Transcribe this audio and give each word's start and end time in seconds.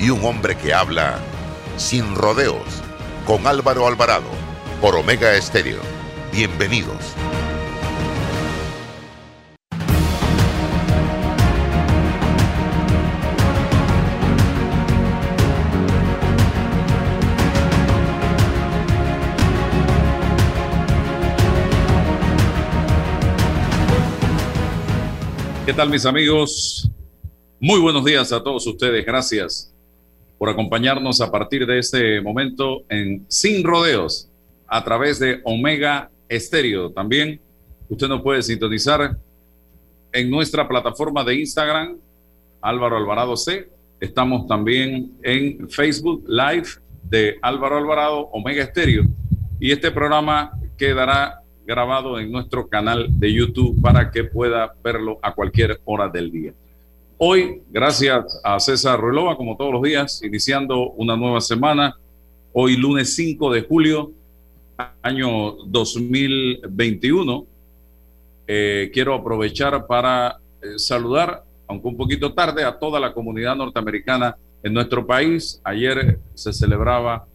y 0.00 0.10
un 0.10 0.24
hombre 0.24 0.56
que 0.56 0.72
habla 0.72 1.18
sin 1.76 2.14
rodeos 2.14 2.62
con 3.26 3.46
Álvaro 3.46 3.86
Alvarado 3.86 4.28
por 4.80 4.94
Omega 4.94 5.34
Estéreo. 5.34 5.80
Bienvenidos. 6.32 6.96
¿Qué 25.66 25.74
tal 25.74 25.90
mis 25.90 26.06
amigos? 26.06 26.90
Muy 27.60 27.80
buenos 27.80 28.04
días 28.04 28.32
a 28.32 28.42
todos 28.42 28.66
ustedes. 28.66 29.04
Gracias 29.04 29.74
por 30.38 30.48
acompañarnos 30.48 31.20
a 31.20 31.30
partir 31.30 31.66
de 31.66 31.78
este 31.80 32.20
momento 32.20 32.84
en 32.88 33.26
Sin 33.28 33.64
Rodeos 33.64 34.30
a 34.66 34.84
través 34.84 35.18
de 35.18 35.40
Omega 35.44 36.10
Estéreo. 36.28 36.90
También 36.90 37.40
usted 37.88 38.06
nos 38.08 38.22
puede 38.22 38.42
sintonizar 38.42 39.16
en 40.12 40.30
nuestra 40.30 40.68
plataforma 40.68 41.24
de 41.24 41.40
Instagram, 41.40 41.98
Álvaro 42.60 42.96
Alvarado 42.96 43.36
C. 43.36 43.68
Estamos 44.00 44.46
también 44.46 45.12
en 45.22 45.68
Facebook 45.68 46.24
Live 46.28 46.68
de 47.02 47.36
Álvaro 47.42 47.78
Alvarado 47.78 48.28
Omega 48.32 48.62
Estéreo. 48.62 49.04
Y 49.58 49.72
este 49.72 49.90
programa 49.90 50.52
quedará 50.76 51.42
grabado 51.66 52.18
en 52.18 52.30
nuestro 52.30 52.68
canal 52.68 53.06
de 53.18 53.32
YouTube 53.32 53.80
para 53.82 54.10
que 54.10 54.24
pueda 54.24 54.72
verlo 54.82 55.18
a 55.20 55.34
cualquier 55.34 55.80
hora 55.84 56.08
del 56.08 56.30
día. 56.30 56.52
Hoy, 57.20 57.62
gracias 57.68 58.40
a 58.44 58.60
César 58.60 59.00
Ruelova, 59.00 59.36
como 59.36 59.56
todos 59.56 59.72
los 59.72 59.82
días, 59.82 60.22
iniciando 60.22 60.92
una 60.92 61.16
nueva 61.16 61.40
semana, 61.40 61.96
hoy 62.52 62.76
lunes 62.76 63.16
5 63.16 63.52
de 63.54 63.62
julio, 63.62 64.12
año 65.02 65.54
2021, 65.66 67.44
eh, 68.46 68.90
quiero 68.94 69.14
aprovechar 69.14 69.84
para 69.88 70.38
eh, 70.62 70.78
saludar, 70.78 71.42
aunque 71.66 71.88
un 71.88 71.96
poquito 71.96 72.32
tarde, 72.34 72.62
a 72.62 72.78
toda 72.78 73.00
la 73.00 73.12
comunidad 73.12 73.56
norteamericana 73.56 74.36
en 74.62 74.72
nuestro 74.72 75.04
país. 75.04 75.60
Ayer 75.64 76.20
se 76.34 76.52
celebraba 76.52 77.26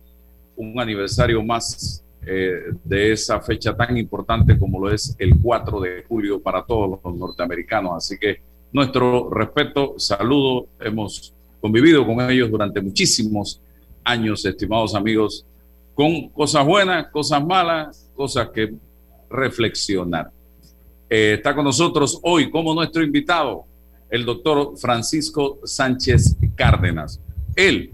un 0.56 0.80
aniversario 0.80 1.44
más 1.44 2.06
eh, 2.26 2.72
de 2.86 3.11
esa 3.11 3.42
fecha 3.42 3.76
tan 3.76 3.98
importante 3.98 4.58
como 4.58 4.80
lo 4.80 4.94
es 4.94 5.14
el 5.20 5.34
4 5.42 5.81
de 5.81 6.06
julio 6.08 6.42
para 6.42 6.64
todos 6.64 7.02
los 7.04 7.16
norteamericanos. 7.16 7.98
Así 7.98 8.17
que 8.17 8.52
nuestro 8.73 9.29
respeto, 9.29 9.93
saludo, 9.97 10.67
hemos 10.79 11.33
convivido 11.61 12.05
con 12.05 12.19
ellos 12.29 12.49
durante 12.49 12.81
muchísimos 12.81 13.61
años, 14.03 14.43
estimados 14.43 14.95
amigos, 14.95 15.45
con 15.93 16.30
cosas 16.30 16.65
buenas, 16.65 17.07
cosas 17.07 17.45
malas, 17.45 18.09
cosas 18.15 18.49
que 18.49 18.73
reflexionar. 19.30 20.31
Eh, 21.09 21.36
está 21.37 21.53
con 21.55 21.64
nosotros 21.64 22.20
hoy 22.23 22.49
como 22.49 22.73
nuestro 22.73 23.03
invitado 23.03 23.65
el 24.09 24.25
doctor 24.25 24.77
Francisco 24.77 25.59
Sánchez 25.64 26.37
Cárdenas. 26.55 27.19
Él 27.55 27.92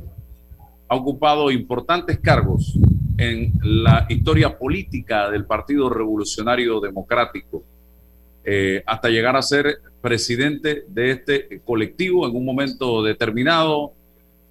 ha 0.88 0.96
ocupado 0.96 1.52
importantes 1.52 2.20
cargos 2.20 2.78
en 3.18 3.54
la 3.64 4.06
historia 4.10 4.58
política 4.58 5.30
del 5.30 5.46
Partido 5.46 5.90
Revolucionario 5.90 6.80
Democrático, 6.80 7.64
eh, 8.52 8.82
hasta 8.88 9.10
llegar 9.10 9.36
a 9.36 9.44
ser 9.44 9.80
presidente 10.02 10.84
de 10.88 11.12
este 11.12 11.62
colectivo 11.64 12.28
en 12.28 12.36
un 12.36 12.44
momento 12.44 13.04
determinado, 13.04 13.94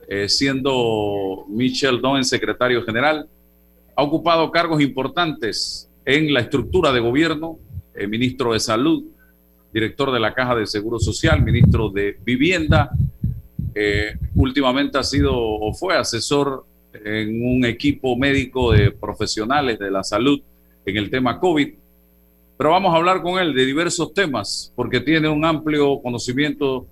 eh, 0.06 0.28
siendo 0.28 1.44
Michel 1.48 2.00
Doen 2.00 2.24
secretario 2.24 2.84
general. 2.84 3.28
Ha 3.96 4.02
ocupado 4.04 4.52
cargos 4.52 4.80
importantes 4.80 5.90
en 6.04 6.32
la 6.32 6.38
estructura 6.38 6.92
de 6.92 7.00
gobierno, 7.00 7.58
eh, 7.92 8.06
ministro 8.06 8.52
de 8.52 8.60
Salud, 8.60 9.02
director 9.74 10.12
de 10.12 10.20
la 10.20 10.32
Caja 10.32 10.54
de 10.54 10.68
Seguro 10.68 11.00
Social, 11.00 11.42
ministro 11.42 11.90
de 11.90 12.18
Vivienda. 12.24 12.90
últimamente 14.36 14.96
ha 14.98 15.02
sido 15.02 15.34
o 15.36 15.74
fue 15.74 15.96
asesor 15.96 16.64
en 16.92 17.44
un 17.44 17.64
equipo 17.64 18.16
médico 18.16 18.72
de 18.72 18.92
profesionales 18.92 19.76
de 19.76 19.90
la 19.90 20.04
salud 20.04 20.40
en 20.86 20.96
el 20.96 21.10
tema 21.10 21.40
COVID. 21.40 21.68
Pero 22.58 22.70
vamos 22.70 22.92
a 22.92 22.96
hablar 22.96 23.22
con 23.22 23.38
él 23.38 23.54
de 23.54 23.64
diversos 23.64 24.12
temas 24.12 24.72
porque 24.74 24.98
tiene 25.00 25.28
un 25.28 25.44
amplio 25.44 26.02
conocimiento 26.02 26.88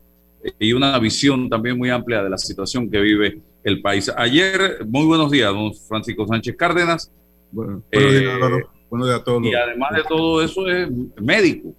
y 0.60 0.72
una 0.72 0.96
visión 1.00 1.50
también 1.50 1.76
muy 1.76 1.90
amplia 1.90 2.22
de 2.22 2.30
la 2.30 2.38
situación 2.38 2.88
que 2.88 3.00
vive 3.00 3.40
el 3.64 3.82
país. 3.82 4.08
Ayer, 4.16 4.86
muy 4.86 5.04
buenos 5.06 5.28
días, 5.28 5.52
don 5.52 5.74
Francisco 5.74 6.24
Sánchez 6.24 6.54
Cárdenas. 6.56 7.10
buenos 7.50 7.82
días, 7.90 8.00
eh, 8.00 8.64
Buenos 8.88 9.08
días 9.08 9.20
a 9.20 9.24
todos. 9.24 9.44
Y 9.44 9.54
además 9.56 9.90
de 9.92 10.04
todo 10.04 10.40
eso 10.40 10.68
es 10.68 10.88
médico, 11.20 11.74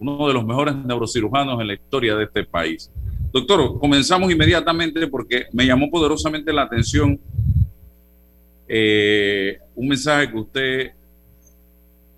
uno 0.00 0.26
de 0.26 0.34
los 0.34 0.44
mejores 0.44 0.74
neurocirujanos 0.74 1.60
en 1.60 1.68
la 1.68 1.74
historia 1.74 2.16
de 2.16 2.24
este 2.24 2.42
país. 2.42 2.90
Doctor, 3.32 3.78
comenzamos 3.78 4.32
inmediatamente 4.32 5.06
porque 5.06 5.44
me 5.52 5.64
llamó 5.64 5.88
poderosamente 5.92 6.52
la 6.52 6.62
atención 6.62 7.20
eh, 8.66 9.58
un 9.76 9.86
mensaje 9.86 10.28
que 10.28 10.36
usted 10.36 10.90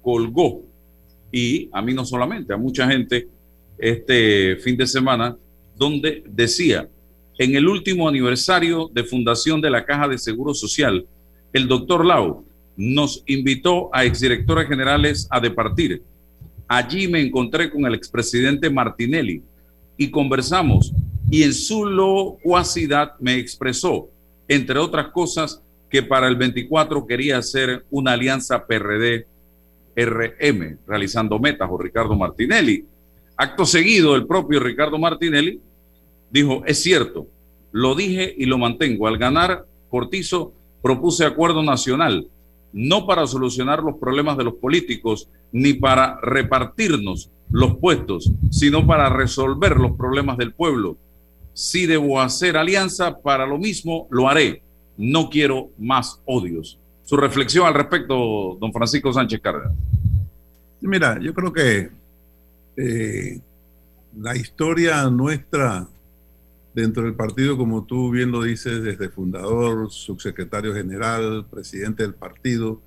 colgó 0.01 0.68
y 1.31 1.69
a 1.73 1.83
mí 1.83 1.95
no 1.95 2.05
solamente, 2.05 2.53
a 2.53 2.57
mucha 2.57 2.89
gente 2.89 3.29
este 3.79 4.57
fin 4.57 4.77
de 4.77 4.87
semana, 4.87 5.37
donde 5.77 6.25
decía, 6.27 6.89
en 7.39 7.55
el 7.55 7.69
último 7.69 8.09
aniversario 8.09 8.91
de 8.93 9.05
fundación 9.05 9.61
de 9.61 9.71
la 9.71 9.85
Caja 9.85 10.09
de 10.09 10.19
Seguro 10.19 10.55
Social, 10.55 11.07
el 11.53 11.69
doctor 11.69 12.05
Lau 12.05 12.45
nos 12.77 13.23
invitó 13.27 13.91
a 13.93 14.05
exdirectores 14.05 14.69
generales 14.69 15.29
a 15.31 15.41
departir. 15.41 16.03
Allí 16.67 17.09
me 17.09 17.21
encontré 17.21 17.71
con 17.71 17.87
el 17.87 17.95
expresidente 17.95 18.71
Martinelli 18.71 19.43
y 19.97 20.11
conversamos 20.11 20.93
y 21.31 21.43
en 21.43 21.53
su 21.53 21.87
locuacidad 21.87 23.13
me 23.21 23.37
expresó, 23.37 24.09
entre 24.49 24.79
otras 24.79 25.09
cosas, 25.09 25.63
que 25.91 26.03
para 26.03 26.29
el 26.29 26.37
24 26.37 27.07
quería 27.07 27.39
hacer 27.39 27.85
una 27.91 28.13
alianza 28.13 28.67
PRD-RM, 30.07 30.79
realizando 30.87 31.39
metas, 31.39 31.69
o 31.71 31.79
Ricardo 31.79 32.15
Martinelli. 32.15 32.85
Acto 33.37 33.67
seguido, 33.67 34.15
el 34.17 34.27
propio 34.27 34.61
Ricardo 34.61 34.99
Martinelli 34.99 35.61
dijo, 36.31 36.63
es 36.67 36.83
cierto, 36.83 37.27
lo 37.73 37.95
dije 37.95 38.35
y 38.37 38.47
lo 38.47 38.59
mantengo. 38.59 39.07
Al 39.07 39.19
ganar 39.19 39.67
Cortizo, 39.89 40.53
propuse 40.83 41.25
acuerdo 41.25 41.63
nacional, 41.63 42.29
no 42.73 43.07
para 43.07 43.27
solucionar 43.27 43.83
los 43.83 43.97
problemas 43.97 44.37
de 44.37 44.45
los 44.45 44.55
políticos, 44.55 45.29
ni 45.53 45.73
para 45.75 46.21
repartirnos 46.21 47.31
los 47.51 47.79
puestos, 47.79 48.31
sino 48.51 48.87
para 48.87 49.09
resolver 49.09 49.79
los 49.79 49.93
problemas 49.97 50.37
del 50.37 50.53
pueblo 50.53 50.99
si 51.59 51.87
debo 51.87 52.21
hacer 52.21 52.57
alianza 52.57 53.19
para 53.19 53.45
lo 53.45 53.59
mismo, 53.59 54.07
lo 54.11 54.29
haré. 54.29 54.63
No 54.97 55.29
quiero 55.29 55.71
más 55.77 56.23
odios. 56.25 56.78
Su 57.09 57.17
reflexión 57.17 57.67
al 57.67 57.73
respecto, 57.73 58.59
don 58.61 58.71
Francisco 58.71 59.11
Sánchez 59.15 59.41
Cárdenas. 59.41 59.73
Mira, 60.83 61.19
yo 61.19 61.33
creo 61.33 61.51
que 61.55 61.89
eh, 62.77 63.41
la 64.21 64.37
historia 64.37 65.09
nuestra 65.09 65.89
dentro 66.75 67.05
del 67.05 67.15
partido, 67.15 67.57
como 67.57 67.87
tú 67.87 68.11
bien 68.11 68.31
lo 68.31 68.43
dices, 68.43 68.83
desde 68.83 69.09
fundador, 69.09 69.91
subsecretario 69.91 70.75
general, 70.75 71.47
presidente 71.51 72.03
del 72.03 72.13
partido, 72.13 72.83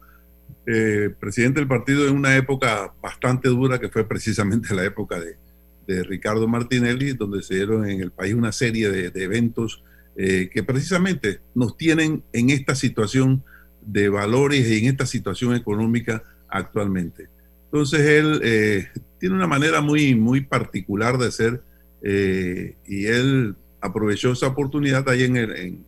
eh, 0.67 1.09
presidente 1.19 1.59
del 1.59 1.67
partido 1.67 2.07
en 2.07 2.15
una 2.15 2.35
época 2.35 2.93
bastante 3.01 3.49
dura 3.49 3.79
que 3.79 3.89
fue 3.89 4.07
precisamente 4.07 4.75
la 4.75 4.85
época 4.85 5.19
de, 5.19 5.37
de 5.87 6.03
Ricardo 6.03 6.47
Martinelli, 6.47 7.13
donde 7.13 7.41
se 7.41 7.55
dieron 7.55 7.89
en 7.89 8.01
el 8.01 8.11
país 8.11 8.35
una 8.35 8.51
serie 8.51 8.91
de, 8.91 9.23
eventos 9.23 9.83
eh, 10.15 10.51
que 10.53 10.61
precisamente 10.61 11.39
nos 11.55 11.75
tienen 11.75 12.21
en 12.33 12.51
esta 12.51 12.75
situación 12.75 13.43
de 13.81 14.09
valores 14.09 14.69
en 14.71 14.85
esta 14.85 15.05
situación 15.05 15.55
económica 15.55 16.23
actualmente. 16.47 17.29
Entonces 17.65 18.01
él 18.01 18.41
eh, 18.43 18.89
tiene 19.19 19.35
una 19.35 19.47
manera 19.47 19.81
muy, 19.81 20.13
muy 20.15 20.41
particular 20.41 21.17
de 21.17 21.31
ser 21.31 21.61
eh, 22.03 22.75
y 22.85 23.05
él 23.05 23.55
aprovechó 23.79 24.31
esa 24.31 24.47
oportunidad 24.47 25.07
ahí 25.09 25.23
en, 25.23 25.85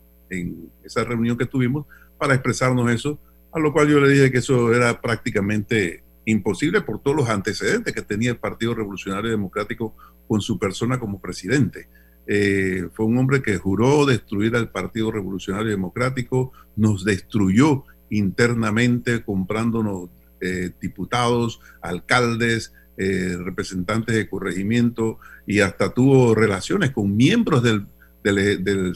esa 0.83 1.03
reunión 1.03 1.37
que 1.37 1.45
tuvimos 1.45 1.85
para 2.17 2.33
expresarnos 2.33 2.89
eso, 2.91 3.19
a 3.51 3.59
lo 3.59 3.71
cual 3.71 3.87
yo 3.89 3.99
le 3.99 4.09
dije 4.09 4.31
que 4.31 4.39
eso 4.39 4.73
era 4.73 4.99
prácticamente 4.99 6.03
imposible 6.25 6.81
por 6.81 7.01
todos 7.01 7.17
los 7.17 7.29
antecedentes 7.29 7.93
que 7.93 8.01
tenía 8.01 8.31
el 8.31 8.37
Partido 8.37 8.73
Revolucionario 8.73 9.29
Democrático 9.29 9.95
con 10.27 10.41
su 10.41 10.57
persona 10.57 10.99
como 10.99 11.21
presidente. 11.21 11.87
Eh, 12.25 12.87
fue 12.93 13.05
un 13.05 13.17
hombre 13.17 13.41
que 13.41 13.57
juró 13.57 14.05
destruir 14.05 14.55
al 14.55 14.69
Partido 14.69 15.11
Revolucionario 15.11 15.71
Democrático, 15.71 16.53
nos 16.75 17.03
destruyó 17.03 17.83
internamente 18.09 19.23
comprándonos 19.23 20.09
eh, 20.39 20.71
diputados, 20.79 21.59
alcaldes, 21.81 22.73
eh, 22.97 23.35
representantes 23.43 24.15
de 24.15 24.29
corregimiento 24.29 25.17
y 25.47 25.61
hasta 25.61 25.93
tuvo 25.93 26.35
relaciones 26.35 26.91
con 26.91 27.15
miembros 27.15 27.63
del, 27.63 27.87
del, 28.21 28.93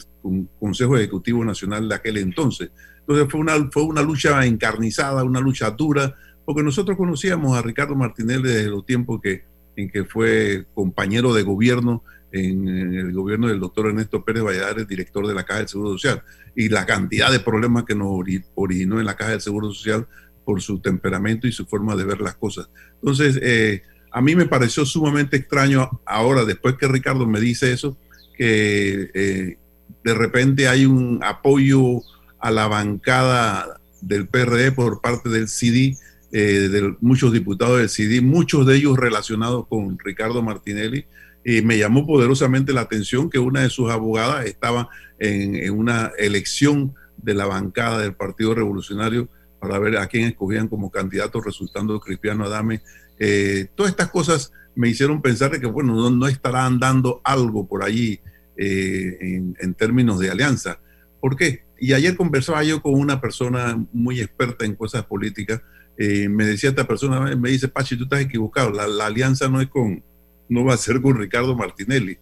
Consejo 0.60 0.96
Ejecutivo 0.96 1.44
Nacional 1.44 1.88
de 1.88 1.94
aquel 1.94 2.18
entonces. 2.18 2.70
Entonces 3.00 3.26
fue 3.30 3.40
una, 3.40 3.70
fue 3.70 3.84
una 3.84 4.02
lucha 4.02 4.44
encarnizada, 4.44 5.24
una 5.24 5.40
lucha 5.40 5.70
dura, 5.70 6.14
porque 6.44 6.62
nosotros 6.62 6.96
conocíamos 6.96 7.56
a 7.56 7.62
Ricardo 7.62 7.94
Martinelli 7.94 8.42
desde 8.42 8.70
los 8.70 8.86
tiempos 8.86 9.20
que, 9.20 9.44
en 9.76 9.90
que 9.90 10.04
fue 10.04 10.66
compañero 10.74 11.32
de 11.32 11.42
gobierno 11.42 12.04
en, 12.32 12.68
el 12.68 13.12
gobierno 13.12 13.48
del 13.48 13.60
doctor 13.60 13.86
Ernesto 13.86 14.24
Pérez 14.24 14.42
Valladares, 14.42 14.86
director 14.86 15.26
de 15.26 15.34
la 15.34 15.44
Caja 15.44 15.60
del 15.60 15.68
Seguro 15.68 15.92
Social, 15.92 16.22
y 16.54 16.68
la 16.68 16.86
cantidad 16.86 17.30
de 17.30 17.40
problemas 17.40 17.84
que 17.84 17.94
nos 17.94 18.08
originó 18.54 19.00
en 19.00 19.06
la 19.06 19.16
Caja 19.16 19.32
del 19.32 19.40
Seguro 19.40 19.72
Social 19.72 20.06
por 20.44 20.60
su 20.62 20.80
temperamento 20.80 21.46
y 21.46 21.52
su 21.52 21.66
forma 21.66 21.94
de 21.94 22.04
ver 22.04 22.20
las 22.20 22.34
cosas. 22.34 22.68
Entonces, 22.94 23.38
eh, 23.42 23.82
a 24.10 24.20
mí 24.20 24.34
me 24.34 24.46
pareció 24.46 24.84
sumamente 24.86 25.36
extraño 25.36 26.00
ahora, 26.04 26.44
después 26.44 26.76
que 26.76 26.88
Ricardo 26.88 27.26
me 27.26 27.40
dice 27.40 27.72
eso, 27.72 27.98
que 28.36 29.10
eh, 29.14 29.58
de 30.04 30.14
repente 30.14 30.68
hay 30.68 30.86
un 30.86 31.20
apoyo 31.22 32.00
a 32.38 32.50
la 32.50 32.66
bancada 32.66 33.78
del 34.00 34.28
PRD 34.28 34.72
por 34.72 35.00
parte 35.00 35.28
del 35.28 35.48
CD, 35.48 35.96
eh, 36.32 36.68
de 36.68 36.96
muchos 37.00 37.32
diputados 37.32 37.78
del 37.78 37.88
CD, 37.88 38.20
muchos 38.20 38.66
de 38.66 38.76
ellos 38.76 38.96
relacionados 38.96 39.66
con 39.66 39.98
Ricardo 39.98 40.42
Martinelli, 40.42 41.06
y 41.48 41.62
me 41.62 41.78
llamó 41.78 42.06
poderosamente 42.06 42.74
la 42.74 42.82
atención 42.82 43.30
que 43.30 43.38
una 43.38 43.62
de 43.62 43.70
sus 43.70 43.90
abogadas 43.90 44.44
estaba 44.44 44.90
en, 45.18 45.72
una 45.72 46.12
elección 46.18 46.94
de 47.16 47.32
la 47.32 47.46
bancada 47.46 48.00
del 48.00 48.12
Partido 48.12 48.54
Revolucionario 48.54 49.30
para 49.58 49.78
ver 49.78 49.96
a 49.96 50.06
quién 50.08 50.24
escogían 50.24 50.68
como 50.68 50.90
candidato, 50.90 51.40
resultando 51.40 52.00
Cristiano 52.00 52.44
Adame. 52.44 52.82
Eh, 53.18 53.66
todas 53.74 53.92
estas 53.92 54.10
cosas 54.10 54.52
me 54.74 54.90
hicieron 54.90 55.22
pensar 55.22 55.58
que, 55.58 55.66
bueno, 55.66 56.10
no, 56.10 56.28
estará 56.28 56.66
andando 56.66 57.22
algo 57.24 57.66
por 57.66 57.82
allí 57.82 58.20
eh, 58.58 59.16
en, 59.58 59.74
términos 59.74 60.18
de 60.18 60.30
alianza. 60.30 60.80
¿Por 61.18 61.34
qué? 61.34 61.64
Y 61.80 61.94
ayer 61.94 62.14
conversaba 62.14 62.62
yo 62.62 62.82
con 62.82 62.92
una 62.92 63.22
persona 63.22 63.82
muy 63.94 64.20
experta 64.20 64.66
en 64.66 64.74
cosas 64.74 65.06
políticas. 65.06 65.62
Eh, 65.96 66.28
me 66.28 66.44
decía 66.44 66.68
esta 66.68 66.86
persona, 66.86 67.34
me 67.36 67.48
dice, 67.48 67.68
Pachi, 67.68 67.96
tú 67.96 68.04
estás 68.04 68.20
equivocado. 68.20 68.70
La, 68.70 69.06
alianza 69.06 69.48
no 69.48 69.62
es 69.62 69.68
con, 69.68 70.04
no 70.48 70.64
va 70.64 70.74
a 70.74 70.78
ser 70.78 71.00
con 71.00 71.18
Ricardo 71.18 71.54
Martinelli. 71.54 72.18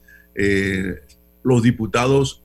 los 1.43 1.62
diputados 1.62 2.43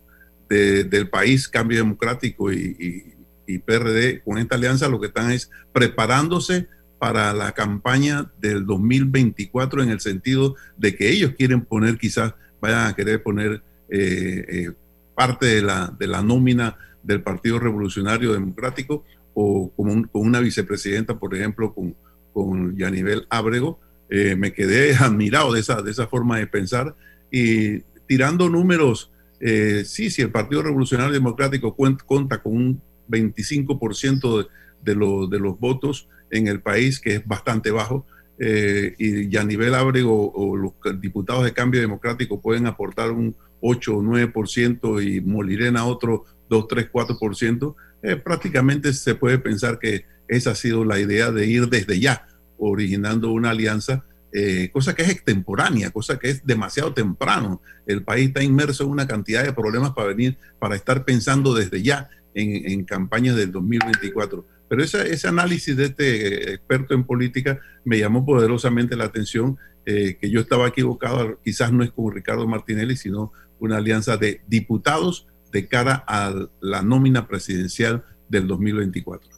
del 0.49 1.09
país, 1.09 1.47
Cambio 1.47 1.77
Democrático 1.77 2.51
y, 2.51 3.15
y 3.47 3.59
PRD, 3.59 4.21
con 4.23 4.37
esta 4.37 4.55
alianza, 4.55 4.87
lo 4.87 4.99
que 4.99 5.07
están 5.07 5.31
es 5.31 5.49
preparándose 5.73 6.67
para 6.99 7.33
la 7.33 7.51
campaña 7.53 8.31
del 8.39 8.65
2024 8.65 9.83
en 9.83 9.89
el 9.89 9.99
sentido 9.99 10.55
de 10.77 10.95
que 10.95 11.09
ellos 11.09 11.33
quieren 11.37 11.65
poner, 11.65 11.97
quizás 11.97 12.33
vayan 12.61 12.87
a 12.87 12.95
querer 12.95 13.23
poner 13.23 13.63
eh, 13.89 14.45
eh, 14.47 14.71
parte 15.15 15.47
de 15.47 15.61
la, 15.61 15.93
de 15.97 16.07
la 16.07 16.21
nómina 16.21 16.77
del 17.03 17.21
Partido 17.23 17.59
Revolucionario 17.59 18.33
Democrático 18.33 19.03
o 19.33 19.71
como 19.75 20.07
con 20.09 20.21
una 20.27 20.39
vicepresidenta, 20.39 21.17
por 21.17 21.35
ejemplo, 21.35 21.73
con, 21.73 21.95
con 22.33 22.77
Yanivel 22.77 23.25
Ábrego. 23.29 23.79
Eh, 24.11 24.35
me 24.35 24.53
quedé 24.53 24.95
admirado 24.99 25.53
de 25.53 25.61
esa, 25.61 25.81
de 25.81 25.89
esa 25.89 26.05
forma 26.05 26.37
de 26.37 26.45
pensar. 26.45 26.95
Y 27.31 27.79
tirando 28.07 28.49
números, 28.49 29.11
sí, 29.39 30.11
si 30.11 30.21
el 30.21 30.29
Partido 30.29 30.61
Revolucionario 30.61 31.13
Democrático 31.13 31.75
cuenta 31.75 32.43
con 32.43 32.53
un 32.53 32.81
25% 33.09 34.47
de, 34.83 34.93
de 34.93 35.39
los 35.39 35.59
votos, 35.59 36.07
en 36.31 36.47
el 36.47 36.61
país, 36.61 36.99
que 36.99 37.15
es 37.15 37.27
bastante 37.27 37.71
bajo, 37.71 38.05
eh, 38.39 38.95
y 38.97 39.37
a 39.37 39.43
nivel 39.43 39.75
Ábrego 39.75 40.31
o 40.33 40.57
los 40.57 40.73
diputados 40.99 41.43
de 41.43 41.53
cambio 41.53 41.79
democrático 41.79 42.41
pueden 42.41 42.65
aportar 42.65 43.11
un 43.11 43.35
8 43.59 43.97
o 43.97 44.01
9% 44.01 45.05
y 45.05 45.21
Molirena 45.21 45.85
otro 45.85 46.25
2, 46.49 46.67
3, 46.67 46.91
4%, 46.91 47.75
eh, 48.01 48.15
prácticamente 48.15 48.93
se 48.93 49.13
puede 49.13 49.37
pensar 49.37 49.77
que 49.77 50.05
esa 50.27 50.51
ha 50.51 50.55
sido 50.55 50.83
la 50.85 50.99
idea 50.99 51.31
de 51.31 51.45
ir 51.45 51.69
desde 51.69 51.99
ya 51.99 52.27
originando 52.69 53.31
una 53.31 53.49
alianza, 53.49 54.05
eh, 54.33 54.69
cosa 54.71 54.95
que 54.95 55.03
es 55.03 55.09
extemporánea, 55.09 55.91
cosa 55.91 56.17
que 56.17 56.29
es 56.29 56.45
demasiado 56.45 56.93
temprano. 56.93 57.61
El 57.85 58.03
país 58.03 58.27
está 58.27 58.43
inmerso 58.43 58.85
en 58.85 58.91
una 58.91 59.07
cantidad 59.07 59.43
de 59.43 59.53
problemas 59.53 59.91
para 59.91 60.07
venir, 60.07 60.37
para 60.59 60.75
estar 60.75 61.03
pensando 61.03 61.53
desde 61.53 61.81
ya 61.81 62.09
en, 62.33 62.71
en 62.71 62.85
campañas 62.85 63.35
del 63.35 63.51
2024 63.51 64.45
pero 64.71 64.83
ese 64.85 65.27
análisis 65.27 65.75
de 65.75 65.83
este 65.83 66.53
experto 66.53 66.93
en 66.93 67.03
política 67.03 67.59
me 67.83 67.99
llamó 67.99 68.25
poderosamente 68.25 68.95
la 68.95 69.03
atención, 69.03 69.57
eh, 69.85 70.15
que 70.15 70.29
yo 70.29 70.39
estaba 70.39 70.69
equivocado, 70.69 71.41
quizás 71.43 71.73
no 71.73 71.83
es 71.83 71.91
con 71.91 72.15
Ricardo 72.15 72.47
Martinelli, 72.47 72.95
sino 72.95 73.33
una 73.59 73.75
alianza 73.75 74.15
de 74.15 74.39
diputados 74.47 75.27
de 75.51 75.67
cara 75.67 76.05
a 76.07 76.33
la 76.61 76.83
nómina 76.83 77.27
presidencial 77.27 78.05
del 78.29 78.47
2024. 78.47 79.29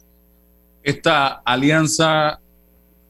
Esta 0.84 1.42
alianza 1.44 2.38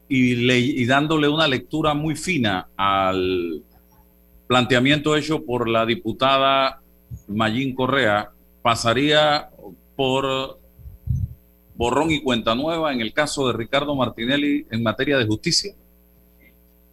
y, 0.07 0.51
y 0.51 0.85
dándole 0.85 1.27
una 1.27 1.47
lectura 1.47 1.93
muy 1.93 2.15
fina 2.15 2.67
al 2.77 3.63
planteamiento 4.47 5.15
hecho 5.15 5.43
por 5.43 5.67
la 5.67 5.85
diputada 5.85 6.81
Mayín 7.27 7.73
Correa, 7.73 8.29
pasaría 8.61 9.49
por 9.95 10.59
borrón 11.75 12.11
y 12.11 12.21
cuenta 12.21 12.55
nueva 12.55 12.93
en 12.93 13.01
el 13.01 13.13
caso 13.13 13.47
de 13.47 13.53
Ricardo 13.53 13.95
Martinelli 13.95 14.65
en 14.69 14.83
materia 14.83 15.17
de 15.17 15.25
justicia? 15.25 15.73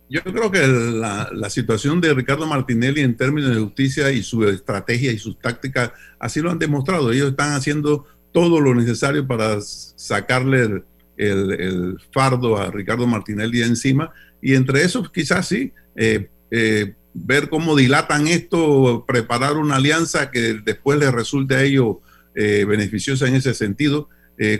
Yo 0.08 0.22
creo 0.22 0.50
que 0.50 0.66
la, 0.66 1.30
la, 1.32 1.48
situación 1.48 1.98
de 1.98 2.12
Ricardo 2.12 2.46
Martinelli 2.46 3.00
en 3.00 3.16
términos 3.16 3.54
de 3.54 3.62
justicia 3.62 4.12
y 4.12 4.22
su 4.22 4.46
estrategia 4.46 5.10
y 5.10 5.18
sus 5.18 5.38
tácticas 5.38 5.92
así 6.18 6.40
lo 6.40 6.50
han 6.50 6.58
demostrado. 6.58 7.10
Ellos 7.12 7.30
están 7.30 7.54
haciendo 7.54 8.04
todo 8.30 8.60
lo 8.60 8.74
necesario 8.74 9.26
para 9.26 9.58
sacarle 9.62 10.82
el, 11.16 11.98
fardo 12.12 12.56
a 12.56 12.70
Ricardo 12.70 13.06
Martinelli 13.06 13.62
encima 13.62 14.12
y 14.40 14.54
entre 14.54 14.82
esos 14.82 15.10
quizás 15.10 15.46
sí, 15.48 15.72
eh, 15.96 16.28
eh, 16.50 16.94
ver 17.14 17.48
cómo 17.48 17.76
dilatan 17.76 18.26
esto, 18.26 19.04
preparar 19.06 19.56
una 19.56 19.76
alianza 19.76 20.30
que 20.30 20.60
después 20.64 20.98
les 20.98 21.12
resulte 21.12 21.54
a 21.54 21.62
ellos 21.62 21.96
eh, 22.34 22.64
beneficiosa 22.66 23.28
en 23.28 23.34
ese 23.34 23.54
sentido 23.54 24.08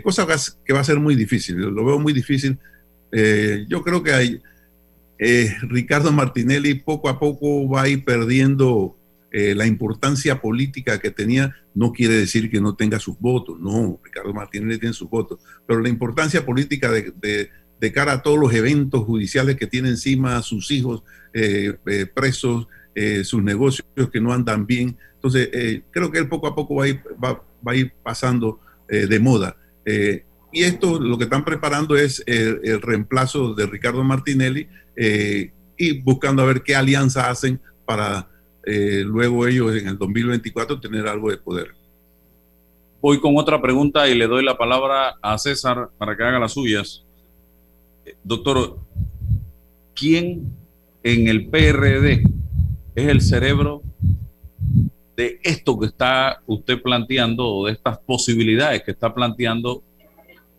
cosa 0.01 0.25
que 0.63 0.71
va 0.71 0.79
a 0.79 0.85
ser 0.85 0.97
muy 1.01 1.13
difícil, 1.13 1.57
lo 1.57 1.83
veo 1.83 1.99
muy 1.99 2.13
difícil. 2.13 2.57
Yo 3.67 3.83
creo 3.83 4.01
que 4.01 4.13
hay, 4.13 4.41
Ricardo 5.63 6.09
Martinelli 6.13 6.75
poco 6.75 7.09
a 7.09 7.19
poco 7.19 7.67
va 7.67 7.81
a 7.81 7.89
ir 7.89 8.05
perdiendo 8.05 8.95
la 9.33 9.65
importancia 9.65 10.39
política 10.39 10.99
que 10.99 11.09
tenía. 11.09 11.55
No 11.73 11.91
quiere 11.91 12.13
decir 12.13 12.51
que 12.51 12.61
no 12.61 12.75
tenga 12.75 12.99
sus 12.99 13.17
votos, 13.19 13.59
no, 13.59 13.99
Ricardo 14.03 14.31
Martinelli 14.31 14.77
tiene 14.77 14.93
sus 14.93 15.09
votos, 15.09 15.39
pero 15.65 15.79
la 15.79 15.89
importancia 15.89 16.45
política 16.45 16.91
de, 16.91 17.49
cara 17.91 18.13
a 18.13 18.21
todos 18.21 18.37
los 18.37 18.53
eventos 18.53 19.03
judiciales 19.03 19.55
que 19.55 19.65
tiene 19.65 19.89
encima, 19.89 20.39
sus 20.43 20.69
hijos 20.69 21.03
presos, 22.13 22.67
sus 23.23 23.43
negocios 23.43 23.87
que 24.11 24.21
no 24.21 24.31
andan 24.31 24.67
bien. 24.67 24.97
Entonces, 25.15 25.49
creo 25.89 26.11
que 26.11 26.19
él 26.19 26.29
poco 26.29 26.45
a 26.45 26.53
poco 26.53 26.75
va 26.75 26.83
a 26.85 26.89
ir, 26.89 27.01
va, 27.21 27.41
a 27.65 27.75
ir 27.75 27.91
pasando 28.03 28.59
de 28.87 29.19
moda. 29.19 29.57
Eh, 29.85 30.25
y 30.51 30.63
esto 30.63 30.99
lo 30.99 31.17
que 31.17 31.23
están 31.25 31.43
preparando 31.43 31.95
es 31.95 32.23
el, 32.27 32.81
reemplazo 32.81 33.53
de 33.53 33.65
Ricardo 33.65 34.03
Martinelli 34.03 34.67
eh, 34.95 35.51
y 35.77 36.01
buscando 36.01 36.43
a 36.43 36.45
ver 36.45 36.61
qué 36.61 36.75
alianza 36.75 37.29
hacen 37.29 37.59
para 37.85 38.29
eh, 38.65 39.03
luego 39.05 39.47
ellos 39.47 39.75
en 39.75 39.87
el 39.87 39.97
2024 39.97 40.79
tener 40.79 41.07
algo 41.07 41.29
de 41.29 41.37
poder. 41.37 41.75
Voy 43.01 43.19
con 43.19 43.37
otra 43.37 43.61
pregunta 43.61 44.07
y 44.07 44.15
le 44.15 44.27
doy 44.27 44.43
la 44.43 44.57
palabra 44.57 45.15
a 45.21 45.37
César 45.37 45.89
para 45.97 46.15
que 46.15 46.23
haga 46.23 46.39
las 46.39 46.53
suyas. 46.53 47.03
Doctor, 48.23 48.79
¿quién 49.93 50.53
en 51.03 51.27
el 51.27 51.47
PRD 51.47 52.23
es 52.95 53.07
el 53.07 53.21
cerebro 53.21 53.83
de 55.15 55.39
esto 55.43 55.79
que 55.79 55.87
está 55.87 56.41
usted 56.47 56.81
planteando 56.81 57.47
o 57.47 57.65
de 57.65 57.73
estas 57.73 57.99
posibilidades 57.99 58.83
que 58.83 58.91
está 58.91 59.13
planteando, 59.13 59.83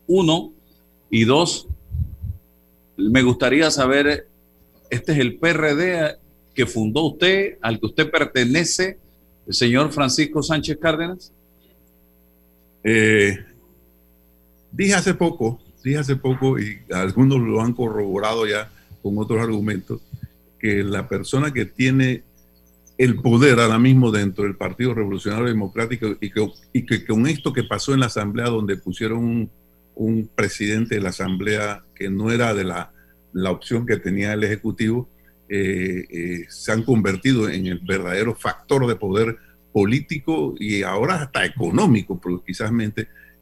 uno, 0.06 0.52
y 1.10 1.24
dos, 1.24 1.68
me 2.96 3.22
gustaría 3.22 3.70
saber, 3.70 4.28
este 4.90 5.12
es 5.12 5.18
el 5.18 5.38
PRD 5.38 6.18
que 6.54 6.66
fundó 6.66 7.06
usted, 7.06 7.58
al 7.60 7.80
que 7.80 7.86
usted 7.86 8.10
pertenece, 8.10 8.98
¿El 9.46 9.54
señor 9.54 9.92
Francisco 9.92 10.42
Sánchez 10.42 10.78
Cárdenas? 10.80 11.32
Eh, 12.82 13.38
dije 14.72 14.94
hace 14.94 15.14
poco, 15.14 15.60
dije 15.82 15.98
hace 15.98 16.16
poco, 16.16 16.58
y 16.58 16.80
algunos 16.90 17.40
lo 17.40 17.60
han 17.60 17.74
corroborado 17.74 18.46
ya 18.46 18.70
con 19.02 19.18
otros 19.18 19.40
argumentos, 19.40 20.00
que 20.58 20.82
la 20.82 21.08
persona 21.08 21.52
que 21.52 21.66
tiene 21.66 22.22
el 22.96 23.16
poder 23.16 23.58
ahora 23.58 23.78
mismo 23.78 24.10
dentro 24.10 24.44
del 24.44 24.56
Partido 24.56 24.94
Revolucionario 24.94 25.46
Democrático 25.46 26.16
y 26.20 26.30
que, 26.86 27.04
con 27.04 27.26
esto 27.26 27.52
que 27.52 27.64
pasó 27.64 27.92
en 27.92 28.00
la 28.00 28.06
Asamblea 28.06 28.46
donde 28.46 28.76
pusieron 28.76 29.18
un, 29.18 29.50
un 29.94 30.30
presidente 30.34 30.94
de 30.94 31.00
la 31.00 31.08
Asamblea 31.10 31.84
que 31.94 32.08
no 32.08 32.30
era 32.30 32.54
de 32.54 32.64
la, 32.64 32.92
la 33.32 33.50
opción 33.50 33.84
que 33.84 33.96
tenía 33.96 34.32
el 34.32 34.44
Ejecutivo, 34.44 35.08
eh, 35.48 36.06
eh, 36.08 36.46
se 36.48 36.72
han 36.72 36.82
convertido 36.84 37.50
en 37.50 37.66
el 37.66 37.78
verdadero 37.80 38.34
factor 38.34 38.86
de 38.86 38.96
poder 38.96 39.36
político 39.72 40.54
y 40.58 40.82
ahora 40.82 41.16
hasta 41.16 41.44
económico, 41.44 42.20
quizás 42.46 42.70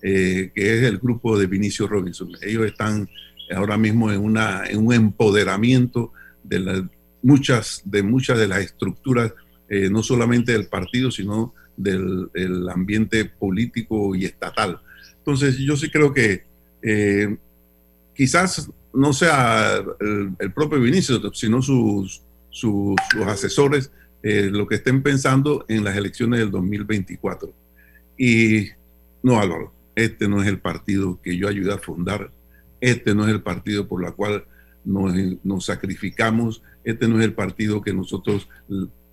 eh, 0.03 0.51
que 0.53 0.79
es 0.79 0.83
el 0.83 0.99
grupo 0.99 1.39
de 1.39 1.47
Vinicio 1.47 1.87
Robinson. 1.87 2.31
Ellos 2.41 2.67
están 2.67 3.09
ahora 3.55 3.77
mismo 3.77 4.11
en, 4.11 4.21
una, 4.21 4.65
en 4.67 4.85
un 4.85 4.93
empoderamiento 4.93 6.13
de, 6.43 6.89
muchas, 7.23 7.83
de 7.85 8.03
muchas 8.03 8.39
de 8.39 8.49
las 8.49 8.61
estructuras, 8.61 9.33
no 9.91 10.03
solamente 10.03 10.53
del 10.53 10.67
partido, 10.67 11.11
sino 11.11 11.55
del, 11.79 12.29
ambiente 12.69 13.25
político 13.25 14.15
y 14.15 14.27
estatal. 14.27 14.81
Entonces, 15.17 15.57
yo 15.59 15.77
sí 15.77 15.89
creo 15.89 16.13
que 16.13 16.45
quizás 18.15 18.71
no 18.95 19.13
sea 19.13 19.83
el, 20.39 20.53
propio 20.53 20.81
Vinicio, 20.81 21.33
sino 21.35 21.63
sus, 21.63 22.23
sus, 22.51 22.97
asesores 23.27 23.91
eh, 24.23 24.51
lo 24.53 24.67
que 24.67 24.77
estén 24.77 25.03
pensando 25.03 25.65
en 25.69 25.85
las 25.85 25.97
elecciones 25.97 26.41
del 26.41 26.51
2024. 26.51 27.53
Y 28.19 28.69
no, 29.23 29.41
Álvaro, 29.41 29.73
este 29.97 30.29
no 30.29 30.43
es 30.43 30.49
el 30.49 30.61
partido 30.61 31.21
que 31.23 31.37
yo 31.37 31.49
ayudé 31.49 31.73
a 31.73 31.79
fundar, 31.79 32.31
este 32.81 33.15
no 33.15 33.25
es 33.25 33.31
el 33.31 33.43
partido 33.43 33.89
por 33.89 34.05
el 34.05 34.13
cual 34.13 34.45
nos, 34.85 35.65
sacrificamos, 35.65 36.63
este 36.85 37.09
no 37.09 37.19
es 37.19 37.25
el 37.25 37.35
partido 37.35 37.83
que 37.83 37.93
nosotros 37.93 38.49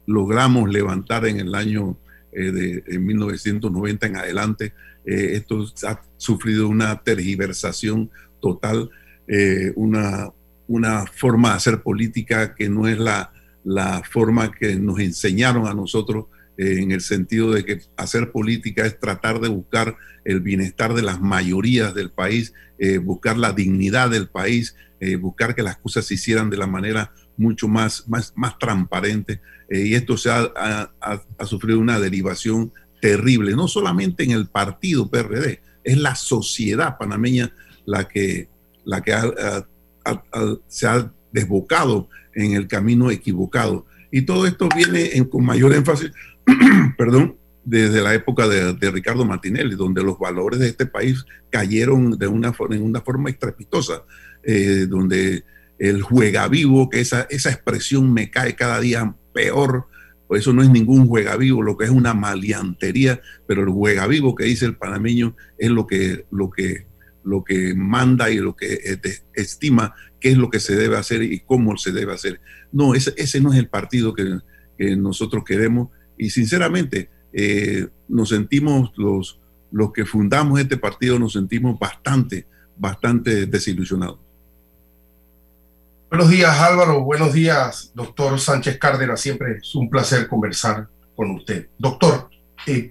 logramos 0.06 0.70
levantar 0.70 1.26
en 1.28 1.40
el 1.40 1.54
año 1.54 1.98
eh, 2.32 2.52
de 2.52 3.00
1990 3.00 4.08
en 4.08 4.16
adelante. 4.16 4.74
Eh, 5.06 5.32
esto 5.34 5.66
ha 5.88 6.02
sufrido 6.18 6.68
una 6.68 7.02
tergiversación 7.04 8.10
total 8.42 8.90
eh, 9.32 9.72
una, 9.76 10.32
una 10.68 11.06
forma 11.06 11.50
de 11.50 11.56
hacer 11.56 11.84
política 11.84 12.56
que 12.56 12.68
no 12.68 12.88
es 12.88 12.98
la, 12.98 13.32
la 13.64 14.02
forma 14.04 14.52
que 14.52 14.76
nos 14.76 15.00
enseñaron 15.00 15.68
a 15.68 15.76
nosotros 15.76 16.26
eh, 16.58 16.80
en 16.80 16.92
el 16.92 17.02
sentido 17.02 17.52
de 17.52 17.64
que 17.64 17.80
hacer 17.96 18.32
política 18.32 18.88
es 18.88 19.00
tratar 19.00 19.40
de 19.40 19.50
buscar 19.50 19.96
el 20.26 20.42
bienestar 20.42 20.96
de 20.96 21.04
las 21.04 21.22
mayorías 21.22 21.94
del 21.94 22.10
país, 22.10 22.54
eh, 22.80 22.98
buscar 22.98 23.38
la 23.38 23.54
dignidad 23.54 24.10
del 24.10 24.28
país, 24.28 24.76
buscar 25.22 25.56
que 25.56 25.64
las 25.64 25.78
cosas 25.78 26.06
se 26.06 26.16
hicieran 26.16 26.50
de 26.50 26.58
la 26.58 26.68
manera 26.68 27.14
mucho 27.38 27.70
más, 27.70 28.10
más, 28.10 28.34
más 28.36 28.60
transparente. 28.60 29.40
y 29.70 29.94
esto 29.94 30.18
se 30.18 30.30
ha, 30.30 30.52
ha, 30.58 30.92
ha, 31.38 31.46
sufrido 31.46 31.80
una 31.80 32.02
derivación 32.02 32.74
terrible, 33.02 33.56
no 33.56 33.70
solamente 33.70 34.26
en 34.26 34.32
el 34.32 34.48
partido 34.48 35.10
PRD, 35.10 35.62
es 35.86 35.98
la 35.98 36.16
sociedad 36.16 36.98
panameña 36.98 37.54
la 37.86 38.10
que, 38.10 38.50
la 38.90 39.02
que 39.02 39.14
se 40.68 40.88
ha 40.88 41.14
desbocado 41.32 42.10
en 42.34 42.54
el 42.54 42.68
camino 42.68 43.12
equivocado. 43.12 43.86
Y 44.12 44.24
todo 44.24 44.48
esto 44.48 44.68
viene 44.76 45.30
con 45.30 45.46
mayor 45.46 45.74
énfasis, 45.74 46.12
perdón, 46.98 47.38
desde 47.64 48.02
la 48.02 48.16
época 48.16 48.48
de, 48.48 48.92
Ricardo 48.92 49.26
Martinelli, 49.26 49.76
donde 49.76 50.02
los 50.02 50.18
valores 50.18 50.60
de 50.60 50.70
este 50.70 50.88
país 50.88 51.24
cayeron 51.52 52.18
de 52.18 52.28
una, 52.28 52.52
en 52.72 52.82
una 52.82 53.02
forma 53.02 53.30
estrepitosa, 53.30 54.04
eh, 54.44 54.88
donde 54.90 55.44
el 55.78 56.02
juega 56.02 56.48
vivo, 56.48 56.90
que 56.90 57.02
esa, 57.02 57.28
esa 57.30 57.52
expresión 57.52 58.12
me 58.12 58.32
cae 58.32 58.56
cada 58.56 58.80
día 58.80 59.16
peor, 59.34 59.86
eso 60.32 60.52
no 60.52 60.64
es 60.64 60.70
ningún 60.70 61.08
juega 61.08 61.38
vivo, 61.38 61.62
lo 61.62 61.78
que 61.78 61.86
es 61.86 61.92
una 61.92 62.16
maleantería, 62.16 63.22
pero 63.48 63.62
el 63.62 63.70
juega 63.70 64.08
vivo 64.08 64.36
que 64.36 64.46
dice 64.46 64.66
el 64.66 64.76
panameño 64.76 65.36
es 65.58 65.70
lo 65.70 65.86
que, 65.86 66.26
lo 66.32 66.50
que 66.50 66.89
lo 67.30 67.44
que 67.44 67.74
manda 67.76 68.30
y 68.30 68.38
lo 68.38 68.56
que 68.56 68.74
eh, 68.74 69.00
estima 69.34 69.94
qué 70.20 70.32
es 70.32 70.38
lo 70.38 70.50
que 70.50 70.60
se 70.60 70.76
debe 70.76 70.98
hacer 70.98 71.24
y 71.24 71.40
cómo 71.40 71.78
se 71.78 71.92
debe 71.92 72.14
hacer. 72.14 72.42
No, 72.72 72.94
ese, 72.94 73.14
ese 73.18 73.40
no 73.40 73.54
es 73.54 73.60
el 73.60 73.70
partido 73.70 74.14
que, 74.14 74.40
nosotros 74.96 75.44
queremos 75.44 75.90
y 76.18 76.30
sinceramente 76.30 77.10
eh, 77.34 77.90
nos 78.08 78.30
sentimos 78.30 78.94
los, 78.96 79.42
los 79.74 79.92
que 79.92 80.06
fundamos 80.06 80.58
este 80.58 80.78
partido, 80.78 81.20
nos 81.20 81.34
sentimos 81.34 81.78
bastante, 81.78 82.48
bastante 82.78 83.46
desilusionados. 83.46 84.20
Buenos 86.10 86.30
días 86.30 86.58
Álvaro, 86.62 87.04
buenos 87.04 87.34
días 87.34 87.92
doctor 87.94 88.40
Sánchez 88.40 88.78
Cárdenas, 88.78 89.20
siempre 89.20 89.58
es 89.58 89.76
un 89.76 89.90
placer 89.90 90.30
conversar 90.30 90.88
con 91.14 91.32
usted. 91.32 91.68
Doctor, 91.78 92.30
eh, 92.66 92.90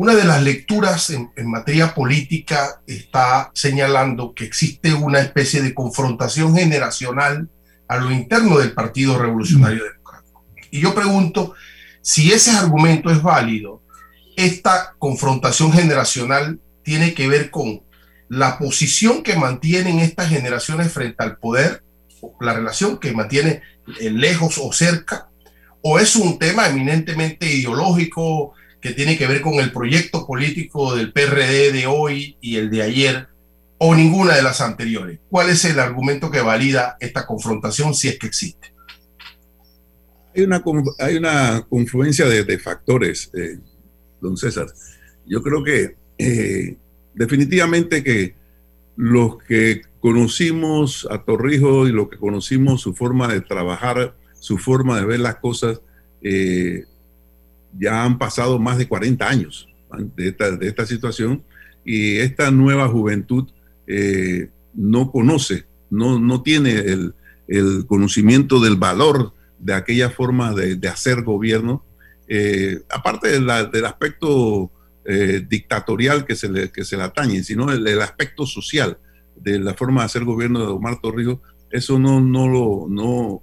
una 0.00 0.14
de 0.14 0.24
las 0.24 0.42
lecturas 0.42 1.10
en, 1.10 1.30
materia 1.44 1.94
política 1.94 2.80
está 2.86 3.50
señalando 3.52 4.32
que 4.32 4.46
existe 4.46 4.94
una 4.94 5.20
especie 5.20 5.60
de 5.60 5.74
confrontación 5.74 6.56
generacional 6.56 7.50
a 7.86 7.98
lo 7.98 8.10
interno 8.10 8.56
del 8.56 8.72
Partido 8.72 9.18
Revolucionario 9.18 9.84
Democrático. 9.84 10.42
Y 10.70 10.80
yo 10.80 10.94
pregunto 10.94 11.52
si 12.00 12.32
ese 12.32 12.52
argumento 12.52 13.10
es 13.10 13.20
válido, 13.20 13.82
esta 14.38 14.94
confrontación 14.98 15.70
generacional 15.70 16.58
tiene 16.82 17.12
que 17.12 17.28
ver 17.28 17.50
con 17.50 17.82
la 18.30 18.58
posición 18.58 19.22
que 19.22 19.36
mantienen 19.36 19.98
estas 19.98 20.30
generaciones 20.30 20.90
frente 20.90 21.22
al 21.22 21.36
poder, 21.36 21.84
la 22.40 22.54
relación 22.54 22.96
que 22.96 23.12
mantiene 23.12 23.60
lejos 24.00 24.56
o 24.56 24.72
cerca, 24.72 25.28
o 25.82 25.98
es 25.98 26.16
un 26.16 26.38
tema 26.38 26.68
eminentemente 26.68 27.52
ideológico, 27.52 28.54
que 28.80 28.92
tiene 28.92 29.18
que 29.18 29.26
ver 29.26 29.40
con 29.40 29.54
el 29.54 29.72
proyecto 29.72 30.26
político 30.26 30.94
del 30.94 31.12
PRD 31.12 31.72
de 31.72 31.86
hoy 31.86 32.36
y 32.40 32.56
el 32.56 32.70
de 32.70 32.82
ayer, 32.82 33.28
o 33.78 33.94
ninguna 33.94 34.34
de 34.34 34.42
las 34.42 34.60
anteriores? 34.60 35.20
¿Cuál 35.28 35.50
es 35.50 35.64
el 35.64 35.78
argumento 35.78 36.30
que 36.30 36.40
valida 36.40 36.96
esta 37.00 37.26
confrontación 37.26 37.94
si 37.94 38.08
es 38.08 38.18
que 38.18 38.26
existe? 38.26 38.72
Hay 40.34 40.42
una, 40.42 40.62
hay 40.98 41.16
una 41.16 41.66
confluencia 41.68 42.26
de, 42.26 42.58
factores, 42.58 43.30
eh, 43.34 43.58
don 44.20 44.36
César. 44.36 44.66
Yo 45.26 45.42
creo 45.42 45.64
que 45.64 45.96
eh, 46.18 46.76
definitivamente 47.14 48.04
que 48.04 48.34
los 48.96 49.42
que 49.42 49.82
conocimos 50.00 51.06
a 51.10 51.22
Torrijos 51.24 51.88
y 51.88 51.92
los 51.92 52.08
que 52.08 52.18
conocimos 52.18 52.80
su 52.80 52.94
forma 52.94 53.28
de 53.28 53.40
trabajar, 53.40 54.14
su 54.38 54.58
forma 54.58 54.98
de 54.98 55.06
ver 55.06 55.20
las 55.20 55.36
cosas, 55.36 55.80
eh, 56.22 56.84
ya 57.78 58.04
han 58.04 58.18
pasado 58.18 58.58
más 58.58 58.78
de 58.78 58.88
40 58.88 59.28
años 59.28 59.68
de 60.16 60.28
esta, 60.28 60.56
de 60.56 60.68
esta 60.68 60.86
situación 60.86 61.42
y 61.84 62.18
esta 62.18 62.50
nueva 62.50 62.88
juventud 62.88 63.48
eh, 63.86 64.50
no 64.74 65.10
conoce, 65.10 65.66
no, 65.90 66.18
no 66.20 66.42
tiene 66.42 66.72
el, 66.72 67.14
el, 67.48 67.86
conocimiento 67.86 68.60
del 68.60 68.76
valor 68.76 69.34
de 69.58 69.74
aquella 69.74 70.10
forma 70.10 70.54
de, 70.54 70.76
de 70.76 70.88
hacer 70.88 71.22
gobierno, 71.22 71.84
eh, 72.28 72.82
aparte 72.88 73.28
del 73.40 73.84
aspecto 73.84 74.70
eh, 75.04 75.44
dictatorial 75.48 76.24
que 76.24 76.36
se, 76.36 76.48
le, 76.48 76.70
que 76.70 76.84
se 76.84 76.96
le 76.96 77.02
atañe, 77.02 77.42
sino 77.42 77.72
el, 77.72 77.86
el, 77.86 78.00
aspecto 78.00 78.46
social 78.46 78.98
de 79.36 79.58
la 79.58 79.74
forma 79.74 80.02
de 80.02 80.06
hacer 80.06 80.24
gobierno 80.24 80.60
de 80.60 80.66
Omar 80.66 81.00
Torrijos, 81.00 81.40
eso 81.70 81.98
no, 81.98 82.20
no, 82.20 82.46
lo, 82.48 82.86
no, 82.88 83.42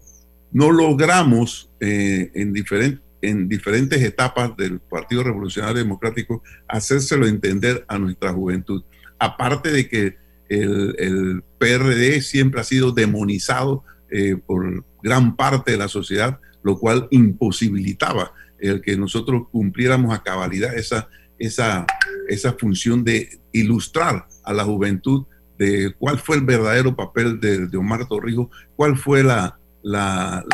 no 0.51 0.71
logramos 0.71 1.69
en 1.79 2.53
diferentes 2.53 3.01
en 3.27 3.49
diferentes 3.49 4.01
etapas 4.01 4.55
del 4.55 4.79
Partido 4.79 5.23
Revolucionario 5.23 5.77
Democrático, 5.77 6.43
hacérselo 6.67 7.27
entender 7.27 7.85
a 7.87 7.99
nuestra 7.99 8.31
juventud. 8.31 8.83
Aparte 9.19 9.71
de 9.71 9.87
que 9.87 10.17
el, 10.49 11.43
PRD 11.57 12.21
siempre 12.21 12.61
ha 12.61 12.63
sido 12.63 12.91
demonizado 12.91 13.83
eh, 14.09 14.37
por 14.37 14.85
gran 15.01 15.35
parte 15.35 15.71
de 15.71 15.77
la 15.77 15.87
sociedad, 15.87 16.39
lo 16.63 16.77
cual 16.79 17.07
imposibilitaba 17.11 18.33
el 18.59 18.81
que 18.81 18.95
nosotros 18.95 19.47
cumpliéramos 19.51 20.13
a 20.13 20.23
cabalidad 20.23 20.75
esa, 20.75 21.09
esa, 21.39 21.85
esa 22.27 22.53
función 22.53 23.03
de 23.03 23.39
ilustrar 23.51 24.27
a 24.43 24.53
la 24.53 24.63
juventud 24.63 25.25
de 25.57 25.93
cuál 25.97 26.19
fue 26.19 26.37
el 26.37 26.43
verdadero 26.43 26.95
papel 26.95 27.39
de, 27.39 27.75
Omar 27.75 28.07
Torrijos, 28.07 28.47
cuál 28.75 28.97
fue 28.97 29.23
la, 29.23 29.59
la, 29.81 30.45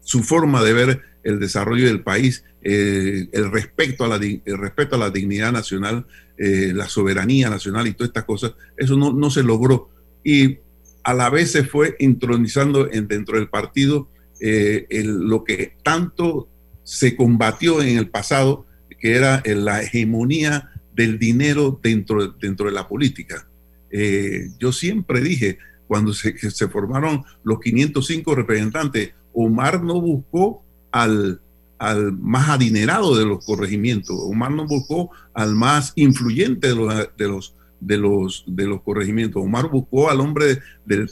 su 0.00 0.22
forma 0.22 0.62
de 0.62 0.72
ver 0.72 1.02
el 1.24 1.40
desarrollo 1.40 1.86
del 1.86 2.02
país, 2.02 2.44
eh, 2.62 3.28
el, 3.32 3.50
respeto 3.50 4.04
a 4.04 4.08
la, 4.08 4.16
el 4.16 4.58
respeto 4.58 4.96
a 4.96 4.98
la 4.98 5.10
dignidad 5.10 5.52
nacional, 5.52 6.06
eh, 6.38 6.72
la 6.74 6.88
soberanía 6.88 7.50
nacional 7.50 7.86
y 7.86 7.92
todas 7.92 8.08
estas 8.08 8.24
cosas, 8.24 8.54
eso 8.76 8.96
no, 8.96 9.12
no, 9.12 9.30
se 9.30 9.42
logró. 9.42 9.90
Y 10.22 10.58
a 11.02 11.14
la 11.14 11.30
vez 11.30 11.50
se 11.50 11.64
fue 11.64 11.96
intronizando 11.98 12.90
en, 12.92 13.08
dentro 13.08 13.38
del 13.38 13.48
partido 13.48 14.08
eh, 14.40 14.86
lo 15.04 15.44
que 15.44 15.76
tanto 15.82 16.48
se 16.82 17.16
combatió 17.16 17.82
en 17.82 17.98
el 17.98 18.08
pasado, 18.08 18.66
que 19.00 19.16
era 19.16 19.42
la 19.46 19.82
hegemonía 19.82 20.70
del 20.94 21.18
dinero 21.18 21.78
dentro, 21.82 22.28
dentro 22.28 22.66
de 22.66 22.72
la 22.72 22.88
política. 22.88 23.48
Eh, 23.90 24.50
yo 24.58 24.72
siempre 24.72 25.20
dije, 25.20 25.58
cuando 25.86 26.12
se, 26.12 26.36
se, 26.50 26.68
formaron 26.68 27.24
los 27.42 27.60
505 27.60 28.34
representantes, 28.34 29.12
Omar 29.32 29.82
no 29.82 30.00
buscó 30.00 30.64
al, 30.94 31.40
al 31.78 32.12
más 32.12 32.48
adinerado 32.48 33.16
de 33.16 33.26
los 33.26 33.44
corregimientos, 33.44 34.16
Omar 34.16 34.52
no 34.52 34.64
buscó 34.64 35.10
al 35.34 35.56
más 35.56 35.92
influyente 35.96 36.68
de 36.68 36.76
los, 36.76 36.94
de 37.16 37.28
los, 37.28 37.54
de 37.80 37.98
los, 37.98 38.44
de 38.46 38.66
los 38.68 38.80
corregimientos. 38.82 39.42
Omar 39.42 39.68
buscó 39.70 40.08
al 40.08 40.20
hombre 40.20 40.60
del, 40.86 41.10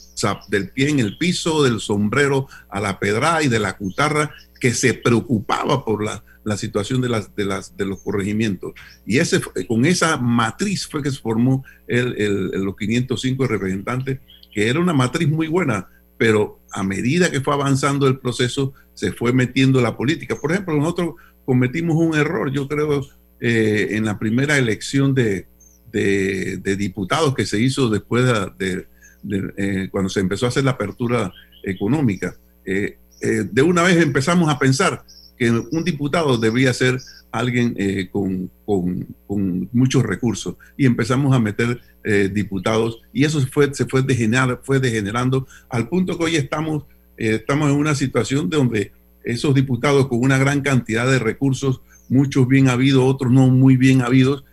del 0.49 0.71
pie 0.71 0.89
en 0.89 1.01
el 1.01 1.19
piso, 1.19 1.65
del 1.65 1.81
sombrero 1.81 2.47
a 2.71 2.79
la 2.79 3.01
pedra 3.01 3.43
y 3.43 3.49
de 3.49 3.59
la 3.59 3.77
cutarra, 3.77 4.31
que 4.61 4.73
se 4.73 4.95
preocupaba 4.95 5.85
por 5.85 6.05
la, 6.05 6.23
la 6.45 6.57
situación 6.57 7.01
de, 7.01 7.09
las, 7.09 7.35
de, 7.35 7.45
las, 7.45 7.77
de 7.77 7.85
los 7.85 8.01
corregimientos. 8.03 8.75
Y 9.05 9.19
ese, 9.19 9.41
con 9.67 9.85
esa 9.85 10.17
matriz 10.17 10.87
fue 10.87 11.03
que 11.03 11.11
se 11.11 11.19
formó 11.19 11.65
el, 11.89 12.15
el, 12.19 12.51
los 12.63 12.77
505 12.77 13.49
representantes, 13.49 14.21
que 14.55 14.69
era 14.69 14.79
una 14.79 14.93
matriz 14.93 15.29
muy 15.29 15.49
buena, 15.49 15.89
pero 16.19 16.61
a 16.73 16.83
medida 16.83 17.31
que 17.31 17.41
fue 17.41 17.55
avanzando 17.55 18.07
el 18.07 18.19
proceso, 18.19 18.73
se 18.95 19.13
fue 19.13 19.33
metiendo 19.33 19.81
la 19.81 19.97
política. 19.97 20.37
Por 20.37 20.53
ejemplo, 20.53 20.77
nosotros 20.77 21.15
cometimos 21.45 21.97
un 21.97 22.15
error, 22.15 22.53
yo 22.53 22.69
creo, 22.69 23.07
eh, 23.41 23.89
en 23.91 24.05
la 24.05 24.19
primera 24.19 24.57
elección 24.57 25.15
de, 25.15 25.47
de, 25.91 26.77
diputados 26.77 27.35
que 27.35 27.45
se 27.45 27.61
hizo 27.61 27.91
después 27.91 28.25
de, 28.59 28.87
eh, 29.57 29.89
cuando 29.91 30.09
se 30.09 30.21
empezó 30.21 30.47
a 30.47 30.51
hacer 30.51 30.65
la 30.65 30.73
apertura 30.73 31.33
económica. 31.65 32.37
Eh 32.65 32.99
de 33.23 33.63
una 33.63 33.83
vez 33.83 33.97
empezamos 33.99 34.49
a 34.49 34.59
pensar 34.59 35.05
que 35.39 35.51
un 35.51 35.85
diputado 35.85 36.39
debía 36.39 36.73
ser 36.75 37.01
alguien 37.33 37.75
eh, 37.79 38.09
con, 38.11 38.51
con, 38.65 39.07
con, 39.27 39.69
muchos 39.73 40.03
recursos. 40.03 40.55
Y 40.77 40.87
empezamos 40.87 41.35
a 41.35 41.41
meter 41.41 41.81
eh, 42.05 42.31
diputados. 42.33 43.03
Y 43.13 43.25
eso 43.25 43.41
fue, 43.47 43.75
se 43.75 43.87
fue, 43.87 44.03
degenerar, 44.03 44.61
fue 44.63 44.79
degenerando 44.79 45.47
al 45.69 45.89
punto 45.89 46.17
que 46.17 46.25
hoy 46.25 46.37
estamos, 46.37 46.85
eh, 47.17 47.37
estamos 47.37 47.71
en 47.71 47.77
una 47.77 47.95
situación 47.95 48.49
donde 48.49 48.93
esos 49.25 49.55
diputados 49.55 50.09
con 50.09 50.21
una 50.21 50.39
gran 50.39 50.61
cantidad 50.61 51.11
de 51.11 51.19
recursos, 51.19 51.81
muchos 52.09 52.47
bien 52.47 52.69
habidos, 52.69 53.05
otros 53.05 53.33
no 53.33 53.49
muy 53.49 53.77
bien 53.77 54.03
habidos, 54.03 54.45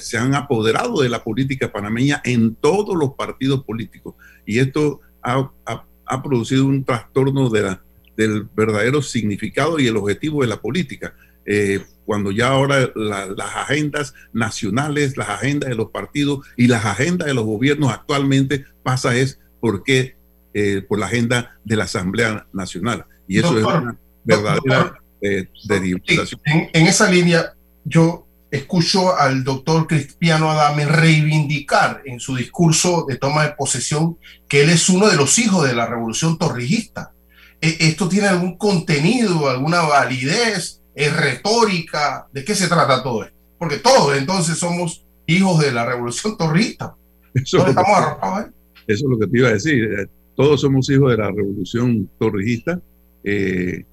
se 0.00 0.18
han 0.18 0.34
apoderado 0.34 1.00
de 1.00 1.08
la 1.08 1.22
política 1.22 1.70
panameña 1.70 2.20
en 2.24 2.56
todos 2.56 2.96
los 2.96 3.14
partidos 3.14 3.62
políticos. 3.62 4.16
Y 4.44 4.58
esto 4.58 5.00
ha, 5.22 5.48
ha, 5.64 5.84
ha 6.06 6.22
producido 6.24 6.66
un 6.66 6.82
trastorno 6.82 7.48
de 7.50 7.62
la, 7.62 7.82
del 8.16 8.48
verdadero 8.54 9.00
significado 9.00 9.78
y 9.78 9.86
el 9.86 9.96
objetivo 9.96 10.42
de 10.42 10.48
la 10.48 10.60
política. 10.60 11.14
Eh, 11.46 11.80
cuando 12.10 12.32
ya 12.32 12.48
ahora 12.48 12.90
la, 12.96 13.26
las 13.26 13.54
agendas 13.54 14.14
nacionales, 14.32 15.16
las 15.16 15.28
agendas 15.28 15.70
de 15.70 15.76
los 15.76 15.92
partidos 15.92 16.44
y 16.56 16.66
las 16.66 16.84
agendas 16.84 17.28
de 17.28 17.34
los 17.34 17.44
gobiernos 17.44 17.92
actualmente 17.92 18.64
pasa 18.82 19.14
es 19.14 19.38
por 19.60 19.84
qué, 19.84 20.16
eh, 20.52 20.82
por 20.88 20.98
la 20.98 21.06
agenda 21.06 21.56
de 21.64 21.76
la 21.76 21.84
Asamblea 21.84 22.48
Nacional. 22.52 23.06
Y 23.28 23.38
eso 23.38 23.52
doctor, 23.52 23.74
es 23.74 23.82
una 23.82 23.98
verdadera 24.24 24.56
doctor, 24.56 25.02
eh, 25.22 25.48
derivación. 25.68 26.40
En, 26.46 26.70
en, 26.72 26.86
esa 26.88 27.08
línea, 27.08 27.54
yo 27.84 28.26
escucho 28.50 29.16
al 29.16 29.44
doctor 29.44 29.86
Cristiano 29.86 30.50
Adame 30.50 30.86
reivindicar 30.86 32.02
en 32.06 32.18
su 32.18 32.34
discurso 32.34 33.06
de 33.08 33.18
toma 33.18 33.44
de 33.44 33.52
posesión 33.52 34.18
que 34.48 34.62
él 34.62 34.70
es 34.70 34.88
uno 34.88 35.06
de 35.06 35.14
los 35.14 35.38
hijos 35.38 35.64
de 35.64 35.74
la 35.74 35.86
revolución 35.86 36.36
torrijista 36.38 37.12
¿E-, 37.60 37.76
¿Esto 37.80 38.08
tiene 38.08 38.28
algún 38.28 38.56
contenido, 38.56 39.48
alguna 39.48 39.82
validez? 39.82 40.79
¿Es 41.00 41.16
retórica? 41.16 42.26
¿De 42.32 42.44
qué 42.44 42.54
se 42.54 42.68
trata 42.68 43.02
todo 43.02 43.24
esto? 43.24 43.36
Porque 43.58 43.78
todos 43.78 44.16
entonces 44.16 44.58
somos 44.58 45.04
hijos 45.26 45.60
de 45.60 45.72
la 45.72 45.86
revolución 45.86 46.36
torrista. 46.36 46.94
Eso, 47.32 47.58
es 47.58 47.68
estamos 47.68 47.96
arropados 47.96 48.38
ahí? 48.38 48.52
eso 48.86 49.06
es 49.06 49.10
lo 49.10 49.18
que 49.18 49.26
te 49.26 49.38
iba 49.38 49.48
a 49.48 49.52
decir. 49.52 49.84
Eh, 49.84 50.06
todos 50.36 50.60
somos 50.60 50.90
hijos 50.90 51.10
de 51.10 51.16
la 51.16 51.30
revolución 51.30 52.10
torrijista. 52.18 52.80
Eh, 53.24 53.84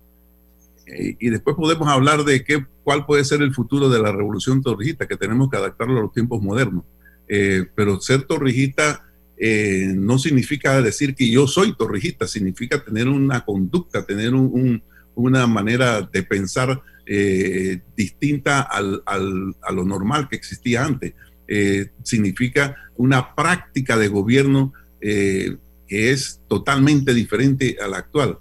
eh, 0.88 1.16
y 1.20 1.30
después 1.30 1.56
podemos 1.56 1.88
hablar 1.88 2.24
de 2.24 2.44
qué, 2.44 2.66
cuál 2.84 3.06
puede 3.06 3.26
ser 3.26 3.42
el 3.42 3.54
futuro 3.54 3.90
de 3.90 4.00
la 4.00 4.12
revolución 4.12 4.62
torrijista, 4.62 5.08
que 5.08 5.18
tenemos 5.18 5.50
que 5.50 5.58
adaptarlo 5.58 6.00
a 6.00 6.02
los 6.02 6.14
tiempos 6.14 6.42
modernos. 6.42 6.84
Eh, 7.28 7.66
pero 7.76 8.00
ser 8.00 8.24
torrijista 8.24 9.06
eh, 9.38 9.94
no 9.96 10.18
significa 10.18 10.82
decir 10.82 11.14
que 11.14 11.30
yo 11.30 11.48
soy 11.48 11.76
torrijista, 11.76 12.28
significa 12.28 12.84
tener 12.84 13.08
una 13.10 13.44
conducta, 13.44 14.06
tener 14.06 14.34
un, 14.34 14.50
un, 14.54 14.84
una 15.16 15.46
manera 15.46 16.02
de 16.02 16.24
pensar 16.24 16.82
eh, 17.10 17.80
distinta 17.96 18.62
al, 18.62 19.02
al, 19.06 19.56
a 19.62 19.72
lo 19.72 19.86
normal 19.86 20.28
que 20.28 20.36
existía 20.36 20.84
antes. 20.84 21.14
Eh, 21.48 21.92
significa 22.04 22.76
una 22.98 23.34
práctica 23.34 23.96
de 23.96 24.10
gobierno 24.10 24.74
eh, 25.00 25.56
que 25.88 26.12
es 26.12 26.42
totalmente 26.50 27.14
diferente 27.14 27.78
a 27.82 27.88
la 27.88 28.00
actual. 28.00 28.40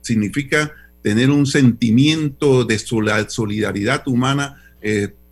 Significa 0.00 0.72
tener 1.02 1.30
un 1.30 1.44
sentimiento 1.46 2.64
de 2.64 2.78
solidaridad 2.78 4.06
humana, 4.06 4.62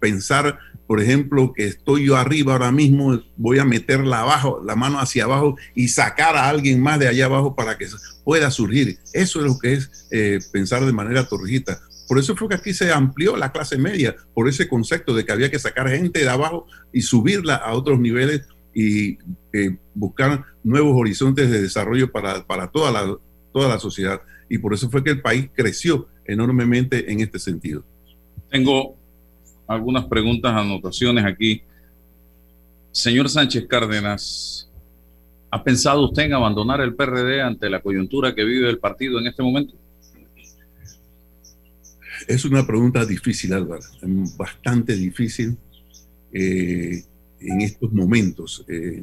pensar 0.01 0.59
por 0.87 1.01
ejemplo, 1.01 1.55
que 1.55 1.67
estoy 1.69 2.07
yo 2.07 2.17
arriba 2.17 2.53
ahora 2.53 2.73
mismo, 2.73 3.23
voy 3.37 3.59
a 3.59 3.65
meterla 3.65 4.21
abajo, 4.21 4.61
la 4.63 4.77
mano 4.77 4.99
hacia 4.99 5.25
abajo 5.25 5.57
y 5.75 5.89
sacar 5.89 6.37
a 6.37 6.51
alguien 6.51 6.83
más 6.83 6.99
de 6.99 7.09
allá 7.09 7.27
abajo 7.27 7.55
para 7.55 7.79
que 7.79 7.87
pueda 8.25 8.51
surgir. 8.51 8.99
Eso 9.15 9.39
es 9.41 9.47
lo 9.47 9.59
que 9.59 9.73
es 9.75 10.09
pensar 10.53 10.85
de 10.85 10.93
manera 10.93 11.27
torrijita. 11.27 11.81
Por 12.13 12.19
eso 12.19 12.37
fue 12.37 12.47
que 12.47 12.57
aquí 12.57 12.75
se 12.75 12.93
amplió 12.93 13.39
la 13.39 13.53
clase 13.53 13.79
media, 13.79 14.15
por 14.35 14.47
ese 14.47 14.69
concepto 14.69 15.15
de 15.15 15.25
que 15.25 15.33
había 15.33 15.51
que 15.51 15.59
sacar 15.59 15.89
gente 15.89 16.21
de 16.21 16.29
abajo 16.29 16.67
y 16.93 17.01
subirla 17.01 17.55
a 17.55 17.73
otros 17.73 17.99
niveles 17.99 18.43
y 18.75 19.17
eh, 19.55 19.79
buscar 19.95 20.45
nuevos 20.63 20.95
horizontes 20.95 21.51
de 21.51 21.63
desarrollo 21.63 22.13
para, 22.13 22.47
para 22.47 22.71
toda, 22.71 22.93
la, 22.93 23.17
toda 23.51 23.67
la 23.67 23.79
sociedad. 23.79 24.21
Y 24.51 24.59
por 24.59 24.75
eso 24.75 24.91
fue 24.91 25.03
que 25.03 25.09
el 25.09 25.23
país 25.23 25.49
creció 25.55 26.07
enormemente 26.27 27.11
en 27.11 27.21
este 27.21 27.39
sentido. 27.39 27.83
Tengo 28.51 28.95
algunas 29.67 30.05
preguntas, 30.05 30.53
anotaciones 30.53 31.25
aquí. 31.25 31.63
Señor 32.91 33.31
Sánchez 33.31 33.65
Cárdenas, 33.67 34.71
¿ha 35.51 35.65
pensado 35.65 36.05
usted 36.05 36.25
en 36.25 36.35
abandonar 36.35 36.83
el 36.83 36.95
PRD 36.95 37.41
ante 37.41 37.71
la 37.71 37.81
coyuntura 37.81 38.35
que 38.35 38.45
vive 38.45 38.69
el 38.69 38.79
partido 38.79 39.19
en 39.19 39.29
este 39.29 39.43
momento? 39.43 39.82
Es 42.29 42.45
una 42.45 42.67
pregunta 42.67 43.05
difícil, 43.05 43.53
Álvaro, 43.53 43.83
bastante 44.37 44.95
difícil 44.95 45.57
eh, 46.33 47.03
en 47.41 47.61
estos 47.61 47.93
momentos. 47.93 48.65
Eh, 48.69 49.03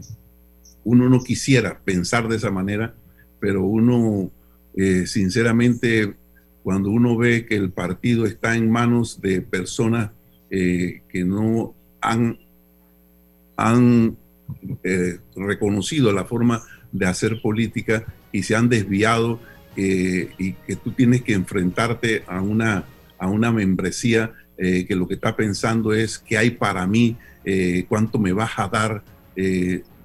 uno 0.84 1.10
no 1.10 1.24
quisiera 1.24 1.80
pensar 1.80 2.28
de 2.28 2.38
esa 2.38 2.52
manera, 2.52 2.96
pero 3.40 3.66
uno, 3.66 4.32
eh, 4.76 5.06
sinceramente, 5.08 6.16
cuando 6.64 6.90
uno 6.90 7.18
ve 7.18 7.46
que 7.46 7.56
el 7.56 7.72
partido 7.72 8.26
está 8.26 8.56
en 8.56 8.70
manos 8.70 9.22
de 9.22 9.42
personas 9.42 10.12
que 10.50 11.24
no 11.26 11.76
han, 12.02 12.40
reconocido 15.36 16.12
la 16.12 16.26
forma 16.26 16.64
de 16.92 17.06
hacer 17.06 17.40
política 17.40 18.12
y 18.32 18.42
se 18.42 18.56
han 18.56 18.68
desviado 18.68 19.40
y 19.76 20.54
que 20.54 20.76
tú 20.84 20.92
tienes 20.92 21.22
que 21.22 21.34
enfrentarte 21.34 22.24
a 22.26 22.42
una, 22.42 22.84
a 23.20 23.28
una 23.28 23.52
membresía 23.52 24.34
eh, 24.58 24.86
que 24.86 24.96
lo 24.96 25.08
que 25.08 25.16
está 25.16 25.36
pensando 25.36 25.94
es 25.94 26.20
qué 26.20 26.38
hay 26.38 26.52
para 26.52 26.86
mí, 26.88 27.18
eh, 27.46 27.86
cuánto 27.88 28.20
me 28.20 28.34
vas 28.34 28.52
a 28.58 28.68
dar. 28.68 29.04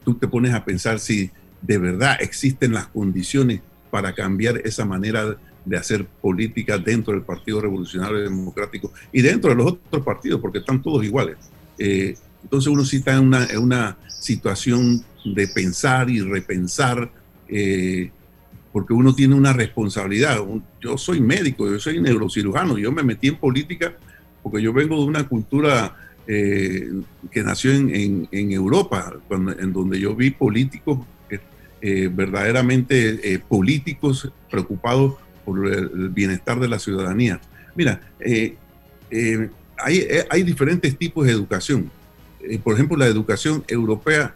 tú 0.04 0.14
te 0.14 0.28
pones 0.28 0.52
a 0.54 0.64
pensar 0.64 1.00
si 1.00 1.30
de 1.62 1.78
verdad 1.78 2.18
existen 2.20 2.72
las 2.72 2.86
condiciones 2.88 3.60
para 3.90 4.14
cambiar 4.14 4.58
esa 4.64 4.84
manera 4.84 5.36
de 5.64 5.76
hacer 5.76 6.04
política 6.04 6.78
dentro 6.78 7.14
del 7.14 7.22
Partido 7.22 7.60
Revolucionario 7.60 8.18
Democrático 8.18 8.92
y 9.12 9.22
dentro 9.22 9.50
de 9.50 9.56
los 9.56 9.66
otros 9.72 10.04
partidos, 10.04 10.40
porque 10.40 10.58
están 10.58 10.82
todos 10.82 11.04
iguales. 11.04 11.36
Eh, 11.78 12.14
entonces 12.42 12.70
uno 12.70 12.84
sí 12.84 12.96
está 12.96 13.14
en 13.14 13.20
una, 13.20 13.46
en 13.46 13.58
una, 13.58 13.96
situación 14.08 15.04
de 15.22 15.46
pensar 15.48 16.08
y 16.08 16.22
repensar, 16.22 17.12
eh, 17.46 18.10
porque 18.74 18.92
uno 18.92 19.14
tiene 19.14 19.36
una 19.36 19.52
responsabilidad. 19.52 20.38
Yo 20.82 20.98
soy 20.98 21.20
médico, 21.20 21.70
yo 21.70 21.78
soy 21.78 22.00
neurocirujano, 22.00 22.76
yo 22.76 22.90
me 22.90 23.04
metí 23.04 23.28
en 23.28 23.36
política 23.36 23.94
porque 24.42 24.60
yo 24.60 24.72
vengo 24.72 24.98
de 24.98 25.04
una 25.04 25.28
cultura 25.28 25.96
eh, 26.26 26.90
que 27.30 27.42
nació 27.42 27.70
en, 27.72 28.28
en, 28.30 28.52
Europa, 28.52 29.14
en 29.30 29.72
donde 29.72 30.00
yo 30.00 30.16
vi 30.16 30.30
políticos 30.30 30.98
eh, 31.80 32.10
verdaderamente 32.12 33.40
políticos 33.48 34.30
preocupados 34.50 35.14
por 35.44 35.66
el 35.66 36.08
bienestar 36.08 36.58
de 36.58 36.68
la 36.68 36.78
ciudadanía. 36.78 37.40
Mira, 37.76 38.00
eh, 38.18 38.56
eh, 39.10 39.48
hay, 39.78 39.98
eh, 39.98 40.26
hay, 40.30 40.42
diferentes 40.42 40.96
tipos 40.96 41.26
de 41.26 41.32
educación. 41.32 41.90
Eh, 42.40 42.58
por 42.58 42.74
ejemplo, 42.74 42.96
la 42.96 43.06
educación 43.06 43.64
europea 43.68 44.34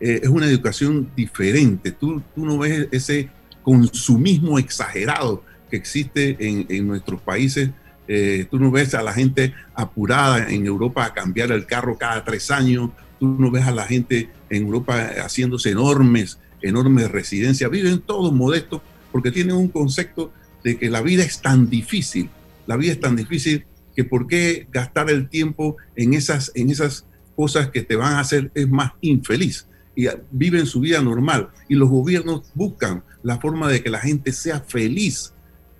eh, 0.00 0.20
es 0.22 0.28
una 0.28 0.46
educación 0.46 1.10
diferente. 1.14 1.92
Tú, 1.92 2.22
tú 2.34 2.44
no 2.44 2.58
ves 2.58 2.88
ese 2.90 3.28
consumismo 3.62 4.58
exagerado 4.58 5.44
que 5.70 5.76
existe 5.76 6.36
en, 6.40 6.66
en 6.68 6.86
nuestros 6.86 7.20
países. 7.20 7.70
Eh, 8.08 8.46
tú 8.50 8.58
no 8.58 8.70
ves 8.70 8.94
a 8.94 9.02
la 9.02 9.12
gente 9.12 9.54
apurada 9.74 10.50
en 10.50 10.66
Europa 10.66 11.04
a 11.04 11.14
cambiar 11.14 11.52
el 11.52 11.66
carro 11.66 11.96
cada 11.96 12.24
tres 12.24 12.50
años. 12.50 12.90
Tú 13.18 13.28
no 13.38 13.50
ves 13.50 13.64
a 13.64 13.70
la 13.70 13.86
gente 13.86 14.28
en 14.48 14.64
Europa 14.64 15.10
haciéndose 15.22 15.70
enormes, 15.70 16.38
enormes 16.60 17.10
residencias. 17.10 17.70
Viven 17.70 18.00
todos 18.00 18.32
modestos 18.32 18.82
porque 19.12 19.30
tienen 19.30 19.56
un 19.56 19.68
concepto 19.68 20.32
de 20.64 20.76
que 20.76 20.90
la 20.90 21.02
vida 21.02 21.22
es 21.22 21.40
tan 21.40 21.70
difícil. 21.70 22.28
La 22.66 22.76
vida 22.76 22.92
es 22.92 23.00
tan 23.00 23.16
difícil 23.16 23.64
que 23.94 24.04
por 24.04 24.26
qué 24.26 24.66
gastar 24.72 25.10
el 25.10 25.28
tiempo 25.28 25.76
en 25.96 26.14
esas, 26.14 26.52
en 26.54 26.70
esas 26.70 27.06
cosas 27.36 27.70
que 27.70 27.82
te 27.82 27.96
van 27.96 28.14
a 28.14 28.20
hacer 28.20 28.50
es 28.54 28.68
más 28.68 28.92
infeliz 29.00 29.66
y 29.96 30.06
viven 30.30 30.66
su 30.66 30.80
vida 30.80 31.00
normal 31.00 31.48
y 31.68 31.74
los 31.74 31.88
gobiernos 31.88 32.42
buscan 32.54 33.02
la 33.22 33.38
forma 33.38 33.68
de 33.68 33.82
que 33.82 33.90
la 33.90 33.98
gente 33.98 34.32
sea 34.32 34.60
feliz. 34.60 35.32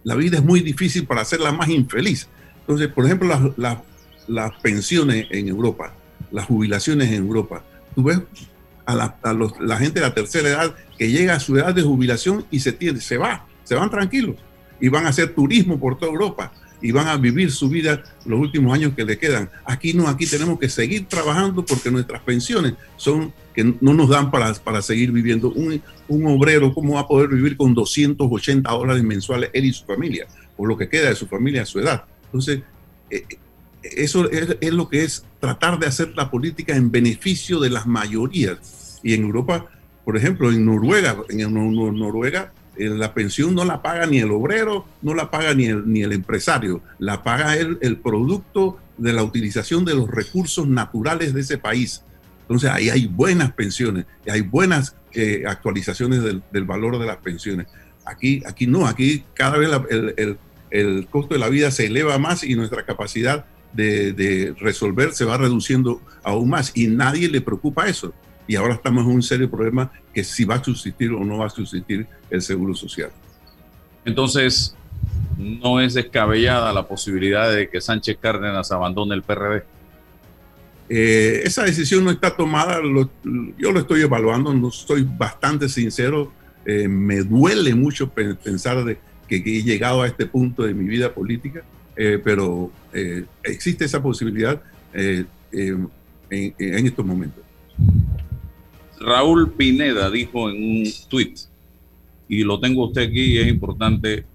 La 0.05 0.15
vida 0.15 0.39
es 0.39 0.45
muy 0.45 0.61
difícil 0.61 1.07
para 1.07 1.23
hacerla 1.23 1.53
más 1.53 1.69
infeliz. 1.69 2.29
Entonces, 2.61 2.89
por 2.89 3.05
ejemplo, 3.05 3.29
las, 3.57 3.79
las, 4.29 4.53
pensiones 4.63 5.27
en 5.31 5.49
Europa, 5.49 5.95
las 6.31 6.47
jubilaciones 6.47 7.09
en 7.09 7.25
Europa, 7.25 7.65
tú 7.95 8.05
ves 8.05 8.21
a, 8.87 8.95
la, 8.95 9.17
a 9.23 9.33
los, 9.33 9.59
la, 9.61 9.77
gente 9.77 10.01
de 10.01 10.07
la 10.07 10.15
tercera 10.15 10.49
edad 10.49 10.75
que 10.97 11.11
llega 11.11 11.35
a 11.35 11.41
su 11.41 11.57
edad 11.57 11.75
de 11.75 11.83
jubilación 11.83 12.47
y 12.51 12.61
se, 12.61 12.73
tiene, 12.73 13.01
se 13.01 13.19
va, 13.19 13.47
se 13.65 13.75
van 13.75 13.91
tranquilos 13.91 14.37
y 14.81 14.89
van 14.89 15.07
a 15.07 15.11
hacer 15.11 15.35
turismo 15.35 15.79
por 15.79 15.99
toda 15.99 16.13
Europa 16.13 16.53
y 16.83 16.93
van 16.93 17.09
a 17.09 17.17
vivir 17.17 17.51
su 17.51 17.69
vida 17.69 18.03
los 18.25 18.41
últimos 18.41 18.75
años 18.75 18.95
que 18.95 19.05
le 19.05 19.19
quedan. 19.19 19.51
Aquí 19.65 19.93
no, 19.93 20.09
aquí 20.09 20.27
tenemos 20.27 20.59
que 20.59 20.69
seguir 20.69 21.07
trabajando 21.07 21.65
porque 21.65 21.91
nuestras 21.91 22.23
pensiones 22.23 22.75
son 22.97 23.33
que 23.55 23.65
no 23.81 23.95
nos 23.95 24.09
dan 24.09 24.31
para, 24.31 24.53
para 24.55 24.83
seguir 24.83 25.13
viviendo. 25.13 25.51
Un, 25.53 25.83
un 26.09 26.27
obrero, 26.27 26.73
¿cómo 26.73 26.95
va 26.95 27.01
a 27.01 27.09
poder 27.09 27.29
vivir 27.29 27.57
con 27.57 27.75
280 27.75 28.71
dólares 28.71 29.03
mensuales 29.03 29.51
él 29.53 29.65
y 29.67 29.73
su 29.73 29.85
familia? 29.85 30.27
O 30.57 30.67
lo 30.67 30.77
que 30.77 30.89
queda 30.89 31.09
de 31.09 31.17
su 31.17 31.27
familia 31.27 31.63
a 31.63 31.67
su 31.67 31.81
edad. 31.81 32.05
Entonces, 32.27 32.61
eh, 33.11 33.25
eso 33.83 34.31
es, 34.31 34.57
es, 34.61 34.73
lo 34.73 34.89
que 34.89 35.05
es 35.05 35.25
tratar 35.41 35.79
de 35.79 35.87
hacer 35.87 36.13
la 36.15 36.31
política 36.31 36.77
en 36.77 36.91
beneficio 36.91 37.59
de 37.61 37.71
las 37.71 37.87
mayorías. 37.87 39.01
Y 39.03 39.15
en 39.15 39.23
Europa, 39.23 39.67
por 40.05 40.17
ejemplo, 40.17 40.51
en 40.51 40.65
Noruega, 40.65 41.17
en 41.29 41.53
Noruega 41.53 42.53
la 42.77 43.13
pensión 43.15 43.55
no 43.55 43.65
la 43.65 43.83
paga 43.83 44.07
ni 44.07 44.19
el 44.19 44.31
obrero, 44.31 44.87
no 45.03 45.15
la 45.15 45.31
paga 45.31 45.55
ni 45.55 45.67
el, 45.67 45.91
ni 45.91 46.03
el 46.03 46.13
empresario, 46.13 46.83
la 46.99 47.23
paga 47.23 47.57
el, 47.57 47.79
el 47.81 47.99
producto 47.99 48.79
de 48.97 49.13
la 49.13 49.23
utilización 49.23 49.85
de 49.85 49.95
los 49.95 50.09
recursos 50.11 50.67
naturales 50.67 51.35
de 51.35 51.41
ese 51.41 51.59
país. 51.59 52.03
Entonces 52.43 52.71
ahí 52.71 52.91
hay 52.91 53.07
buenas 53.07 53.53
pensiones, 53.53 54.07
hay 54.29 54.41
buenas 54.41 54.97
eh, 55.15 55.45
actualizaciones 55.47 56.23
del, 56.23 56.43
del, 56.53 56.65
valor 56.65 56.99
de 56.99 57.07
las 57.07 57.19
pensiones. 57.19 57.67
Aquí, 58.05 58.43
aquí 58.47 58.67
no, 58.67 58.87
aquí 58.87 59.25
cada 59.35 59.57
vez 59.59 59.71
el, 59.91 60.15
el, 60.17 60.39
el, 60.71 61.07
costo 61.09 61.35
de 61.35 61.41
la 61.41 61.49
vida 61.49 61.71
se 61.71 61.87
eleva 61.87 62.19
más 62.19 62.43
y 62.43 62.55
nuestra 62.55 62.85
capacidad 62.85 63.45
de, 63.73 64.13
de, 64.13 64.55
resolver 64.59 65.13
se 65.13 65.25
va 65.25 65.37
reduciendo 65.37 66.01
aún 66.25 66.51
más 66.51 66.73
y 66.75 66.89
nadie 66.89 67.29
le 67.29 67.41
preocupa 67.41 67.89
eso 67.89 68.13
y 68.51 68.57
ahora 68.57 68.75
estamos 68.75 69.05
en 69.05 69.13
un 69.13 69.23
serio 69.23 69.49
problema 69.49 69.93
que 70.13 70.25
si 70.25 70.45
va 70.45 70.57
a 70.57 70.65
subsistir 70.65 71.13
o 71.13 71.25
no 71.25 71.39
va 71.39 71.47
a 71.47 71.51
subsistir 71.51 72.05
el 72.29 72.43
seguro 72.43 72.75
social. 72.75 73.11
Entonces, 74.05 74.75
no 75.39 75.81
es 75.81 75.95
descabellada 75.95 76.73
la 76.73 76.89
posibilidad 76.89 77.55
de 77.55 77.69
que 77.69 77.81
Sánchez 77.81 78.19
Cárdenas 78.21 78.73
abandone 78.73 79.15
el 79.15 79.23
PRD. 79.23 79.63
Eh, 80.89 81.43
esa 81.45 81.63
decisión 81.63 82.03
no 82.03 82.11
está 82.11 82.35
tomada, 82.35 82.81
lo, 82.81 83.09
yo 83.57 83.71
lo 83.71 83.79
estoy 83.79 84.01
evaluando, 84.01 84.53
no 84.53 84.71
estoy 84.71 85.07
bastante 85.09 85.69
sincero, 85.69 86.33
eh, 86.67 86.89
me 86.89 87.23
duele 87.23 87.73
mucho 87.77 88.11
pensar 88.11 88.85
de 88.85 88.99
que, 89.29 89.45
que, 89.45 89.59
he 89.59 89.63
llegado 89.63 90.03
a 90.03 90.09
este 90.09 90.27
punto 90.27 90.65
de 90.65 90.75
mi 90.75 90.89
vida 90.89 91.15
política, 91.15 91.63
eh, 91.95 92.21
pero 92.25 92.73
existe 93.45 93.85
esa 93.85 94.03
posibilidad 94.03 94.61
en, 94.93 95.29
en 96.33 96.87
estos 96.87 97.07
momentos. 97.07 97.45
Raúl 99.01 99.53
Pineda 99.53 100.11
dijo 100.11 100.51
en 100.51 100.63
un 100.63 100.93
tuit, 101.09 101.39
y 102.29 102.45
lo 102.45 102.61
tengo 102.61 102.87
usted 102.87 103.09
aquí 103.09 103.35
y 103.35 103.39
es 103.39 103.49
importante 103.49 104.27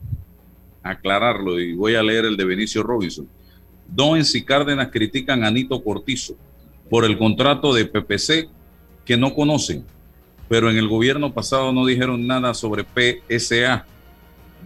aclararlo, 0.82 1.60
y 1.60 1.73
voy 1.73 1.93
a 1.93 2.01
leer 2.01 2.25
el 2.25 2.36
de 2.36 2.45
Benicio 2.45 2.82
Robinson. 2.82 3.28
Doens 3.88 4.34
y 4.34 4.43
Cárdenas 4.43 4.89
critican 4.91 5.43
a 5.43 5.51
Nito 5.51 5.84
Cortizo 5.84 6.36
por 6.89 7.06
el 7.06 7.17
contrato 7.17 7.73
de 7.75 7.86
PPC 7.86 8.49
que 9.06 9.15
no 9.15 9.36
conocen, 9.36 9.86
pero 10.49 10.71
en 10.71 10.78
el 10.78 10.88
gobierno 10.88 11.32
pasado 11.32 11.71
no 11.71 11.86
dijeron 11.86 12.25
nada 12.25 12.56
sobre 12.56 12.84
PSA. 12.84 13.86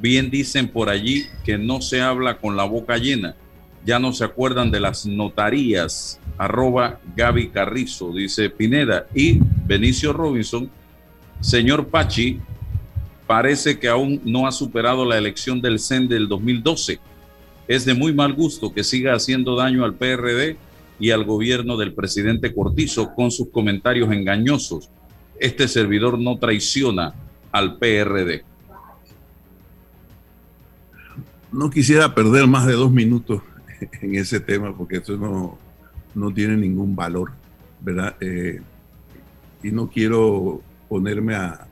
Bien 0.01 0.29
dicen 0.31 0.69
por 0.69 0.89
allí 0.89 1.25
que 1.43 1.57
no 1.57 1.81
se 1.81 1.99
habla 1.99 2.37
con 2.37 2.55
la 2.55 2.63
boca 2.63 2.97
llena 2.97 3.35
ya 3.85 3.99
no 3.99 4.13
se 4.13 4.23
acuerdan 4.23 4.71
de 4.71 4.79
las 4.79 5.05
notarías. 5.05 6.19
Arroba 6.37 6.99
Gaby 7.15 7.49
Carrizo, 7.49 8.13
dice 8.13 8.49
Pineda. 8.49 9.07
Y 9.13 9.39
Benicio 9.65 10.13
Robinson, 10.13 10.69
señor 11.41 11.87
Pachi, 11.87 12.39
parece 13.27 13.79
que 13.79 13.87
aún 13.87 14.21
no 14.25 14.47
ha 14.47 14.51
superado 14.51 15.05
la 15.05 15.17
elección 15.17 15.61
del 15.61 15.79
CEN 15.79 16.07
del 16.07 16.27
2012. 16.27 16.99
Es 17.67 17.85
de 17.85 17.93
muy 17.93 18.13
mal 18.13 18.33
gusto 18.33 18.73
que 18.73 18.83
siga 18.83 19.13
haciendo 19.13 19.55
daño 19.55 19.85
al 19.85 19.93
PRD 19.93 20.57
y 20.99 21.11
al 21.11 21.23
gobierno 21.23 21.77
del 21.77 21.93
presidente 21.93 22.53
Cortizo 22.53 23.13
con 23.13 23.31
sus 23.31 23.49
comentarios 23.49 24.11
engañosos. 24.11 24.89
Este 25.39 25.67
servidor 25.67 26.19
no 26.19 26.37
traiciona 26.37 27.13
al 27.51 27.77
PRD. 27.77 28.43
No 31.51 31.69
quisiera 31.69 32.13
perder 32.13 32.47
más 32.47 32.67
de 32.67 32.73
dos 32.73 32.91
minutos 32.91 33.41
en 34.01 34.15
ese 34.15 34.39
tema 34.39 34.75
porque 34.75 34.97
eso 34.97 35.17
no, 35.17 35.57
no 36.15 36.33
tiene 36.33 36.57
ningún 36.57 36.95
valor, 36.95 37.31
¿verdad? 37.81 38.15
Eh, 38.19 38.61
y 39.63 39.71
no 39.71 39.89
quiero 39.89 40.61
ponerme 40.87 41.35
a, 41.35 41.67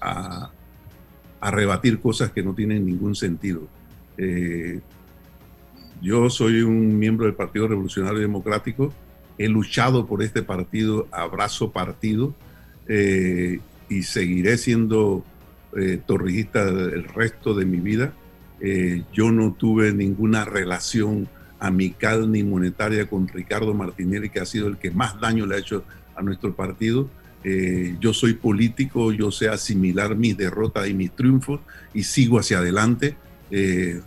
a, 0.00 1.50
rebatir 1.50 2.00
cosas 2.00 2.30
que 2.30 2.42
no 2.42 2.54
tienen 2.54 2.84
ningún 2.84 3.14
sentido. 3.14 3.66
Eh, 4.18 4.80
yo 6.02 6.30
soy 6.30 6.62
un 6.62 6.98
miembro 6.98 7.26
del 7.26 7.34
Partido 7.34 7.68
Revolucionario 7.68 8.20
Democrático, 8.20 8.92
he 9.38 9.48
luchado 9.48 10.06
por 10.06 10.22
este 10.22 10.42
partido, 10.42 11.08
abrazo 11.10 11.72
partido, 11.72 12.34
eh, 12.86 13.60
y 13.88 14.02
seguiré 14.02 14.58
siendo 14.58 15.24
eh, 15.76 16.00
torrijista 16.06 16.62
el 16.68 17.04
resto 17.04 17.54
de 17.54 17.64
mi 17.64 17.78
vida. 17.78 18.12
Yo 19.14 19.32
no 19.32 19.54
tuve 19.54 19.94
ninguna 19.94 20.44
relación 20.44 21.28
amical 21.60 22.30
ni 22.32 22.42
monetaria 22.42 23.06
con 23.06 23.28
Ricardo 23.28 23.74
Martinelli, 23.74 24.30
que 24.30 24.40
ha 24.40 24.46
sido 24.46 24.66
el 24.66 24.78
que 24.78 24.90
más 24.90 25.20
daño 25.20 25.46
le 25.46 25.56
ha 25.56 25.58
hecho 25.58 25.84
a 26.16 26.22
nuestro 26.22 26.54
partido. 26.56 27.08
Eh, 27.44 27.96
yo 28.00 28.12
soy 28.12 28.34
político, 28.34 29.12
yo 29.12 29.30
sé 29.30 29.48
asimilar 29.48 30.16
mis 30.16 30.36
derrotas 30.36 30.88
y 30.88 30.94
mis 30.94 31.12
triunfos 31.12 31.60
y 31.94 32.02
sigo 32.02 32.38
hacia 32.38 32.58
adelante. 32.58 33.14
Eh, 33.50 34.00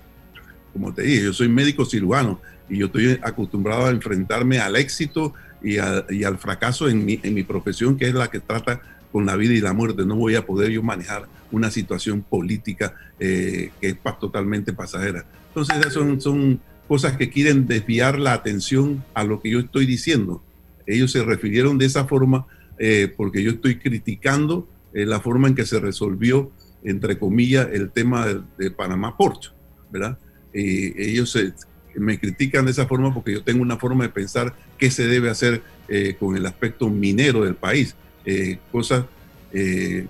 como 0.74 0.94
te 0.94 1.04
dije, 1.04 1.24
yo 1.24 1.34
soy 1.34 1.48
médico 1.48 1.86
cirujano 1.86 2.42
y 2.70 2.80
yo 2.80 2.88
estoy 2.88 3.20
acostumbrado 3.22 3.86
a 3.86 3.92
enfrentarme 3.92 4.60
al 4.60 4.76
éxito 4.76 5.34
y, 5.62 5.78
al 5.78 6.38
fracaso 6.38 6.90
en 6.90 7.06
mi, 7.06 7.20
en 7.24 7.46
profesión, 7.46 7.98
que 7.98 8.08
es 8.08 8.14
la 8.14 8.30
que 8.30 8.40
trata 8.40 8.82
con 9.12 9.26
la 9.26 9.36
vida 9.36 9.54
y 9.54 9.62
la 9.62 9.74
muerte. 9.74 10.06
No 10.06 10.16
voy 10.16 10.36
a 10.36 10.46
poder 10.46 10.72
yo 10.72 10.82
manejar 10.82 11.28
una 11.52 11.70
situación 11.70 12.24
política 12.24 12.96
eh, 13.20 13.72
que 13.80 13.90
es 13.90 13.98
totalmente 14.20 14.74
pasajera. 14.74 15.24
Entonces, 15.50 15.94
son, 15.94 16.20
son 16.20 16.60
cosas 16.94 17.18
que 17.18 17.32
quieren 17.32 17.66
desviar 17.66 18.20
la 18.20 18.34
atención 18.34 19.04
a 19.16 19.24
lo 19.24 19.42
que 19.42 19.50
yo 19.50 19.60
estoy 19.60 19.88
diciendo. 19.88 20.44
Ellos 20.86 21.12
se 21.12 21.24
refirieron 21.24 21.80
de 21.80 21.88
esa 21.88 22.06
forma 22.06 22.46
eh, 22.78 23.12
porque 23.18 23.42
yo 23.42 23.50
estoy 23.50 23.80
criticando 23.80 24.70
eh, 24.94 25.08
la 25.08 25.20
forma 25.20 25.48
en 25.48 25.56
que 25.56 25.66
se 25.66 25.80
resolvió, 25.80 26.52
entre 26.84 27.18
comillas, 27.18 27.68
el 27.74 27.90
tema 27.90 28.28
de, 28.28 28.42
de 28.60 28.70
Panamá 28.70 29.18
Port, 29.18 29.46
¿verdad? 29.92 30.20
Eh, 30.54 30.94
ellos 30.96 31.32
se, 31.32 31.52
me 31.96 32.20
critican 32.20 32.66
de 32.66 32.70
esa 32.70 32.86
forma 32.86 33.12
porque 33.12 33.34
yo 33.34 33.44
tengo 33.44 33.64
una 33.64 33.78
forma 33.78 34.04
de 34.04 34.12
pensar 34.12 34.54
qué 34.78 34.92
se 34.92 35.08
debe 35.08 35.32
hacer 35.32 35.64
eh, 35.88 36.16
con 36.20 36.38
el 36.38 36.46
aspecto 36.46 36.92
minero 36.92 37.44
del 37.44 37.56
país, 37.56 37.96
eh, 38.24 38.60
cosas 38.72 39.06
que 39.52 40.08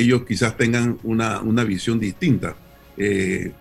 ellos 0.00 0.22
quizás 0.26 0.56
tengan 0.56 0.96
una, 1.02 1.42
una 1.42 1.64
visión 1.64 2.00
distinta. 2.00 2.56
el 2.96 3.52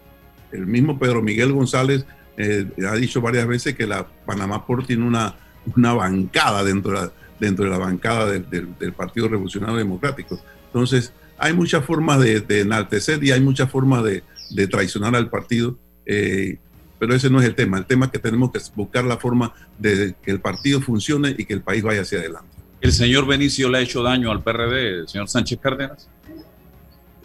mismo 0.65 0.97
Pedro 0.97 1.21
Miguel 1.21 1.51
González 1.51 2.05
eh, 2.38 2.67
ha 2.88 2.95
dicho 2.95 3.21
varias 3.21 3.47
veces 3.47 3.76
que 3.76 3.88
la 3.88 4.08
Panamá 4.26 4.65
Port 4.65 4.88
tiene 4.88 5.06
una, 5.06 5.36
una 5.76 5.93
bancada 5.93 6.63
dentro 6.63 6.91
de 6.93 7.08
la, 7.08 7.12
dentro 7.39 7.65
de 7.65 7.71
la 7.71 7.78
bancada 7.78 8.32
del, 8.32 8.50
del, 8.50 8.78
del 8.78 8.93
Partido 8.93 9.28
Revolucionario 9.28 9.78
Democrático. 9.78 10.39
Entonces, 10.67 11.13
hay 11.38 11.54
muchas 11.54 11.86
formas 11.86 12.19
de, 12.19 12.41
de 12.41 12.62
enaltecer 12.62 13.23
y 13.23 13.32
hay 13.32 13.41
muchas 13.41 13.69
formas 13.69 14.04
de, 14.04 14.23
de 14.50 14.67
traicionar 14.67 15.15
al 15.15 15.30
partido, 15.30 15.78
eh, 16.06 16.58
pero 17.00 17.13
ese 17.13 17.30
no 17.30 17.39
es 17.39 17.45
el 17.45 17.56
tema. 17.56 17.78
El 17.78 17.86
tema 17.86 18.06
es 18.06 18.12
que 18.12 18.19
tenemos 18.19 18.52
que 18.52 18.60
buscar 18.76 19.04
la 19.04 19.17
forma 19.17 19.54
de 19.78 20.15
que 20.21 20.32
el 20.32 20.39
partido 20.39 20.82
funcione 20.82 21.36
y 21.38 21.45
que 21.45 21.54
el 21.54 21.62
país 21.62 21.84
vaya 21.84 22.02
hacia 22.02 22.19
adelante. 22.19 22.58
¿El 22.82 22.91
señor 22.91 23.26
Benicio 23.26 23.69
le 23.69 23.80
ha 23.80 23.82
hecho 23.82 24.04
daño 24.04 24.32
al 24.32 24.43
PRD, 24.43 25.00
el 25.00 25.08
señor 25.08 25.28
Sánchez 25.28 25.60
Cárdenas? 25.62 26.10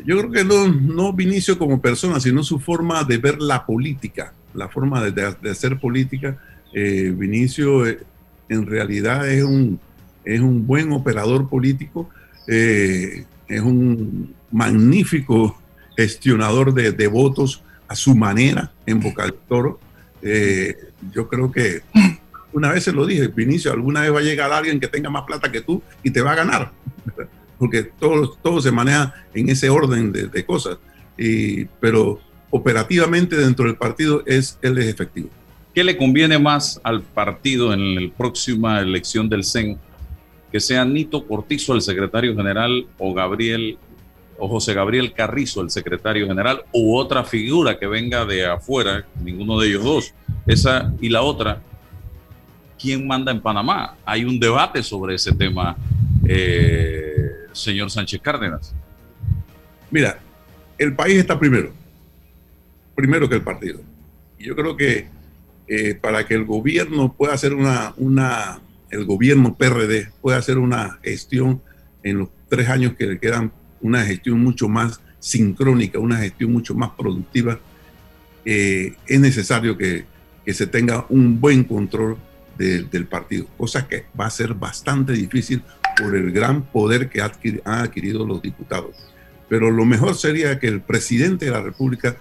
Yo 0.05 0.19
creo 0.19 0.31
que 0.31 0.45
no, 0.45 0.69
no 0.69 1.13
Vinicio 1.13 1.59
como 1.59 1.81
persona, 1.81 2.19
sino 2.21 2.43
su 2.43 2.59
forma 2.59 3.05
de 3.05 3.19
ver 3.19 3.41
la 3.41 3.65
política, 3.65 4.33
la 4.55 4.69
forma 4.69 5.03
de, 5.11 5.51
hacer 5.51 5.79
política. 5.79 6.39
Eh, 6.73 7.13
Vinicio 7.17 7.87
eh, 7.87 7.99
en 8.49 8.67
realidad 8.67 9.29
es 9.29 9.45
un, 9.45 9.79
es 10.25 10.41
un 10.41 10.67
buen 10.67 10.93
operador 10.93 11.49
político, 11.49 12.09
eh, 12.47 13.25
es 13.49 13.61
un 13.61 14.35
magnífico 14.51 15.61
gestionador 15.97 16.73
de, 16.73 16.93
de, 16.93 17.07
votos 17.07 17.63
a 17.89 17.95
su 17.95 18.15
manera 18.15 18.73
en 18.87 19.01
Boca 19.01 19.25
del 19.25 19.35
Toro. 19.49 19.81
yo 21.13 21.29
creo 21.29 21.51
que 21.51 21.83
una 22.53 22.73
vez 22.73 22.85
se 22.85 22.93
lo 22.93 23.07
dije, 23.07 23.29
Vinicio, 23.29 23.73
alguna 23.73 24.03
vez 24.03 24.15
va 24.15 24.19
a 24.19 24.23
llegar 24.23 24.53
alguien 24.53 24.81
que 24.81 24.89
tenga 24.89 25.11
más 25.11 25.25
plata 25.25 25.51
que 25.51 25.61
tú 25.61 25.83
y 26.03 26.11
te 26.11 26.23
va 26.23 26.33
a 26.33 26.37
ganar 26.37 26.73
porque 27.63 27.85
todo, 27.85 28.37
todo 28.43 28.61
se 28.61 28.73
maneja 28.73 29.15
en 29.33 29.49
ese 29.49 29.71
orden 29.71 30.11
de, 30.11 30.45
cosas. 30.45 30.79
Y, 31.17 31.67
pero 31.79 32.19
operativamente 32.53 33.35
dentro 33.35 33.65
del 33.65 33.77
partido 33.77 34.23
es 34.27 34.59
el 34.63 34.79
efectivo. 34.79 35.31
¿Qué 35.75 35.83
le 35.83 35.97
conviene 35.97 36.39
más 36.39 36.79
al 36.85 37.01
partido 37.01 37.73
en 37.73 37.95
la 37.95 38.13
próxima 38.15 38.81
elección 38.81 39.29
del 39.29 39.43
CEN? 39.43 39.79
Que 40.53 40.61
sea 40.61 40.85
Nito 40.85 41.27
Cortizo 41.27 41.75
el 41.75 41.81
secretario 41.81 42.37
general 42.37 42.87
o 42.99 43.15
Gabriel 43.15 43.79
o 44.39 44.49
José 44.49 44.75
Gabriel 44.75 45.15
Carrizo 45.15 45.63
el 45.63 45.71
secretario 45.71 46.27
general 46.27 46.63
u 46.73 46.95
otra 46.95 47.25
figura 47.25 47.79
que 47.79 47.87
venga 47.87 48.27
de 48.27 48.45
afuera, 48.45 49.07
ninguno 49.23 49.59
de 49.59 49.69
ellos 49.69 49.85
dos. 49.85 50.15
Esa 50.47 50.93
y 51.01 51.09
la 51.09 51.23
otra, 51.23 51.63
¿quién 52.79 53.07
manda 53.07 53.33
en 53.33 53.41
Panamá? 53.41 53.97
Hay 54.05 54.27
un 54.27 54.39
debate 54.39 54.83
sobre 54.83 55.15
ese 55.15 55.33
tema. 55.33 55.75
Eh, 56.29 57.31
señor 57.53 57.91
Sánchez 57.91 58.21
Cárdenas? 58.21 58.75
Mira, 59.91 60.19
el 60.77 60.95
país 60.95 61.19
está 61.19 61.39
primero, 61.39 61.73
primero 62.95 63.29
que 63.29 63.37
el 63.37 63.43
partido. 63.43 63.81
Y 64.39 64.45
yo 64.45 64.57
creo 64.57 64.77
que 64.77 65.07
eh, 65.69 65.95
para 65.95 66.27
que 66.27 66.35
el 66.35 66.45
gobierno 66.45 67.15
pueda 67.15 67.35
hacer 67.35 67.55
una, 67.55 67.95
una, 67.97 68.61
el 68.91 69.05
gobierno 69.05 69.55
PRD 69.55 70.11
pueda 70.21 70.39
hacer 70.39 70.59
una 70.59 70.99
gestión 71.03 71.63
en 72.03 72.19
los 72.19 72.29
tres 72.49 72.69
años 72.69 72.95
que 72.95 73.07
le 73.07 73.19
quedan, 73.19 73.53
una 73.81 74.05
gestión 74.05 74.41
mucho 74.41 74.69
más 74.69 75.01
sincrónica, 75.19 75.99
una 75.99 76.19
gestión 76.19 76.53
mucho 76.53 76.75
más 76.75 76.91
productiva, 76.91 77.59
eh, 78.45 78.95
es 79.07 79.21
necesario 79.21 79.79
que, 79.79 80.05
que, 80.45 80.53
se 80.53 80.67
tenga 80.67 81.07
un 81.09 81.41
buen 81.41 81.63
control 81.65 82.19
del 82.59 83.07
partido, 83.07 83.47
cosa 83.57 83.89
que 83.89 84.05
va 84.19 84.27
a 84.27 84.31
ser 84.31 84.55
bastante 84.55 85.13
difícil 85.13 85.63
por 85.97 86.15
el 86.15 86.31
gran 86.33 86.63
poder 86.63 87.09
que 87.09 87.21
han 87.21 87.33
adquirido 87.65 88.27
los 88.27 88.43
diputados. 88.43 88.97
Pero 89.49 89.71
lo 89.71 89.85
mejor 89.85 90.15
sería 90.15 90.59
que 90.59 90.69
el 90.69 90.81
presidente 90.81 91.47
de 91.47 91.51
la 91.51 91.63
República 91.63 92.17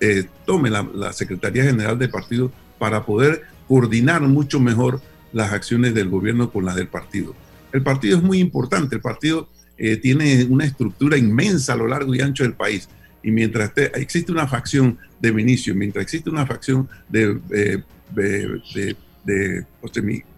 eh, 0.00 0.26
tome 0.44 0.70
la, 0.70 1.12
Secretaría 1.12 1.64
General 1.64 1.98
del 1.98 2.10
partido 2.10 2.52
para 2.78 3.04
poder 3.04 3.42
coordinar 3.68 4.22
mucho 4.22 4.60
mejor 4.60 5.00
las 5.32 5.52
acciones 5.52 5.94
del 5.94 6.08
gobierno 6.08 6.50
con 6.50 6.64
las 6.64 6.76
del 6.76 6.88
partido. 6.88 7.34
El 7.72 7.82
partido 7.82 8.18
es 8.18 8.22
muy 8.22 8.38
importante, 8.38 8.96
el 8.96 9.02
partido 9.02 9.48
eh, 9.78 9.96
tiene 9.96 10.44
una 10.44 10.64
estructura 10.64 11.16
inmensa 11.16 11.72
a 11.72 11.76
lo 11.76 11.86
largo 11.86 12.14
y 12.14 12.20
ancho 12.20 12.42
del 12.42 12.54
país. 12.54 12.88
Y 13.22 13.30
mientras 13.30 13.72
existe 13.76 14.30
una 14.30 14.46
facción 14.46 14.98
de 15.20 15.32
Vinicio, 15.32 15.74
mientras 15.74 16.02
existe 16.02 16.30
una 16.30 16.46
facción 16.46 16.88
de, 17.08 17.38
eh, 17.50 17.82
de 18.14 18.96
de 19.26 19.66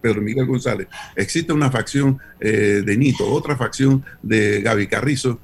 Pedro 0.01 0.21
Miguel 0.21 0.47
González, 0.47 0.87
existe 1.15 1.53
una 1.53 1.71
facción 1.71 2.17
eh, 2.39 2.81
de 2.83 2.97
Nito, 2.97 3.31
otra 3.31 3.55
facción 3.55 4.03
de 4.21 4.61
Gaby 4.61 4.87
Carrizo, 4.87 5.39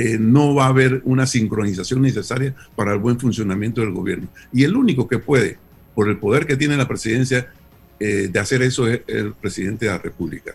eh, 0.00 0.16
no 0.16 0.54
va 0.54 0.66
a 0.66 0.68
haber 0.68 1.02
una 1.04 1.26
sincronización 1.26 2.02
necesaria 2.02 2.54
para 2.76 2.92
el 2.92 3.00
buen 3.00 3.18
funcionamiento 3.18 3.80
del 3.80 3.90
gobierno. 3.90 4.28
Y 4.52 4.62
el 4.62 4.76
único 4.76 5.08
que 5.08 5.18
puede, 5.18 5.58
por 5.92 6.08
el 6.08 6.18
poder 6.18 6.46
que 6.46 6.56
tiene 6.56 6.76
la 6.76 6.86
presidencia, 6.86 7.52
eh, 7.98 8.28
de 8.30 8.38
hacer 8.38 8.62
eso 8.62 8.86
es 8.86 9.00
el 9.08 9.32
presidente 9.32 9.86
de 9.86 9.90
la 9.90 9.98
República. 9.98 10.54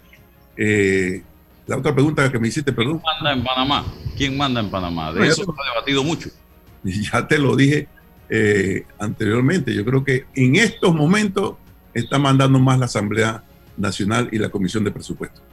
la 1.67 1.77
otra 1.77 1.93
pregunta 1.93 2.31
que 2.31 2.39
me 2.39 2.47
hiciste, 2.47 2.71
perdón. 2.71 2.99
¿Quién 2.99 3.13
manda 3.15 3.33
en 3.33 3.43
Panamá? 3.43 3.85
¿Quién 4.15 4.37
manda 4.37 4.61
en 4.61 4.71
Panamá? 4.71 5.11
De 5.11 5.27
eso 5.27 5.43
se 5.43 5.51
ha 5.51 5.73
debatido 5.73 6.03
mucho. 6.05 6.29
Ya 6.85 7.27
te 7.27 7.37
lo 7.37 7.55
dije 7.57 7.87
anteriormente. 8.99 9.73
Yo 9.73 9.83
creo 9.83 10.05
que 10.05 10.25
en 10.35 10.55
estos 10.55 10.95
momentos 10.95 11.55
está 11.93 12.17
mandando 12.17 12.59
más 12.59 12.79
la 12.79 12.85
Asamblea 12.85 13.43
Nacional 13.75 14.29
y 14.31 14.37
la 14.37 14.49
Comisión 14.49 14.83
de 14.85 14.91
Presupuestos. 14.91 15.43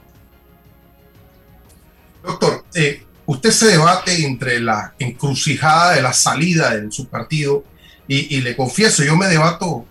Doctor, 2.23 2.63
eh, 2.75 3.03
usted 3.31 3.51
se 3.51 3.67
debate 3.67 4.25
entre 4.25 4.59
la 4.59 4.93
encrucijada 4.99 5.93
de 5.95 6.01
la 6.01 6.11
salida 6.11 6.75
de 6.75 6.91
su 6.91 7.07
partido 7.07 7.63
y, 8.05 8.41
le 8.41 8.57
confieso, 8.57 9.05
yo 9.05 9.15
me 9.15 9.27
debato 9.27 9.85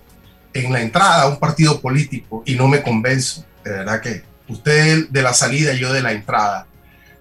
en 0.53 0.71
la 0.71 0.83
entrada 0.83 1.23
a 1.23 1.29
un 1.29 1.39
partido 1.39 1.81
político 1.81 2.43
y 2.45 2.55
no 2.55 2.69
me 2.69 2.83
convenzo, 2.83 3.47
de 3.65 3.71
verdad 3.71 4.03
que 4.03 4.23
usted 4.47 5.09
de 5.09 5.23
la 5.23 5.33
salida 5.33 5.73
yo 5.73 5.91
de 5.91 6.03
la 6.03 6.13
entrada, 6.13 6.67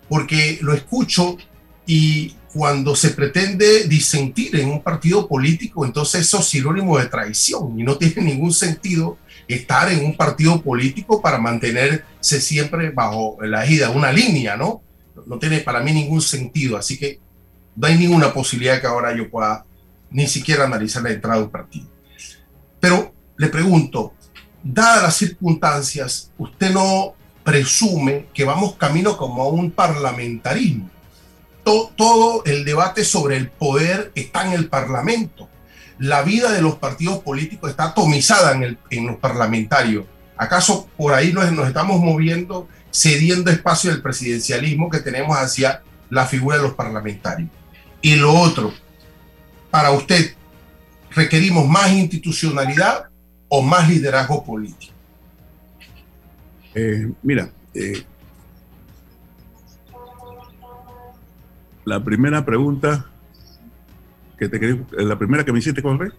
porque 0.09 0.59
lo 0.61 0.73
escucho 0.73 1.37
y 1.85 2.35
cuando 2.53 2.97
se 2.97 3.11
pretende 3.11 3.87
disentir 3.87 4.57
en 4.57 4.67
un 4.67 4.83
partido 4.83 5.25
político, 5.25 5.85
entonces 5.85 6.21
eso 6.21 6.39
es 6.39 6.47
sinónimo 6.47 6.97
de 6.97 7.05
traición 7.05 7.79
y 7.79 7.83
no 7.83 7.97
tiene 7.97 8.23
ningún 8.23 8.51
sentido 8.51 9.17
estar 9.47 9.89
en 9.89 10.03
un 10.03 10.17
partido 10.17 10.61
político 10.61 11.21
para 11.21 11.37
mantenerse 11.37 12.41
siempre 12.41 12.89
bajo 12.89 13.37
la 13.41 13.63
égida, 13.63 13.89
una 13.91 14.11
línea, 14.11 14.57
¿no? 14.57 14.81
No 15.25 15.39
tiene 15.39 15.59
para 15.59 15.81
mí 15.81 15.91
ningún 15.91 16.21
sentido, 16.21 16.77
así 16.77 16.97
que 16.97 17.19
no 17.75 17.87
hay 17.87 17.97
ninguna 17.97 18.33
posibilidad 18.33 18.81
que 18.81 18.87
ahora 18.87 19.15
yo 19.15 19.29
pueda 19.29 19.65
ni 20.11 20.27
siquiera 20.27 20.65
analizar 20.65 21.03
la 21.03 21.11
entrada 21.11 21.37
de 21.37 21.43
un 21.43 21.51
partido. 21.51 21.87
Pero 22.79 23.13
le 23.37 23.47
pregunto, 23.47 24.13
dadas 24.63 25.03
las 25.03 25.15
circunstancias, 25.15 26.31
¿usted 26.37 26.71
no 26.71 27.13
presume 27.43 28.27
que 28.33 28.43
vamos 28.43 28.75
camino 28.75 29.17
como 29.17 29.43
a 29.43 29.47
un 29.49 29.71
parlamentarismo? 29.71 30.89
todo 31.95 32.43
el 32.45 32.65
debate 32.65 33.03
sobre 33.03 33.37
el 33.37 33.49
poder 33.49 34.11
está 34.15 34.45
en 34.47 34.53
el 34.53 34.69
Parlamento. 34.69 35.47
La 35.99 36.23
vida 36.23 36.51
de 36.51 36.61
los 36.61 36.75
partidos 36.75 37.19
políticos 37.19 37.69
está 37.69 37.85
atomizada 37.85 38.53
en, 38.53 38.77
en 38.89 39.05
los 39.05 39.17
parlamentarios. 39.17 40.05
¿Acaso 40.37 40.87
por 40.97 41.13
ahí 41.13 41.33
nos, 41.33 41.51
nos 41.51 41.67
estamos 41.67 41.99
moviendo, 41.99 42.67
cediendo 42.91 43.51
espacio 43.51 43.91
del 43.91 44.01
presidencialismo 44.01 44.89
que 44.89 44.99
tenemos 44.99 45.37
hacia 45.37 45.81
la 46.09 46.25
figura 46.25 46.57
de 46.57 46.63
los 46.63 46.73
parlamentarios? 46.73 47.49
Y 48.01 48.15
lo 48.15 48.33
otro, 48.33 48.73
para 49.69 49.91
usted, 49.91 50.33
¿requerimos 51.11 51.67
más 51.67 51.91
institucionalidad 51.91 53.09
o 53.47 53.61
más 53.61 53.89
liderazgo 53.89 54.43
político? 54.43 54.93
Eh, 56.75 57.11
mira, 57.23 57.49
eh, 57.73 58.03
la 61.85 62.03
primera 62.03 62.45
pregunta 62.45 63.05
que 64.37 64.47
te 64.47 64.85
la 64.91 65.17
primera 65.17 65.43
que 65.43 65.51
me 65.51 65.59
hiciste, 65.59 65.81
¿cuál 65.81 65.97
fue? 65.97 66.11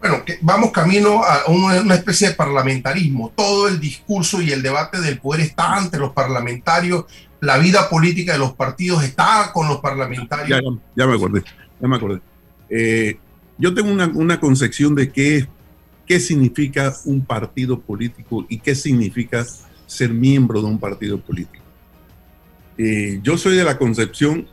Bueno, 0.00 0.24
que 0.24 0.38
vamos 0.40 0.72
camino 0.72 1.22
a 1.22 1.44
una, 1.48 1.94
especie 1.94 2.28
de 2.28 2.34
parlamentarismo. 2.34 3.32
Todo 3.36 3.68
el 3.68 3.78
discurso 3.78 4.40
y 4.40 4.50
el 4.50 4.62
debate 4.62 4.98
del 5.00 5.18
poder 5.18 5.42
está 5.42 5.76
ante 5.76 5.98
los 5.98 6.12
parlamentarios. 6.12 7.04
La 7.40 7.58
vida 7.58 7.88
política 7.90 8.32
de 8.32 8.38
los 8.38 8.54
partidos 8.54 9.04
está 9.04 9.50
con 9.52 9.68
los 9.68 9.78
parlamentarios. 9.80 10.60
Ya, 10.96 11.06
me 11.06 11.14
acordé, 11.14 11.44
ya 11.80 11.88
me 11.88 11.96
acordé. 11.96 12.20
Eh, 12.70 13.18
yo 13.58 13.74
tengo 13.74 13.90
una, 13.90 14.40
concepción 14.40 14.94
de 14.94 15.12
qué, 15.12 15.46
qué 16.06 16.18
significa 16.18 16.94
un 17.04 17.22
partido 17.22 17.78
político 17.78 18.46
y 18.48 18.58
qué 18.58 18.74
significa 18.74 19.44
ser 19.86 20.10
miembro 20.14 20.62
de 20.62 20.68
un 20.68 20.78
partido 20.78 21.20
político. 21.20 21.64
Eh, 22.78 23.20
yo 23.22 23.36
soy 23.36 23.56
de 23.56 23.64
la 23.64 23.76
concepción 23.76 24.48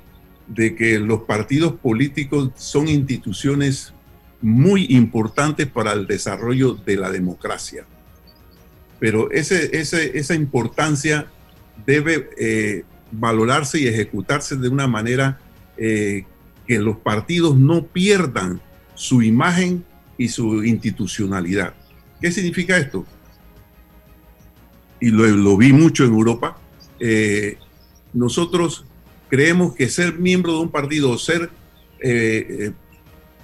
de 0.47 0.75
que 0.75 0.99
los 0.99 1.21
partidos 1.21 1.73
políticos 1.73 2.51
son 2.55 2.89
instituciones 2.89 3.93
muy 4.41 4.85
importantes 4.89 5.67
para 5.67 5.93
el 5.93 6.07
desarrollo 6.07 6.73
de 6.73 6.97
la 6.97 7.11
democracia. 7.11 7.85
Pero 8.99 9.31
ese, 9.31 9.77
esa 9.77 10.33
importancia 10.33 11.27
debe 11.85 12.29
eh, 12.37 12.83
valorarse 13.11 13.79
y 13.79 13.87
ejecutarse 13.87 14.55
de 14.55 14.69
una 14.69 14.87
manera 14.87 15.39
eh, 15.77 16.25
que 16.65 16.79
los 16.79 16.97
partidos 16.97 17.57
no 17.57 17.85
pierdan 17.85 18.61
su 18.95 19.21
imagen 19.21 19.85
y 20.17 20.29
su 20.29 20.63
institucionalidad. 20.63 21.73
¿Qué 22.19 22.31
significa 22.31 22.77
esto? 22.77 23.05
Y 24.99 25.11
lo, 25.11 25.55
vi 25.57 25.71
mucho 25.71 26.03
en 26.05 26.13
Europa. 26.13 26.57
Eh, 26.99 27.57
nosotros 28.13 28.85
creemos 29.29 29.75
que 29.75 29.89
ser 29.89 30.17
miembro 30.17 30.53
de 30.53 30.59
un 30.59 30.71
partido 30.71 31.11
o 31.11 31.17
ser 31.19 31.51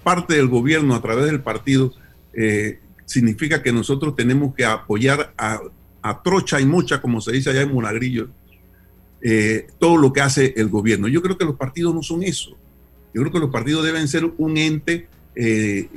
parte 0.04 0.36
del 0.36 0.48
gobierno 0.48 0.96
a 0.96 1.02
través 1.02 1.26
del 1.26 1.42
partido 1.42 1.94
eh, 2.34 2.80
significa 3.06 3.62
que 3.62 3.72
nosotros 3.72 4.16
tenemos 4.16 4.54
que 4.56 4.66
apoyar 4.66 5.34
a, 5.38 5.62
trocha 6.24 6.60
y 6.60 6.66
mucha, 6.66 7.02
como 7.02 7.22
se 7.22 7.32
dice 7.32 7.50
allá 7.50 7.62
en 7.62 7.74
Monagrillo, 7.74 8.30
eh, 9.22 9.68
todo 9.80 9.96
lo 9.98 10.12
que 10.12 10.22
hace 10.22 10.54
el 10.58 10.68
gobierno. 10.68 11.08
Yo 11.08 11.22
creo 11.22 11.38
que 11.38 11.46
los 11.46 11.56
partidos 11.56 11.96
no 11.96 12.04
son 12.04 12.24
eso. 12.24 12.58
Yo 13.13 13.22
creo 13.22 13.32
que 13.32 13.39
los 13.39 13.52
partidos 13.52 13.86
deben 13.86 14.08
ser 14.08 14.30
un 14.38 14.58
ente 14.58 15.08
eh, 15.36 15.88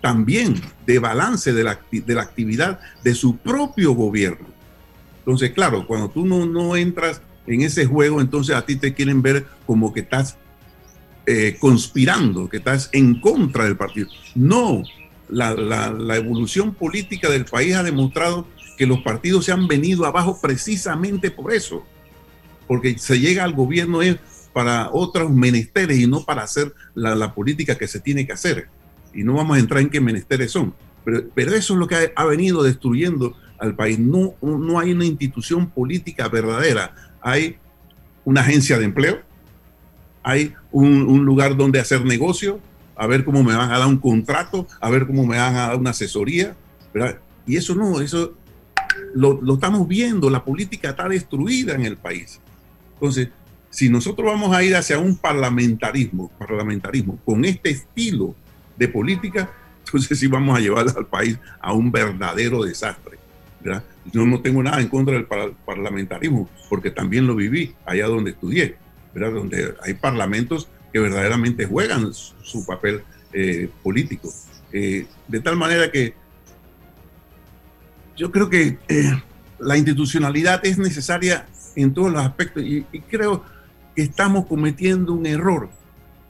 también 0.00 0.54
de 0.86 0.98
balance 0.98 1.52
de 1.52 1.64
la, 1.64 1.78
de 1.90 2.14
la, 2.14 2.22
actividad 2.22 2.80
de 3.04 3.14
su 3.14 3.36
propio 3.36 3.92
gobierno. 3.92 4.46
Entonces, 5.18 5.50
claro, 5.50 5.86
cuando 5.86 6.08
tú 6.08 6.24
no, 6.24 6.46
no 6.46 6.76
entras 6.76 7.20
en 7.46 7.62
ese 7.62 7.84
juego, 7.84 8.20
entonces 8.20 8.56
a 8.56 8.64
ti 8.64 8.76
te 8.76 8.94
quieren 8.94 9.20
ver 9.20 9.46
como 9.66 9.92
que 9.92 10.00
estás 10.00 10.38
eh, 11.26 11.56
conspirando, 11.58 12.48
que 12.48 12.58
estás 12.58 12.90
en 12.92 13.20
contra 13.20 13.64
del 13.64 13.76
partido. 13.76 14.08
No, 14.34 14.82
la, 15.28 16.16
evolución 16.16 16.74
política 16.74 17.28
del 17.30 17.44
país 17.44 17.74
ha 17.74 17.82
demostrado 17.82 18.46
que 18.76 18.86
los 18.86 19.00
partidos 19.02 19.44
se 19.44 19.52
han 19.52 19.68
venido 19.68 20.06
abajo 20.06 20.38
precisamente 20.40 21.30
por 21.30 21.52
eso 21.52 21.84
porque 22.72 22.98
se 22.98 23.20
llega 23.20 23.44
al 23.44 23.52
gobierno 23.52 24.00
es 24.00 24.16
para 24.54 24.88
otros 24.92 25.30
menesteres 25.30 25.98
y 25.98 26.06
no 26.06 26.24
para 26.24 26.42
hacer 26.42 26.72
la, 26.94 27.34
política 27.34 27.76
que 27.76 27.86
se 27.86 28.00
tiene 28.00 28.26
que 28.26 28.32
hacer. 28.32 28.68
Y 29.12 29.24
no 29.24 29.34
vamos 29.34 29.58
a 29.58 29.60
entrar 29.60 29.82
en 29.82 29.90
qué 29.90 30.00
menesteres 30.00 30.52
son. 30.52 30.74
Pero, 31.04 31.24
pero 31.34 31.54
eso 31.54 31.74
es 31.74 31.78
lo 31.78 31.86
que 31.86 32.12
ha, 32.14 32.24
venido 32.24 32.62
destruyendo 32.62 33.36
al 33.58 33.74
país. 33.74 33.98
No, 33.98 34.34
no 34.40 34.78
hay 34.78 34.92
una 34.92 35.04
institución 35.04 35.68
política 35.68 36.28
verdadera. 36.28 36.94
Hay 37.20 37.56
una 38.24 38.40
agencia 38.40 38.78
de 38.78 38.86
empleo, 38.86 39.20
hay 40.22 40.54
un, 40.70 41.24
lugar 41.24 41.56
donde 41.56 41.80
hacer 41.80 42.04
negocio, 42.04 42.60
a 42.96 43.06
ver 43.06 43.24
cómo 43.24 43.42
me 43.42 43.54
van 43.54 43.70
a 43.70 43.78
dar 43.78 43.88
un 43.88 43.98
contrato, 43.98 44.66
a 44.80 44.90
ver 44.90 45.06
cómo 45.06 45.26
me 45.26 45.36
van 45.36 45.54
a 45.54 45.68
dar 45.68 45.76
una 45.76 45.90
asesoría. 45.90 46.54
Y 47.46 47.56
eso 47.56 47.74
no, 47.74 48.00
eso 48.00 48.34
lo, 49.14 49.40
lo 49.42 49.54
estamos 49.54 49.88
viendo, 49.88 50.30
la 50.30 50.44
política 50.44 50.90
está 50.90 51.08
destruida 51.08 51.74
en 51.74 51.84
el 51.84 51.96
país. 51.96 52.40
Entonces, 52.94 53.28
si 53.70 53.88
nosotros 53.88 54.26
vamos 54.26 54.54
a 54.54 54.62
ir 54.62 54.76
hacia 54.76 54.98
un 54.98 55.16
parlamentarismo, 55.16 56.30
parlamentarismo 56.38 57.18
con 57.24 57.44
este 57.44 57.70
estilo 57.70 58.34
de 58.76 58.86
política, 58.86 59.50
entonces 59.84 60.18
sí 60.18 60.26
vamos 60.26 60.56
a 60.56 60.60
llevar 60.60 60.86
al 60.94 61.06
país 61.06 61.38
a 61.60 61.72
un 61.72 61.90
verdadero 61.90 62.62
desastre. 62.62 63.18
Yo 64.12 64.26
no 64.26 64.40
tengo 64.40 64.62
nada 64.62 64.80
en 64.80 64.88
contra 64.88 65.14
del 65.14 65.26
parlamentarismo, 65.64 66.48
porque 66.68 66.90
también 66.90 67.26
lo 67.26 67.34
viví 67.34 67.74
allá 67.86 68.06
donde 68.06 68.32
estudié, 68.32 68.76
donde 69.14 69.74
hay 69.82 69.94
parlamentos 69.94 70.68
que 70.92 70.98
verdaderamente 70.98 71.66
juegan 71.66 72.12
su, 72.12 72.64
papel 72.66 73.02
eh, 73.32 73.68
político. 73.82 74.32
Eh, 74.72 75.06
de 75.28 75.40
tal 75.40 75.56
manera 75.56 75.90
que 75.90 76.14
yo 78.16 78.30
creo 78.30 78.48
que 78.48 78.78
eh, 78.88 79.22
la 79.58 79.76
institucionalidad 79.76 80.64
es 80.64 80.78
necesaria 80.78 81.46
en 81.76 81.94
todos 81.94 82.12
los 82.12 82.24
aspectos. 82.24 82.62
Y, 82.62 82.84
creo 83.10 83.44
que 83.96 84.02
estamos 84.02 84.46
cometiendo 84.46 85.12
un 85.12 85.26
error 85.26 85.70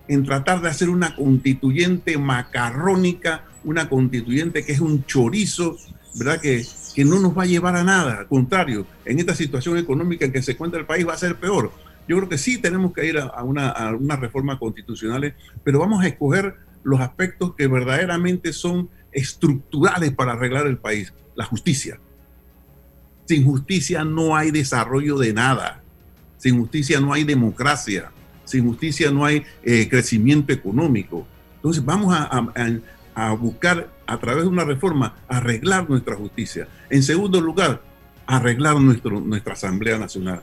en 0.08 0.24
tratar 0.24 0.60
de 0.60 0.68
hacer 0.68 0.88
una 0.88 1.14
constituyente 1.14 2.18
macarrónica, 2.18 3.44
una 3.64 3.88
constituyente 3.88 4.64
que 4.64 4.72
es 4.72 4.80
un 4.80 5.04
chorizo, 5.06 5.76
¿verdad? 6.14 6.40
Que, 6.40 6.66
que 6.94 7.04
no 7.04 7.20
nos 7.20 7.36
va 7.36 7.44
a 7.44 7.46
llevar 7.46 7.76
a 7.76 7.84
nada. 7.84 8.18
Al 8.18 8.26
contrario, 8.26 8.86
en 9.04 9.18
esta 9.18 9.34
situación 9.34 9.78
económica 9.78 10.24
en 10.24 10.32
que 10.32 10.42
se 10.42 10.52
encuentra 10.52 10.80
el 10.80 10.86
país 10.86 11.06
va 11.06 11.14
a 11.14 11.18
ser 11.18 11.36
peor. 11.36 11.72
Yo 12.08 12.16
creo 12.16 12.28
que 12.28 12.38
sí 12.38 12.58
tenemos 12.58 12.92
que 12.92 13.06
ir 13.06 13.18
a, 13.18 13.42
una, 13.42 13.68
a 13.68 13.94
una 13.94 14.16
reforma 14.16 14.58
constitucional, 14.58 15.34
pero 15.62 15.78
vamos 15.78 16.02
a 16.02 16.08
escoger 16.08 16.56
los 16.82 17.00
aspectos 17.00 17.54
que 17.54 17.66
verdaderamente 17.66 18.52
son 18.52 18.88
estructurales 19.12 20.12
para 20.12 20.32
arreglar 20.32 20.66
el 20.66 20.78
país. 20.78 21.12
La 21.34 21.44
justicia, 21.44 21.98
sin 23.26 23.44
justicia 23.44 24.04
no 24.04 24.36
hay 24.36 24.50
desarrollo 24.50 25.18
de 25.18 25.32
nada. 25.32 25.80
Sin 26.38 26.58
justicia 26.58 27.00
no 27.00 27.12
hay 27.12 27.24
democracia. 27.24 28.10
Sin 28.44 28.66
justicia 28.66 29.10
no 29.10 29.24
hay 29.24 29.44
eh, 29.62 29.88
crecimiento 29.88 30.52
económico. 30.52 31.26
Entonces 31.56 31.84
vamos 31.84 32.14
a, 32.14 33.32
buscar 33.38 33.88
a 34.06 34.18
través 34.18 34.44
de 34.44 34.48
una 34.48 34.64
reforma 34.64 35.14
arreglar 35.28 35.88
nuestra 35.88 36.16
justicia. 36.16 36.66
En 36.90 37.02
segundo 37.02 37.40
lugar, 37.40 37.80
arreglar 38.26 38.80
nuestro, 38.80 39.20
nuestra 39.20 39.52
Asamblea 39.52 39.98
Nacional. 39.98 40.42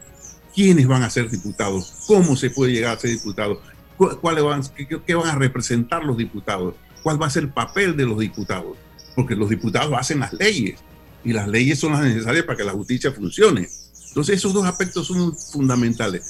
¿Quiénes 0.54 0.88
van 0.88 1.04
a 1.04 1.10
ser 1.10 1.30
diputados? 1.30 1.94
¿Cómo 2.08 2.36
se 2.36 2.50
puede 2.50 2.74
llegar 2.74 2.98
a 2.98 3.00
ser 3.00 3.12
diputado? 3.12 3.62
¿Cuáles 3.98 4.44
van, 4.44 4.62
qué 5.06 5.16
van 5.16 5.28
a 5.28 5.36
representar 5.36 6.04
los 6.04 6.18
diputados? 6.18 6.76
¿Cuál 7.04 7.22
va 7.22 7.28
a 7.28 7.30
ser 7.30 7.44
el 7.44 7.50
papel 7.50 7.96
de 7.96 8.06
los 8.06 8.20
diputados? 8.20 8.78
Porque 9.16 9.36
los 9.36 9.50
diputados 9.50 9.94
hacen 9.98 10.20
las 10.20 10.34
leyes 10.34 10.80
y 11.24 11.34
las 11.34 11.48
leyes 11.48 11.80
son 11.80 11.94
las 11.94 12.02
necesarias 12.02 12.46
para 12.46 12.58
que 12.58 12.64
la 12.64 12.72
justicia 12.72 13.12
funcione. 13.12 13.68
Entonces 14.08 14.38
esos 14.38 14.54
dos 14.54 14.66
aspectos 14.66 15.08
son 15.08 15.36
fundamentales. 15.36 16.24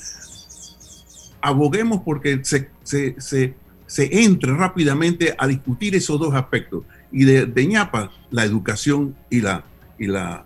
Aboguemos 1.42 2.02
porque 2.04 2.42
se, 2.44 2.70
se, 2.84 3.16
se, 3.20 3.54
se 3.86 4.24
entre 4.24 4.54
rápidamente 4.54 5.36
a 5.38 5.48
discutir 5.48 5.96
esos 5.96 6.20
dos 6.20 6.34
aspectos. 6.34 6.84
Y 7.12 7.24
de, 7.24 7.46
de 7.46 7.66
ñapa, 7.68 8.12
la 8.32 8.44
educación 8.44 9.16
y 9.30 9.42
la, 9.42 9.64
y, 9.98 10.08
la, 10.08 10.46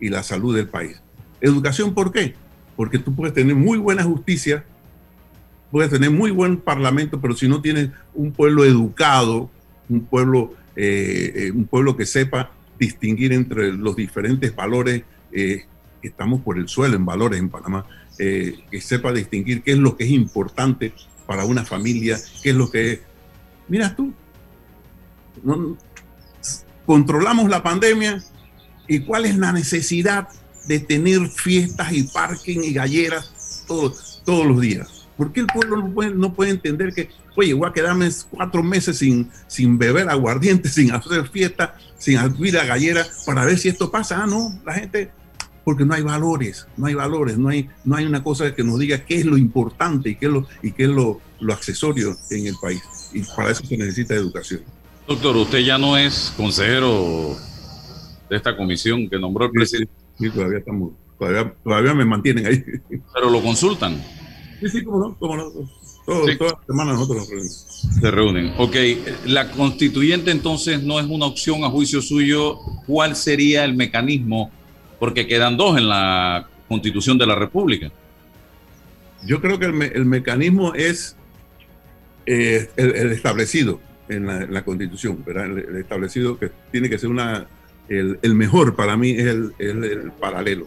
y 0.00 0.08
la 0.08 0.22
salud 0.22 0.56
del 0.56 0.68
país. 0.68 1.00
¿Educación 1.40 1.94
por 1.94 2.12
qué? 2.12 2.34
Porque 2.76 2.98
tú 2.98 3.14
puedes 3.14 3.34
tener 3.34 3.54
muy 3.54 3.78
buena 3.78 4.02
justicia, 4.02 4.64
puedes 5.70 5.90
tener 5.90 6.10
muy 6.10 6.30
buen 6.30 6.58
parlamento, 6.58 7.20
pero 7.20 7.34
si 7.34 7.48
no 7.48 7.60
tienes 7.60 7.90
un 8.14 8.32
pueblo 8.32 8.64
educado, 8.64 9.50
un 9.88 10.04
pueblo, 10.04 10.54
eh, 10.76 11.32
eh, 11.34 11.50
un 11.50 11.66
pueblo 11.66 11.96
que 11.96 12.06
sepa 12.06 12.50
distinguir 12.78 13.32
entre 13.32 13.72
los 13.72 13.94
diferentes 13.94 14.54
valores, 14.54 15.02
eh, 15.32 15.66
estamos 16.02 16.40
por 16.40 16.58
el 16.58 16.68
suelo 16.68 16.96
en 16.96 17.04
valores 17.04 17.38
en 17.38 17.48
Panamá, 17.48 17.86
eh, 18.18 18.64
que 18.70 18.80
sepa 18.80 19.12
distinguir 19.12 19.62
qué 19.62 19.72
es 19.72 19.78
lo 19.78 19.96
que 19.96 20.04
es 20.04 20.10
importante 20.10 20.92
para 21.26 21.44
una 21.44 21.64
familia, 21.64 22.18
qué 22.42 22.50
es 22.50 22.56
lo 22.56 22.70
que 22.70 22.92
es. 22.92 23.00
Mira 23.68 23.94
tú, 23.94 24.12
controlamos 26.84 27.48
la 27.48 27.62
pandemia 27.62 28.22
y 28.88 29.00
cuál 29.00 29.26
es 29.26 29.36
la 29.38 29.52
necesidad 29.52 30.28
de 30.66 30.78
tener 30.78 31.28
fiestas 31.28 31.92
y 31.92 32.04
parking 32.04 32.60
y 32.62 32.72
galleras 32.72 33.64
todos, 33.66 34.22
todos 34.24 34.46
los 34.46 34.60
días. 34.60 35.02
¿Por 35.16 35.32
qué 35.32 35.40
el 35.40 35.46
pueblo 35.46 35.76
no 35.76 35.92
puede, 35.92 36.14
no 36.14 36.32
puede 36.32 36.50
entender 36.50 36.92
que, 36.94 37.10
oye, 37.36 37.52
voy 37.54 37.68
a 37.68 37.72
quedarme 37.72 38.08
cuatro 38.30 38.62
meses 38.62 38.98
sin, 38.98 39.30
sin 39.46 39.78
beber 39.78 40.08
aguardiente, 40.08 40.68
sin 40.68 40.92
hacer 40.92 41.28
fiesta, 41.28 41.76
sin 41.98 42.16
abrir 42.18 42.58
a 42.58 42.64
gallera 42.64 43.06
para 43.26 43.44
ver 43.44 43.58
si 43.58 43.68
esto 43.68 43.90
pasa? 43.90 44.22
Ah, 44.22 44.26
no, 44.26 44.58
la 44.64 44.74
gente, 44.74 45.10
porque 45.64 45.84
no 45.84 45.94
hay 45.94 46.02
valores, 46.02 46.66
no 46.76 46.86
hay 46.86 46.94
valores, 46.94 47.38
no 47.38 47.48
hay, 47.48 47.68
no 47.84 47.96
hay 47.96 48.06
una 48.06 48.22
cosa 48.22 48.54
que 48.54 48.64
nos 48.64 48.78
diga 48.78 49.04
qué 49.04 49.16
es 49.16 49.24
lo 49.24 49.36
importante 49.36 50.10
y 50.10 50.16
qué 50.16 50.26
es 50.26 50.32
lo, 50.32 50.46
y 50.62 50.72
qué 50.72 50.84
es 50.84 50.90
lo, 50.90 51.20
lo 51.40 51.52
accesorio 51.52 52.16
en 52.30 52.46
el 52.46 52.54
país. 52.60 52.82
Y 53.12 53.22
para 53.22 53.50
eso 53.50 53.64
se 53.64 53.76
necesita 53.76 54.14
educación. 54.14 54.62
Doctor, 55.06 55.36
usted 55.36 55.58
ya 55.58 55.78
no 55.78 55.96
es 55.96 56.32
consejero 56.36 57.36
de 58.30 58.36
esta 58.36 58.56
comisión 58.56 59.08
que 59.08 59.18
nombró 59.18 59.44
el 59.44 59.50
presidente. 59.50 60.01
Sí, 60.18 60.30
todavía 60.30 60.58
estamos, 60.58 60.92
todavía, 61.18 61.54
todavía 61.64 61.94
me 61.94 62.04
mantienen 62.04 62.46
ahí. 62.46 62.64
Pero 63.14 63.30
lo 63.30 63.42
consultan. 63.42 64.02
Sí, 64.60 64.68
sí, 64.68 64.84
cómo 64.84 64.98
no, 64.98 65.16
cómo 65.18 65.36
no. 65.36 65.50
Todas 66.04 66.36
las 66.38 66.66
semanas 66.66 66.94
nosotros 66.94 67.18
nos 67.18 67.28
reunimos. 67.28 67.88
Se 68.00 68.10
reúnen. 68.10 68.54
Ok, 68.58 68.76
la 69.26 69.50
constituyente 69.52 70.30
entonces 70.30 70.82
no 70.82 70.98
es 70.98 71.06
una 71.06 71.26
opción 71.26 71.62
a 71.64 71.70
juicio 71.70 72.02
suyo. 72.02 72.58
¿Cuál 72.86 73.14
sería 73.14 73.64
el 73.64 73.74
mecanismo? 73.74 74.50
Porque 74.98 75.26
quedan 75.26 75.56
dos 75.56 75.78
en 75.78 75.88
la 75.88 76.48
constitución 76.68 77.18
de 77.18 77.26
la 77.26 77.34
República. 77.36 77.92
Yo 79.24 79.40
creo 79.40 79.58
que 79.58 79.66
el, 79.66 80.04
mecanismo 80.04 80.74
es 80.74 81.16
eh, 82.26 82.68
el, 82.76 83.12
establecido 83.12 83.80
en 84.08 84.52
la, 84.52 84.64
constitución, 84.64 85.22
¿verdad? 85.24 85.46
El, 85.46 85.76
establecido 85.76 86.36
que 86.36 86.50
tiene 86.72 86.90
que 86.90 86.98
ser 86.98 87.10
una, 87.10 87.46
el, 87.98 88.34
mejor 88.34 88.74
para 88.74 88.96
mí 88.96 89.10
es 89.10 89.26
el, 89.26 90.12
paralelo, 90.18 90.66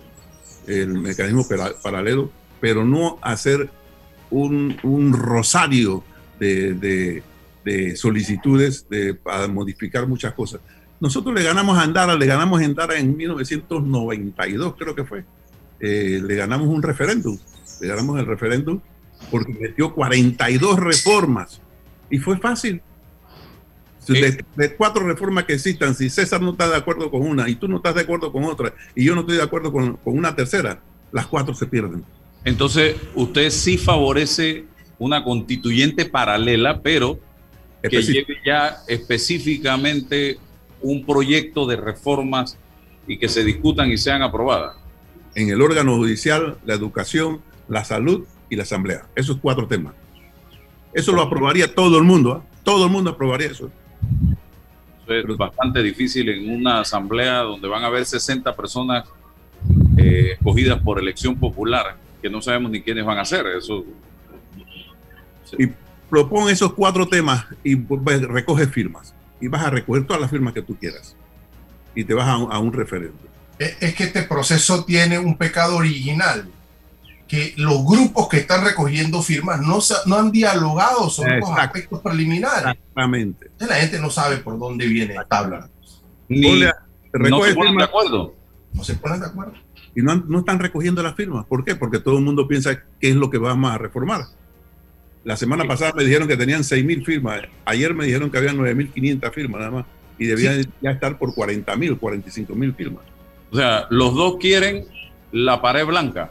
el 0.67 0.93
mecanismo 0.93 1.45
paralelo, 1.81 2.31
pero 2.59 2.85
no 2.85 3.17
hacer 3.21 3.69
un, 4.29 5.13
rosario 5.13 6.03
de, 6.39 7.23
solicitudes 7.95 8.87
de, 8.89 9.13
para 9.13 9.47
modificar 9.47 10.07
muchas 10.07 10.33
cosas. 10.33 10.61
Nosotros 10.99 11.35
le 11.35 11.43
ganamos 11.43 11.77
a 11.77 11.83
Andara, 11.83 12.15
le 12.15 12.25
ganamos 12.25 12.61
a 12.61 12.65
Andara 12.65 12.97
en 12.97 13.17
1992, 13.17 14.75
creo 14.77 14.95
que 14.95 15.03
fue. 15.03 15.25
Eh, 15.79 16.21
le 16.23 16.35
ganamos 16.35 16.67
un 16.67 16.81
referéndum, 16.81 17.37
le 17.81 17.87
ganamos 17.87 18.19
el 18.19 18.25
referéndum 18.25 18.79
porque 19.29 19.53
metió 19.53 19.93
42 19.93 20.79
reformas 20.79 21.61
y 22.09 22.19
fue 22.19 22.37
fácil. 22.37 22.81
De, 24.07 24.75
cuatro 24.75 25.05
reformas 25.07 25.45
que 25.45 25.53
existan, 25.53 25.95
si 25.95 26.09
César 26.09 26.41
no 26.41 26.51
está 26.51 26.69
de 26.69 26.77
acuerdo 26.77 27.09
con 27.09 27.21
una 27.21 27.49
y 27.49 27.55
tú 27.55 27.67
no 27.67 27.77
estás 27.77 27.95
de 27.95 28.01
acuerdo 28.01 28.31
con 28.31 28.43
otra 28.43 28.73
y 28.95 29.05
yo 29.05 29.15
no 29.15 29.21
estoy 29.21 29.37
de 29.37 29.43
acuerdo 29.43 29.71
con, 29.71 29.97
con 29.97 30.17
una 30.17 30.35
tercera, 30.35 30.79
las 31.11 31.27
cuatro 31.27 31.53
se 31.55 31.65
pierden. 31.65 32.03
Entonces, 32.43 32.95
usted 33.15 33.49
sí 33.49 33.77
favorece 33.77 34.65
una 34.99 35.23
constituyente 35.23 36.05
paralela, 36.05 36.81
pero 36.81 37.19
que 37.81 38.01
lleve 38.01 38.37
ya 38.45 38.77
específicamente 38.87 40.37
un 40.81 41.05
proyecto 41.05 41.65
de 41.65 41.75
reformas 41.75 42.57
y 43.07 43.17
que 43.17 43.29
se 43.29 43.43
discutan 43.43 43.91
y 43.91 43.97
sean 43.97 44.21
aprobadas. 44.21 44.75
En 45.35 45.49
el 45.49 45.61
órgano 45.61 45.95
judicial, 45.95 46.57
la 46.65 46.73
educación, 46.73 47.41
la 47.67 47.83
salud 47.83 48.25
y 48.49 48.55
la 48.55 48.63
asamblea. 48.63 49.05
Esos 49.15 49.37
cuatro 49.41 49.67
temas. 49.67 49.93
Eso 50.93 51.11
lo 51.11 51.21
aprobaría 51.21 51.73
todo 51.73 51.97
el 51.97 52.03
mundo. 52.03 52.33
¿ah? 52.33 52.59
Todo 52.63 52.85
el 52.85 52.91
mundo 52.91 53.11
aprobaría 53.11 53.47
eso. 53.47 53.69
Es 55.07 55.37
bastante 55.37 55.81
difícil 55.83 56.29
en 56.29 56.49
una 56.49 56.81
asamblea 56.81 57.39
donde 57.39 57.67
van 57.67 57.83
a 57.83 57.87
haber 57.87 58.05
60 58.05 58.55
personas 58.55 59.05
eh, 59.97 60.31
escogidas 60.33 60.81
por 60.81 60.99
elección 60.99 61.35
popular, 61.35 61.95
que 62.21 62.29
no 62.29 62.41
sabemos 62.41 62.71
ni 62.71 62.81
quiénes 62.81 63.05
van 63.05 63.19
a 63.19 63.25
ser. 63.25 63.45
Eso. 63.47 63.85
Y 65.57 65.67
propon 66.09 66.49
esos 66.49 66.73
cuatro 66.73 67.07
temas 67.07 67.45
y 67.63 67.75
pues, 67.75 68.21
recoge 68.21 68.67
firmas. 68.67 69.13
Y 69.39 69.47
vas 69.47 69.63
a 69.63 69.69
recoger 69.69 70.05
todas 70.05 70.21
las 70.21 70.31
firmas 70.31 70.53
que 70.53 70.61
tú 70.61 70.75
quieras. 70.75 71.15
Y 71.93 72.03
te 72.03 72.13
vas 72.13 72.27
a, 72.27 72.33
a 72.33 72.59
un 72.59 72.73
referéndum. 72.73 73.17
Es 73.57 73.95
que 73.95 74.05
este 74.05 74.23
proceso 74.23 74.83
tiene 74.83 75.17
un 75.17 75.37
pecado 75.37 75.77
original 75.77 76.49
que 77.27 77.53
los 77.57 77.83
grupos 77.85 78.29
que 78.29 78.37
están 78.37 78.63
recogiendo 78.63 79.21
firmas 79.21 79.59
no, 79.61 79.79
no 80.05 80.15
han 80.15 80.31
dialogado 80.31 81.09
sobre 81.09 81.39
los 81.39 81.49
aspectos 81.51 82.01
preliminares. 82.01 82.75
Exactamente. 82.77 83.51
la 83.59 83.75
gente 83.75 83.99
no 83.99 84.09
sabe 84.09 84.37
por 84.37 84.59
dónde 84.59 84.85
viene 84.85 85.15
la 85.15 85.25
tabla. 85.25 85.69
Ni, 86.27 86.61
no 87.13 87.43
se 87.43 87.55
ponen 87.55 87.77
de 87.77 87.83
acuerdo. 87.83 88.35
No 88.73 88.83
se 88.83 88.95
ponen 88.95 89.19
de 89.19 89.25
acuerdo. 89.27 89.53
Y 89.95 90.01
no, 90.01 90.15
no, 90.15 90.39
están 90.39 90.59
recogiendo 90.59 91.01
las 91.01 91.15
firmas. 91.15 91.45
¿Por 91.45 91.63
qué? 91.63 91.75
Porque 91.75 91.99
todo 91.99 92.17
el 92.17 92.23
mundo 92.23 92.47
piensa 92.47 92.83
qué 92.99 93.09
es 93.09 93.15
lo 93.15 93.29
que 93.29 93.37
vamos 93.37 93.71
a 93.71 93.77
reformar. 93.77 94.25
La 95.23 95.37
semana 95.37 95.65
pasada 95.65 95.93
me 95.95 96.03
dijeron 96.03 96.27
que 96.27 96.37
tenían 96.37 96.61
6.000 96.61 97.05
firmas. 97.05 97.41
Ayer 97.63 97.93
me 97.93 98.05
dijeron 98.05 98.29
que 98.29 98.37
había 98.37 98.51
9.500 98.51 99.33
firmas 99.33 99.59
nada 99.59 99.71
más. 99.71 99.85
Y 100.19 100.25
debían 100.25 100.65
ya 100.81 100.91
estar 100.91 101.17
por 101.17 101.33
40.000, 101.33 101.99
45.000 101.99 102.75
firmas. 102.75 103.03
O 103.51 103.55
sea, 103.55 103.87
los 103.89 104.13
dos 104.13 104.35
quieren 104.39 104.85
la 105.31 105.61
pared 105.61 105.85
blanca. 105.85 106.29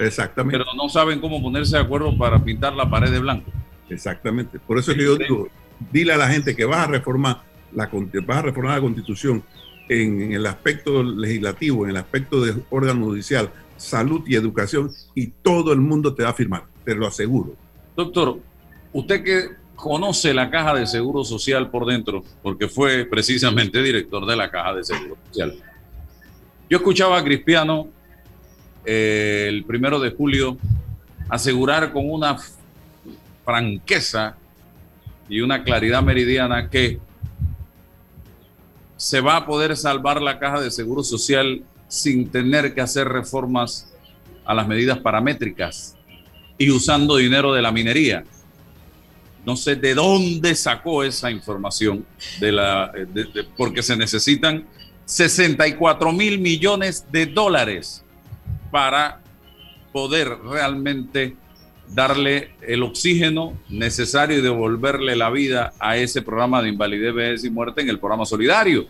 Exactamente. 0.00 0.58
Pero 0.58 0.74
no 0.74 0.88
saben 0.88 1.20
cómo 1.20 1.42
ponerse 1.42 1.76
de 1.76 1.82
acuerdo 1.82 2.16
para 2.16 2.42
pintar 2.42 2.72
la 2.74 2.88
pared 2.88 3.10
de 3.10 3.18
blanco. 3.18 3.50
Exactamente. 3.88 4.58
Por 4.58 4.78
eso 4.78 4.92
es 4.92 4.96
que 4.96 5.04
yo 5.04 5.16
digo, 5.16 5.48
dile 5.92 6.12
a 6.14 6.16
la 6.16 6.28
gente 6.28 6.56
que 6.56 6.64
vas 6.64 6.88
a 6.88 6.90
reformar 6.90 7.42
la, 7.72 7.88
vas 8.26 8.38
a 8.38 8.42
reformar 8.42 8.76
la 8.76 8.80
constitución 8.80 9.42
en, 9.88 10.32
el 10.32 10.46
aspecto 10.46 11.02
legislativo, 11.02 11.84
en 11.84 11.90
el 11.90 11.96
aspecto 11.96 12.40
del 12.40 12.62
órgano 12.70 13.06
judicial, 13.06 13.50
salud 13.76 14.22
y 14.26 14.36
educación, 14.36 14.90
y 15.14 15.28
todo 15.28 15.72
el 15.72 15.80
mundo 15.80 16.14
te 16.14 16.22
va 16.22 16.30
a 16.30 16.34
firmar, 16.34 16.64
te 16.84 16.94
lo 16.94 17.06
aseguro. 17.06 17.54
Doctor, 17.96 18.38
usted 18.92 19.24
que 19.24 19.48
conoce 19.74 20.34
la 20.34 20.50
caja 20.50 20.74
de 20.74 20.86
seguro 20.86 21.24
social 21.24 21.70
por 21.70 21.86
dentro, 21.86 22.22
porque 22.42 22.68
fue 22.68 23.04
precisamente 23.04 23.82
director 23.82 24.26
de 24.26 24.36
la 24.36 24.50
caja 24.50 24.74
de 24.74 24.84
seguro 24.84 25.16
social. 25.28 25.54
Yo 26.68 26.76
escuchaba 26.76 27.18
a 27.18 27.24
Cristiano 27.24 27.88
el 28.84 29.64
primero 29.64 30.00
de 30.00 30.10
julio 30.10 30.56
asegurar 31.28 31.92
con 31.92 32.10
una 32.10 32.38
franqueza 33.44 34.36
y 35.28 35.40
una 35.40 35.62
claridad 35.62 36.02
meridiana 36.02 36.68
que 36.68 36.98
se 38.96 39.20
va 39.20 39.36
a 39.36 39.46
poder 39.46 39.76
salvar 39.76 40.20
la 40.20 40.38
caja 40.38 40.60
de 40.60 40.70
seguro 40.70 41.02
social 41.02 41.62
sin 41.88 42.30
tener 42.30 42.74
que 42.74 42.80
hacer 42.80 43.08
reformas 43.08 43.92
a 44.44 44.54
las 44.54 44.66
medidas 44.66 44.98
paramétricas 44.98 45.96
y 46.58 46.70
usando 46.70 47.16
dinero 47.16 47.52
de 47.52 47.62
la 47.62 47.72
minería. 47.72 48.24
No 49.46 49.56
sé 49.56 49.76
de 49.76 49.94
dónde 49.94 50.54
sacó 50.54 51.02
esa 51.02 51.30
información, 51.30 52.04
de 52.40 52.52
la, 52.52 52.92
porque 53.56 53.82
se 53.82 53.96
necesitan 53.96 54.66
64 55.06 56.12
mil 56.12 56.38
millones 56.38 57.06
de 57.10 57.26
dólares 57.26 58.04
para 58.70 59.20
poder 59.92 60.38
realmente 60.44 61.36
darle 61.88 62.50
el 62.62 62.82
oxígeno 62.82 63.58
necesario 63.68 64.38
y 64.38 64.42
devolverle 64.42 65.16
la 65.16 65.30
vida 65.30 65.72
a 65.80 65.96
ese 65.96 66.22
programa 66.22 66.62
de 66.62 66.68
invalidez, 66.68 67.12
vejez 67.14 67.44
y 67.44 67.50
muerte 67.50 67.80
en 67.80 67.88
el 67.88 67.98
programa 67.98 68.24
solidario. 68.24 68.86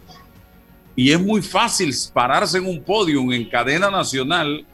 Y 0.95 1.13
es 1.13 1.21
muy 1.21 1.41
fácil 1.41 1.95
pararse 2.13 2.59
en 2.59 2.67
un 2.67 2.83
podio 2.83 3.21
en 3.33 3.49
cadena 3.49 3.91
nacional 3.91 4.67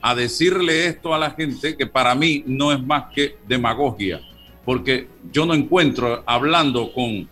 a 0.00 0.14
decirle 0.14 0.86
esto 0.86 1.14
a 1.14 1.18
la 1.18 1.30
gente 1.30 1.76
que 1.76 1.86
para 1.86 2.14
mí 2.14 2.42
no 2.46 2.72
es 2.72 2.82
más 2.82 3.12
que 3.14 3.36
demagogia, 3.46 4.20
porque 4.64 5.08
yo 5.32 5.46
no 5.46 5.54
encuentro 5.54 6.22
hablando 6.26 6.92
con 6.92 7.28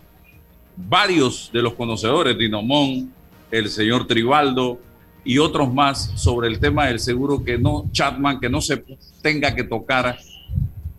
varios 0.75 1.49
de 1.51 1.61
los 1.61 1.73
conocedores, 1.73 2.37
Dinomón, 2.37 3.11
el 3.51 3.69
señor 3.69 4.05
Tribaldo, 4.05 4.79
y 5.27 5.39
otros 5.39 5.73
más 5.73 6.13
sobre 6.15 6.47
el 6.47 6.57
tema 6.57 6.87
del 6.87 7.01
seguro 7.01 7.43
que 7.43 7.57
no, 7.57 7.89
Chatman, 7.91 8.39
que 8.39 8.49
no 8.49 8.61
se 8.61 8.81
tenga 9.21 9.53
que 9.53 9.65
tocar 9.65 10.17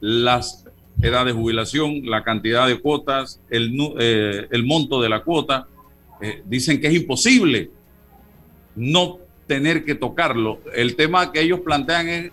las 0.00 0.66
edades 1.00 1.34
de 1.34 1.40
jubilación, 1.40 2.02
la 2.04 2.22
cantidad 2.22 2.66
de 2.66 2.78
cuotas, 2.78 3.40
el, 3.48 3.74
eh, 3.98 4.46
el 4.50 4.66
monto 4.66 5.00
de 5.00 5.08
la 5.08 5.20
cuota. 5.20 5.66
Eh, 6.20 6.42
dicen 6.44 6.78
que 6.78 6.88
es 6.88 6.94
imposible 6.94 7.70
no 8.76 9.18
tener 9.46 9.86
que 9.86 9.94
tocarlo. 9.94 10.60
El 10.74 10.94
tema 10.94 11.32
que 11.32 11.40
ellos 11.40 11.60
plantean 11.60 12.08
es 12.10 12.30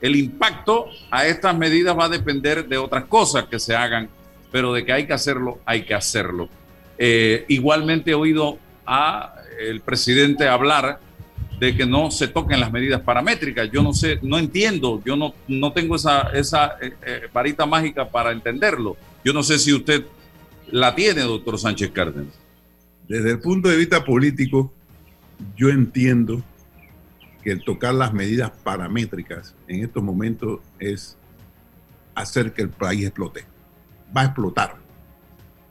el 0.00 0.16
impacto 0.16 0.86
a 1.10 1.26
estas 1.26 1.54
medidas 1.58 1.94
va 1.94 2.06
a 2.06 2.08
depender 2.08 2.66
de 2.66 2.78
otras 2.78 3.04
cosas 3.04 3.44
que 3.44 3.58
se 3.58 3.76
hagan, 3.76 4.08
pero 4.50 4.72
de 4.72 4.86
que 4.86 4.94
hay 4.94 5.06
que 5.06 5.12
hacerlo, 5.12 5.58
hay 5.66 5.82
que 5.82 5.92
hacerlo. 5.92 6.48
Eh, 6.96 7.44
igualmente 7.48 8.12
he 8.12 8.14
oído 8.14 8.58
a 8.86 9.35
el 9.58 9.80
presidente 9.80 10.48
hablar 10.48 11.00
de 11.58 11.76
que 11.76 11.86
no 11.86 12.10
se 12.10 12.28
toquen 12.28 12.60
las 12.60 12.72
medidas 12.72 13.00
paramétricas. 13.00 13.70
Yo 13.70 13.82
no 13.82 13.92
sé, 13.92 14.18
no 14.22 14.38
entiendo, 14.38 15.02
yo 15.04 15.16
no, 15.16 15.34
no 15.48 15.72
tengo 15.72 15.96
esa, 15.96 16.22
esa 16.32 16.76
eh, 16.80 16.92
eh, 17.06 17.20
varita 17.32 17.64
mágica 17.66 18.08
para 18.08 18.32
entenderlo. 18.32 18.96
Yo 19.24 19.32
no 19.32 19.42
sé 19.42 19.58
si 19.58 19.72
usted 19.72 20.04
la 20.70 20.94
tiene, 20.94 21.22
doctor 21.22 21.58
Sánchez 21.58 21.90
Cárdenas. 21.90 22.34
Desde 23.08 23.30
el 23.32 23.40
punto 23.40 23.68
de 23.68 23.76
vista 23.76 24.04
político, 24.04 24.72
yo 25.56 25.68
entiendo 25.68 26.42
que 27.42 27.52
el 27.52 27.64
tocar 27.64 27.94
las 27.94 28.12
medidas 28.12 28.50
paramétricas 28.50 29.54
en 29.68 29.84
estos 29.84 30.02
momentos 30.02 30.60
es 30.78 31.16
hacer 32.14 32.52
que 32.52 32.62
el 32.62 32.70
país 32.70 33.06
explote. 33.06 33.44
Va 34.14 34.22
a 34.22 34.24
explotar 34.24 34.85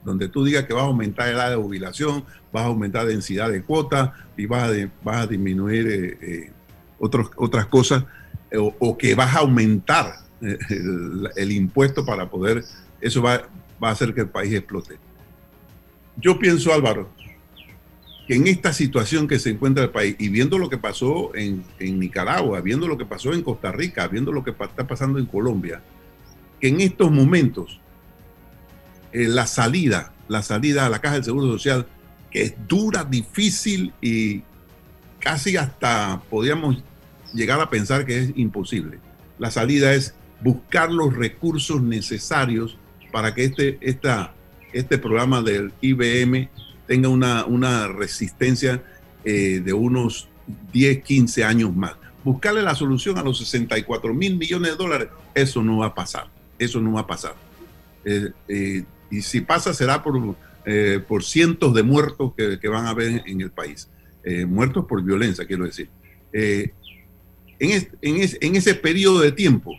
donde 0.06 0.28
tú 0.28 0.44
digas 0.44 0.64
que 0.64 0.72
vas 0.72 0.84
a 0.84 0.86
aumentar 0.86 1.28
edad 1.28 1.50
de 1.50 1.56
jubilación, 1.56 2.24
vas 2.52 2.62
a 2.62 2.66
aumentar 2.66 3.06
densidad 3.06 3.50
de 3.50 3.62
cuotas 3.62 4.12
y 4.36 4.46
vas 4.46 4.70
a, 4.70 5.20
a 5.20 5.26
disminuir 5.26 5.86
eh, 5.88 6.18
eh, 6.22 6.52
otras 6.98 7.66
cosas, 7.66 8.04
eh, 8.50 8.56
o, 8.56 8.96
que 8.96 9.16
vas 9.16 9.34
a 9.34 9.40
aumentar 9.40 10.20
el, 10.40 11.52
impuesto 11.52 12.06
para 12.06 12.30
poder, 12.30 12.64
eso 13.00 13.20
va, 13.20 13.42
va 13.82 13.88
a 13.88 13.92
hacer 13.92 14.14
que 14.14 14.20
el 14.20 14.28
país 14.28 14.54
explote. 14.54 14.96
Yo 16.16 16.38
pienso, 16.38 16.72
Álvaro, 16.72 17.10
que 18.28 18.36
en 18.36 18.46
esta 18.46 18.72
situación 18.72 19.26
que 19.26 19.40
se 19.40 19.50
encuentra 19.50 19.82
el 19.82 19.90
país, 19.90 20.14
y 20.20 20.28
viendo 20.28 20.56
lo 20.56 20.70
que 20.70 20.78
pasó 20.78 21.34
en, 21.34 21.64
en, 21.80 21.98
Nicaragua, 21.98 22.60
viendo 22.60 22.86
lo 22.86 22.96
que 22.96 23.06
pasó 23.06 23.32
en 23.32 23.42
Costa 23.42 23.72
Rica, 23.72 24.06
viendo 24.06 24.30
lo 24.30 24.44
que 24.44 24.52
está 24.52 24.86
pasando 24.86 25.18
en 25.18 25.26
Colombia, 25.26 25.82
que 26.60 26.68
en 26.68 26.80
estos 26.80 27.10
momentos 27.10 27.80
eh, 29.16 29.28
la 29.28 29.46
salida, 29.46 30.12
la 30.28 30.42
salida 30.42 30.84
a 30.84 30.90
la 30.90 31.00
caja 31.00 31.14
del 31.14 31.24
Seguro 31.24 31.46
Social, 31.46 31.86
que 32.30 32.42
es 32.42 32.54
dura, 32.68 33.02
difícil 33.02 33.94
y 34.02 34.42
casi 35.20 35.56
hasta 35.56 36.20
podríamos 36.28 36.82
llegar 37.32 37.58
a 37.62 37.70
pensar 37.70 38.04
que 38.04 38.18
es 38.18 38.32
imposible. 38.36 38.98
La 39.38 39.50
salida 39.50 39.94
es 39.94 40.14
buscar 40.42 40.92
los 40.92 41.16
recursos 41.16 41.80
necesarios 41.80 42.76
para 43.10 43.34
que 43.34 43.44
este, 43.44 43.78
esta, 43.80 44.34
este 44.74 44.98
programa 44.98 45.40
del 45.40 45.72
IBM 45.80 46.50
tenga 46.86 47.08
una, 47.08 47.46
una 47.46 47.88
resistencia 47.88 48.82
eh, 49.24 49.62
de 49.64 49.72
unos 49.72 50.28
10, 50.74 51.02
15 51.02 51.42
años 51.42 51.74
más. 51.74 51.94
Buscarle 52.22 52.60
la 52.60 52.74
solución 52.74 53.16
a 53.16 53.22
los 53.22 53.38
64 53.38 54.12
mil 54.12 54.36
millones 54.36 54.72
de 54.72 54.76
dólares, 54.76 55.08
eso 55.34 55.62
no 55.62 55.78
va 55.78 55.86
a 55.86 55.94
pasar. 55.94 56.28
Eso 56.58 56.82
no 56.82 56.92
va 56.92 57.00
a 57.00 57.06
pasar. 57.06 57.34
Eh, 58.04 58.84
y 59.10 59.22
si 59.22 59.40
pasa 59.40 59.74
será 59.74 60.02
por, 60.02 60.36
eh, 60.64 61.00
por 61.06 61.24
cientos 61.24 61.74
de 61.74 61.82
muertos 61.82 62.32
que, 62.36 62.68
van 62.68 62.86
a 62.86 62.90
haber 62.90 63.22
en 63.26 63.40
el 63.40 63.50
país. 63.50 63.88
Eh, 64.24 64.44
muertos 64.44 64.84
por 64.86 65.02
violencia, 65.02 65.46
quiero 65.46 65.64
decir. 65.64 65.88
Eh, 66.32 66.72
en, 67.58 67.88
en, 68.02 68.56
ese 68.56 68.74
periodo 68.74 69.20
de 69.20 69.32
tiempo, 69.32 69.74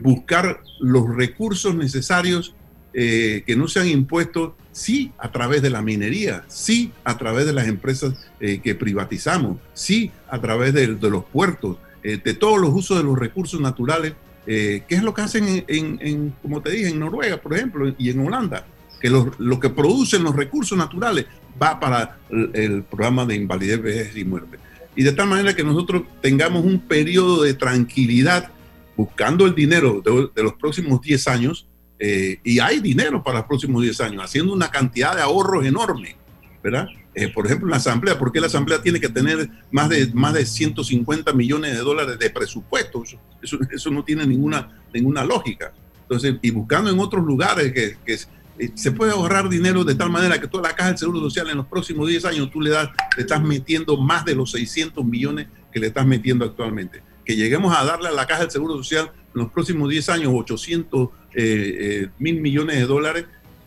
buscar 0.00 0.62
los 0.80 1.14
recursos 1.14 1.74
necesarios 1.74 2.54
que 2.94 3.54
no 3.58 3.68
sean 3.68 3.88
impuestos, 3.88 4.52
sí, 4.72 5.12
a 5.18 5.30
través 5.30 5.60
de 5.60 5.68
la 5.68 5.82
minería, 5.82 6.44
sí, 6.48 6.92
a 7.04 7.18
través 7.18 7.44
de 7.44 7.52
las 7.52 7.68
empresas 7.68 8.14
que 8.40 8.74
privatizamos, 8.74 9.58
sí, 9.74 10.10
a 10.30 10.40
través 10.40 10.72
de, 10.72 10.94
de 10.94 11.10
los 11.10 11.24
puertos, 11.26 11.76
de 12.02 12.34
todos 12.34 12.58
los 12.58 12.70
usos 12.72 12.96
de 12.96 13.04
los 13.04 13.18
recursos 13.18 13.60
naturales 13.60 14.14
eh, 14.46 14.84
¿Qué 14.88 14.94
es 14.94 15.02
lo 15.02 15.12
que 15.12 15.22
hacen 15.22 15.64
en, 15.66 16.34
como 16.40 16.62
te 16.62 16.70
dije, 16.70 16.88
en 16.88 17.00
Noruega, 17.00 17.38
por 17.38 17.54
ejemplo, 17.54 17.92
y 17.98 18.10
en 18.10 18.20
Holanda? 18.20 18.66
Que 19.00 19.10
lo, 19.10 19.60
que 19.60 19.70
producen 19.70 20.22
los 20.22 20.34
recursos 20.34 20.76
naturales 20.76 21.26
va 21.60 21.78
para 21.78 22.18
el, 22.30 22.82
programa 22.84 23.26
de 23.26 23.34
invalidez, 23.34 23.82
vejez 23.82 24.16
y 24.16 24.24
muerte. 24.24 24.58
y 24.94 25.02
de 25.02 25.12
tal 25.12 25.28
manera 25.28 25.54
que 25.54 25.64
nosotros 25.64 26.02
tengamos 26.22 26.64
un 26.64 26.80
periodo 26.80 27.42
de 27.42 27.54
tranquilidad 27.54 28.50
buscando 28.96 29.44
el 29.44 29.54
dinero 29.54 30.02
de, 30.02 30.42
los 30.42 30.54
próximos 30.54 31.02
10 31.02 31.28
años, 31.28 31.66
eh, 31.98 32.38
y 32.42 32.58
hay 32.60 32.80
dinero 32.80 33.22
para 33.22 33.38
los 33.38 33.46
próximos 33.46 33.82
10 33.82 34.00
años, 34.00 34.24
haciendo 34.24 34.52
una 34.52 34.70
cantidad 34.70 35.14
de 35.14 35.22
ahorros 35.22 35.66
enorme, 35.66 36.16
¿verdad? 36.62 36.88
Eh, 37.18 37.28
por 37.28 37.46
ejemplo, 37.46 37.66
la 37.66 37.76
Asamblea, 37.76 38.18
¿por 38.18 38.30
qué 38.30 38.42
la 38.42 38.46
Asamblea 38.46 38.82
tiene 38.82 39.00
que 39.00 39.08
tener 39.08 39.48
más 39.70 39.88
de, 39.88 40.12
más 40.12 40.34
de 40.34 40.44
150 40.44 41.32
millones 41.32 41.72
de 41.72 41.78
dólares 41.78 42.18
de 42.18 42.28
presupuesto? 42.28 43.02
Eso, 43.42 43.58
eso, 43.70 43.90
no 43.90 44.04
tiene 44.04 44.26
ninguna, 44.26 44.82
ninguna 44.92 45.24
lógica. 45.24 45.72
Entonces, 46.02 46.34
y 46.42 46.50
buscando 46.50 46.90
en 46.90 47.00
otros 47.00 47.24
lugares 47.24 47.72
que, 47.72 47.96
que 48.04 48.18
eh, 48.58 48.70
se 48.74 48.92
puede 48.92 49.12
ahorrar 49.12 49.48
dinero 49.48 49.82
de 49.82 49.94
tal 49.94 50.10
manera 50.10 50.38
que 50.38 50.46
toda 50.46 50.68
la 50.68 50.74
caja 50.74 50.90
del 50.90 50.98
Seguro 50.98 51.20
Social 51.20 51.48
en 51.48 51.56
los 51.56 51.66
próximos 51.66 52.06
10 52.06 52.26
años 52.26 52.50
tú 52.50 52.60
le, 52.60 52.68
das, 52.68 52.90
le 53.16 53.22
estás 53.22 53.42
metiendo 53.42 53.96
más 53.96 54.26
de 54.26 54.34
los 54.34 54.50
600 54.50 55.02
millones 55.02 55.46
que 55.72 55.80
le 55.80 55.86
estás 55.86 56.06
metiendo 56.06 56.44
actualmente. 56.44 57.02
Que 57.24 57.34
lleguemos 57.34 57.74
a 57.74 57.82
darle 57.82 58.08
a 58.08 58.12
la 58.12 58.26
caja 58.26 58.42
del 58.42 58.50
Seguro 58.50 58.76
Social 58.76 59.10
en 59.34 59.40
los 59.40 59.50
próximos 59.50 59.88
10 59.88 60.08
años 60.10 60.32
800 60.34 61.08
eh, 61.32 61.76
eh, 61.78 62.08
mil 62.18 62.40
millones 62.40 62.76
de 62.76 62.86
dólares, 62.86 63.26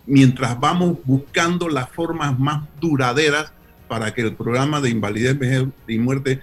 mientras 0.09 0.59
vamos 0.59 0.97
buscando 1.05 1.69
las 1.69 1.89
formas 1.89 2.37
más 2.37 2.67
duraderas 2.81 3.53
para 3.87 4.13
que 4.13 4.21
el 4.21 4.35
programa 4.35 4.81
de 4.81 4.89
invalidez, 4.89 5.37
y 5.87 5.97
muerte 5.97 6.41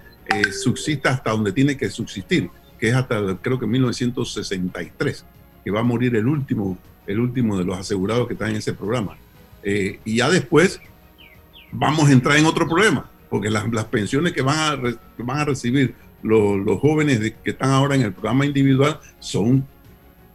subsista 0.53 1.11
hasta 1.11 1.31
donde 1.31 1.53
tiene 1.53 1.77
que 1.77 1.91
subsistir, 1.91 2.49
que 2.79 2.89
es 2.89 2.95
hasta 2.95 3.37
creo 3.43 3.59
que 3.59 3.67
1963, 3.67 5.25
que 5.65 5.71
va 5.71 5.81
a 5.81 5.85
morir 5.85 6.17
el 6.17 6.27
último 6.27 6.79
el 7.07 7.21
último 7.21 7.57
de 7.57 7.65
los 7.65 7.79
asegurados 7.79 8.27
que 8.27 8.35
están 8.35 8.51
en 8.51 8.57
ese 8.57 8.73
programa. 8.73 9.17
Eh, 9.63 10.01
y 10.05 10.17
ya 10.17 10.29
después 10.29 10.81
vamos 11.73 12.09
a 12.09 12.13
entrar 12.13 12.37
en 12.37 12.47
otro 12.47 12.69
problema, 12.69 13.09
porque 13.29 13.51
las, 13.51 13.85
pensiones 13.87 14.33
que 14.33 14.43
van 14.43 14.59
a, 14.59 14.77
van 15.19 15.39
a 15.39 15.45
recibir 15.45 15.95
los, 16.23 16.59
los 16.59 16.81
jóvenes 16.81 17.21
que 17.43 17.51
están 17.51 17.71
ahora 17.71 17.95
en 17.95 18.03
el 18.03 18.13
programa 18.13 18.47
individual 18.47 18.99
son 19.19 19.67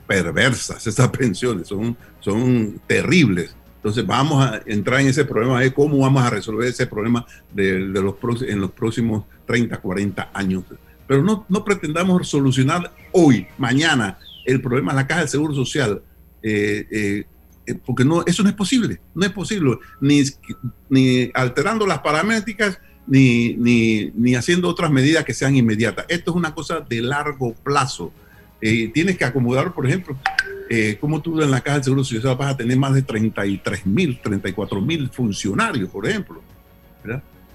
perversas, 0.07 0.85
esas 0.87 1.09
pensiones, 1.17 1.67
son, 1.67 1.95
son 2.21 2.79
terribles. 2.87 3.55
Entonces 3.75 4.05
vamos 4.05 4.45
a 4.45 4.61
entrar 4.65 5.01
en 5.01 5.07
ese 5.07 5.25
problema 5.25 5.59
de 5.59 5.73
cómo 5.73 5.97
vamos 5.97 6.23
a 6.23 6.29
resolver 6.29 6.67
ese 6.67 6.87
problema 6.87 7.25
de, 7.51 7.87
de 7.87 8.01
los, 8.01 8.15
en 8.43 8.61
los 8.61 8.71
próximos 8.71 9.25
30, 9.45 9.77
40 9.77 10.29
años. 10.33 10.63
Pero 11.07 11.23
no, 11.23 11.45
no 11.49 11.65
pretendamos 11.65 12.29
solucionar 12.29 12.93
hoy, 13.11 13.47
mañana, 13.57 14.17
el 14.45 14.61
problema 14.61 14.91
de 14.93 14.97
la 14.97 15.07
caja 15.07 15.21
del 15.21 15.29
Seguro 15.29 15.53
Social 15.53 16.01
eh, 16.43 16.87
eh, 16.89 17.25
eh, 17.67 17.75
porque 17.85 18.03
no, 18.03 18.23
eso 18.25 18.41
no 18.41 18.49
es 18.49 18.55
posible, 18.55 18.99
no 19.13 19.25
es 19.25 19.31
posible, 19.31 19.77
ni, 19.99 20.23
ni 20.89 21.29
alterando 21.33 21.85
las 21.85 21.99
paramétricas, 21.99 22.79
ni, 23.05 23.53
ni, 23.53 24.11
ni, 24.15 24.35
haciendo 24.35 24.67
otras 24.67 24.89
medidas 24.89 25.23
que 25.23 25.33
sean 25.33 25.55
inmediatas. 25.55 26.05
Esto 26.09 26.31
es 26.31 26.37
una 26.37 26.55
cosa 26.55 26.79
de 26.81 27.01
largo 27.01 27.53
plazo. 27.53 28.11
tienes 28.59 29.17
que 29.17 29.25
acomodar, 29.25 29.73
por 29.73 29.85
ejemplo, 29.85 30.17
como 30.99 31.21
tú 31.21 31.41
en 31.41 31.51
la 31.51 31.61
Caja 31.61 31.79
de 31.79 31.83
Seguro 31.83 32.03
Social 32.03 32.35
vas 32.37 32.53
a 32.53 32.57
tener 32.57 32.77
más 32.77 32.93
de 32.93 33.01
33 33.01 33.85
mil, 33.85 34.19
34 34.21 34.81
mil 34.81 35.09
funcionarios, 35.09 35.89
por 35.89 36.07
ejemplo. 36.07 36.41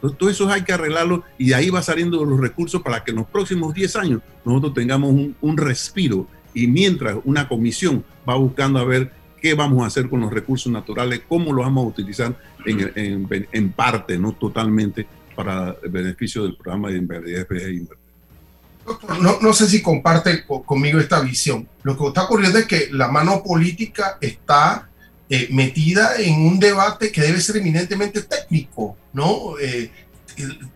Todo 0.00 0.28
eso 0.28 0.48
hay 0.48 0.62
que 0.62 0.72
arreglarlo 0.72 1.24
y 1.38 1.52
ahí 1.52 1.70
va 1.70 1.82
saliendo 1.82 2.24
los 2.24 2.38
recursos 2.38 2.82
para 2.82 3.02
que 3.02 3.12
en 3.12 3.18
los 3.18 3.26
próximos 3.26 3.74
10 3.74 3.96
años 3.96 4.20
nosotros 4.44 4.74
tengamos 4.74 5.10
un, 5.40 5.56
respiro 5.56 6.28
y 6.52 6.66
mientras 6.66 7.16
una 7.24 7.48
comisión 7.48 8.04
va 8.28 8.36
buscando 8.36 8.78
a 8.78 8.84
ver 8.84 9.10
qué 9.40 9.54
vamos 9.54 9.82
a 9.82 9.86
hacer 9.86 10.08
con 10.08 10.20
los 10.20 10.32
recursos 10.32 10.70
naturales, 10.70 11.22
cómo 11.26 11.52
los 11.52 11.64
vamos 11.64 11.84
a 11.84 11.88
utilizar 11.88 12.36
en, 12.66 13.72
parte, 13.72 14.18
no 14.18 14.32
totalmente, 14.32 15.06
para 15.34 15.76
el 15.82 15.90
beneficio 15.90 16.42
del 16.44 16.56
programa 16.56 16.90
de 16.90 17.00
Doctor, 17.00 18.05
no, 19.20 19.38
no, 19.40 19.52
sé 19.52 19.68
si 19.68 19.82
comparte 19.82 20.44
conmigo 20.44 20.98
esta 21.00 21.20
visión. 21.20 21.68
Lo 21.82 21.96
que 21.96 22.06
está 22.06 22.24
ocurriendo 22.24 22.58
es 22.58 22.66
que 22.66 22.88
la 22.92 23.08
mano 23.08 23.42
política 23.42 24.18
está 24.20 24.88
eh, 25.28 25.48
metida 25.50 26.16
en 26.18 26.46
un 26.46 26.58
debate 26.58 27.10
que 27.10 27.20
debe 27.20 27.40
ser 27.40 27.56
eminentemente 27.56 28.22
técnico, 28.22 28.96
¿no? 29.12 29.58
Eh, 29.60 29.90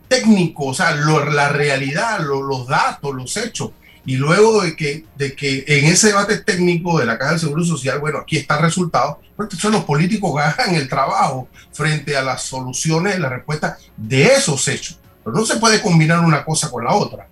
técnico, 0.09 0.67
o 0.67 0.75
sea, 0.75 0.97
la 0.97 1.49
realidad, 1.51 2.21
los 2.21 2.67
datos, 2.67 3.15
los 3.15 3.37
hechos. 3.37 3.71
Y 4.07 4.17
luego 4.17 4.63
de 4.63 4.75
que, 4.75 5.05
de 5.17 5.37
que 5.37 5.65
en 5.67 5.85
ese 5.85 6.09
debate 6.09 6.39
técnico 6.39 6.99
de 6.99 7.07
la 7.07 7.19
Caja 7.19 7.33
del 7.33 7.41
Seguro 7.41 7.65
Social, 7.65 8.01
bueno, 8.01 8.19
aquí 8.19 8.39
está 8.39 8.57
el 8.57 8.63
resultado, 8.63 9.21
porque 9.37 9.57
son 9.57 9.73
los 9.73 9.85
políticos 9.85 10.41
hagan 10.43 10.75
el 10.75 10.89
trabajo 10.89 11.49
frente 11.73 12.17
a 12.17 12.23
las 12.23 12.43
soluciones, 12.43 13.21
la 13.21 13.29
respuesta 13.29 13.79
de 13.97 14.25
esos 14.25 14.67
hechos. 14.69 14.99
Pero 15.23 15.37
no 15.37 15.47
se 15.47 15.57
puede 15.57 15.81
combinar 15.81 16.21
una 16.21 16.45
cosa 16.45 16.71
con 16.71 16.85
la 16.85 16.95
otra. 16.95 17.29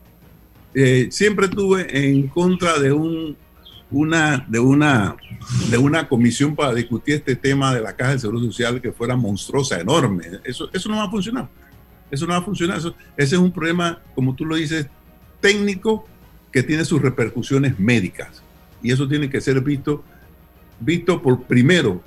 Eh, 0.75 1.09
siempre 1.11 1.47
estuve 1.47 2.09
en 2.09 2.29
contra 2.29 2.79
de 2.79 2.93
un 2.93 3.37
una, 3.91 4.45
de, 4.49 4.59
una, 4.59 5.17
de 5.71 5.79
una 5.79 6.09
comisión 6.09 6.55
para 6.55 6.75
discutir 6.75 7.17
este 7.17 7.37
tema 7.37 7.75
de 7.75 7.81
la 7.81 7.95
Caja 7.97 8.11
del 8.11 8.21
Seguro 8.21 8.41
Social 8.41 8.81
que 8.81 8.93
fuera 8.93 9.17
monstruosa, 9.17 9.81
enorme. 9.81 10.25
Eso, 10.45 10.69
eso 10.73 10.89
no 10.89 10.97
va 10.97 11.05
a 11.05 11.11
funcionar. 11.11 11.49
Eso 12.11 12.27
no 12.27 12.33
va 12.33 12.39
a 12.39 12.43
funcionar. 12.43 12.79
Eso, 12.79 12.95
ese 13.17 13.37
es 13.37 13.41
un 13.41 13.53
problema, 13.53 14.01
como 14.15 14.35
tú 14.35 14.45
lo 14.45 14.57
dices, 14.57 14.87
técnico 15.41 16.07
que 16.53 16.63
tiene 16.63 16.85
sus 16.85 17.01
repercusiones 17.01 17.79
médicas. 17.79 18.43
Y 18.83 18.93
eso 18.93 19.09
tiene 19.09 19.31
que 19.31 19.41
ser 19.41 19.61
visto, 19.61 20.05
visto 20.81 21.21
por 21.23 21.43
primero, 21.45 22.03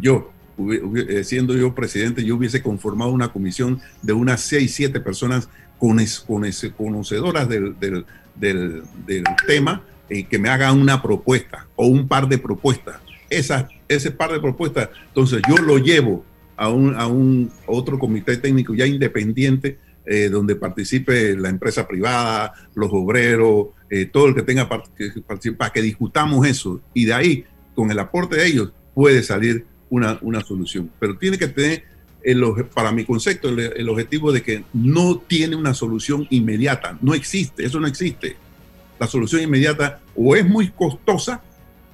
yo, 0.00 0.32
eh, 0.58 1.22
siendo 1.24 1.54
yo 1.54 1.74
presidente, 1.74 2.24
yo 2.24 2.36
hubiese 2.36 2.62
conformado 2.62 3.10
una 3.12 3.28
comisión 3.28 3.80
de 4.02 4.12
unas 4.12 4.40
seis, 4.40 4.74
siete 4.74 5.00
personas 5.00 5.48
conocedoras 5.78 7.48
del, 7.48 7.78
del, 7.78 8.04
del, 8.36 9.24
tema 9.46 9.82
y 10.08 10.20
eh, 10.20 10.26
que 10.26 10.38
me 10.38 10.48
hagan 10.48 10.80
una 10.80 11.02
propuesta 11.02 11.66
o 11.76 11.86
un 11.86 12.08
par 12.08 12.28
de 12.28 12.38
propuestas. 12.38 12.96
Esa, 13.30 13.68
ese 13.88 14.10
par 14.10 14.32
de 14.32 14.40
propuestas, 14.40 14.90
entonces 15.08 15.42
yo 15.48 15.56
lo 15.56 15.78
llevo 15.78 16.24
a 16.56 16.68
un, 16.68 16.94
a 16.94 17.06
un 17.06 17.50
otro 17.66 17.98
comité 17.98 18.36
técnico 18.36 18.74
ya 18.74 18.86
independiente 18.86 19.78
eh, 20.06 20.28
donde 20.28 20.54
participe 20.54 21.34
la 21.34 21.48
empresa 21.48 21.88
privada, 21.88 22.52
los 22.74 22.90
obreros, 22.92 23.68
eh, 23.88 24.04
todo 24.04 24.28
el 24.28 24.34
que 24.34 24.42
tenga 24.42 24.68
participar, 24.68 25.56
para 25.56 25.72
que 25.72 25.80
discutamos 25.80 26.46
eso. 26.46 26.82
Y 26.92 27.06
de 27.06 27.14
ahí, 27.14 27.44
con 27.74 27.90
el 27.90 27.98
aporte 27.98 28.36
de 28.36 28.46
ellos, 28.46 28.72
puede 28.92 29.22
salir 29.22 29.64
una, 29.88 30.18
una 30.20 30.42
solución. 30.42 30.90
Pero 30.98 31.16
tiene 31.16 31.38
que 31.38 31.48
tener, 31.48 31.84
el, 32.24 32.42
para 32.74 32.90
mi 32.90 33.04
concepto, 33.04 33.48
el, 33.48 33.88
objetivo 33.88 34.32
de 34.32 34.42
que 34.42 34.64
no 34.72 35.18
tiene 35.18 35.56
una 35.56 35.74
solución 35.74 36.26
inmediata. 36.30 36.96
No 37.00 37.14
existe, 37.14 37.64
eso 37.64 37.78
no 37.78 37.86
existe. 37.86 38.36
La 38.98 39.06
solución 39.06 39.42
inmediata 39.42 40.00
o 40.16 40.34
es 40.34 40.46
muy 40.48 40.70
costosa, 40.70 41.42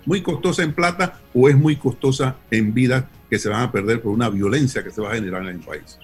muy 0.07 0.23
costosa 0.23 0.63
en 0.63 0.73
plata, 0.73 1.21
o 1.35 1.49
es 1.49 1.57
muy 1.57 1.77
costosa 1.77 2.37
en 2.51 2.73
vidas 2.73 3.05
que 3.29 3.39
se 3.39 3.49
van 3.49 3.63
a 3.63 3.73
perder 3.73 4.01
por 4.01 4.13
una 4.13 4.29
violencia 4.29 4.83
que 4.83 4.91
se 4.91 5.01
va 5.01 5.11
a 5.11 5.15
generar 5.15 5.43
en 5.43 5.49
el 5.49 5.61
país. 5.61 5.99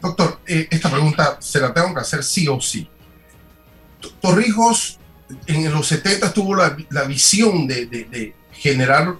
Doctor, 0.00 0.40
eh, 0.46 0.68
esta 0.70 0.90
pregunta 0.90 1.38
se 1.40 1.60
la 1.60 1.74
tengo 1.74 1.92
que 1.94 2.00
hacer 2.00 2.22
sí 2.22 2.46
o 2.48 2.60
sí. 2.60 2.88
Torrijos 4.20 4.98
en 5.46 5.72
los 5.72 5.88
70 5.88 6.32
tuvo 6.32 6.54
la, 6.54 6.76
visión 7.04 7.66
de, 7.66 8.34
generar 8.52 9.16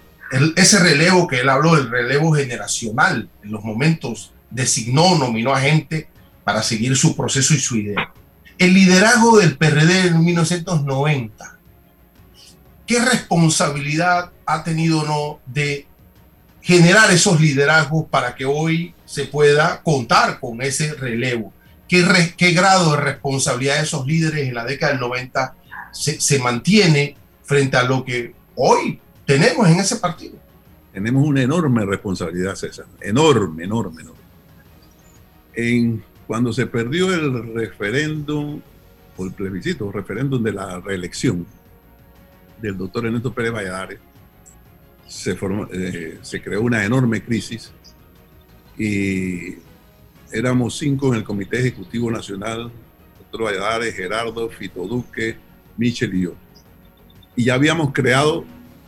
ese 0.55 0.79
relevo 0.79 1.27
que 1.27 1.41
él 1.41 1.49
habló, 1.49 1.77
el 1.77 1.91
relevo 1.91 2.33
generacional. 2.33 3.29
En 3.43 3.53
los 3.53 3.65
momentos 3.65 4.33
designó, 4.51 5.17
nominó 5.17 5.55
a 5.55 5.61
gente 5.61 6.09
para 6.45 6.63
seguir 6.63 6.97
su 6.97 7.17
proceso 7.17 7.55
y 7.55 7.59
su 7.59 7.77
idea. 7.77 8.13
El 8.59 8.75
liderazgo 8.75 9.39
del 9.39 9.57
PRD 9.57 10.09
en 10.09 10.25
1990, 10.25 11.59
¿qué 12.87 13.01
responsabilidad 13.01 14.31
ha 14.47 14.63
tenido 14.63 15.05
no 15.05 15.41
de 15.47 15.87
generar 16.67 17.13
esos 17.13 17.41
liderazgos 17.41 18.07
para 18.11 18.35
que 18.35 18.45
hoy 18.45 18.93
se 19.05 19.27
pueda 19.27 19.81
contar 19.85 20.41
con 20.41 20.61
ese 20.61 20.95
relevo. 20.95 21.53
¿Qué, 21.89 22.35
qué 22.37 22.51
grado 22.51 22.91
de 22.91 23.03
responsabilidad 23.03 23.77
de 23.77 23.83
esos 23.83 24.05
líderes 24.05 24.49
en 24.49 24.55
la 24.55 24.65
década 24.65 24.91
del 24.91 25.01
90 25.01 25.55
se, 25.93 26.21
se, 26.21 26.41
mantiene 26.41 27.17
frente 27.45 27.77
a 27.77 27.85
lo 27.85 28.05
que 28.05 28.35
hoy 28.57 28.99
tenemos 29.25 29.69
en 29.69 29.79
ese 29.79 29.95
partido? 29.97 30.35
Tenemos 30.93 31.25
una 31.25 31.41
enorme 31.41 31.85
responsabilidad, 31.85 32.57
César. 32.57 32.87
Enorme, 33.01 33.63
enorme, 33.63 34.03
enorme. 34.03 34.16
En, 35.57 36.05
cuando 36.27 36.53
se 36.53 36.67
perdió 36.67 37.13
el 37.13 37.55
referéndum, 37.55 38.61
o 39.17 39.25
el 39.25 39.33
plebiscito, 39.33 39.87
el 39.87 39.95
referéndum 39.95 40.43
de 40.43 40.53
la 40.53 40.81
reelección 40.81 41.47
del 42.61 42.77
doctor 42.77 43.07
Ernesto 43.07 43.33
Pérez 43.33 43.53
Valladares, 43.53 43.99
se, 45.07 45.35
formó, 45.35 45.67
eh, 45.73 46.19
se 46.23 46.43
creó 46.43 46.63
una 46.63 46.85
enorme 46.85 47.23
crisis 47.23 47.73
y 48.77 49.57
éramos 50.33 50.77
cinco 50.77 51.09
en 51.09 51.21
el 51.21 51.25
Comité 51.25 51.61
Ejecutivo 51.61 52.11
Nacional, 52.11 52.71
doctor 53.19 53.45
Valladares, 53.45 53.95
Gerardo, 53.95 54.49
Fito 54.51 54.87
Duque, 54.87 55.37
Michel 55.77 56.15
y 56.15 56.23
yo. 56.23 56.35
Y 57.37 57.45
ya 57.45 57.55
habíamos 57.55 57.93
creado 57.93 58.45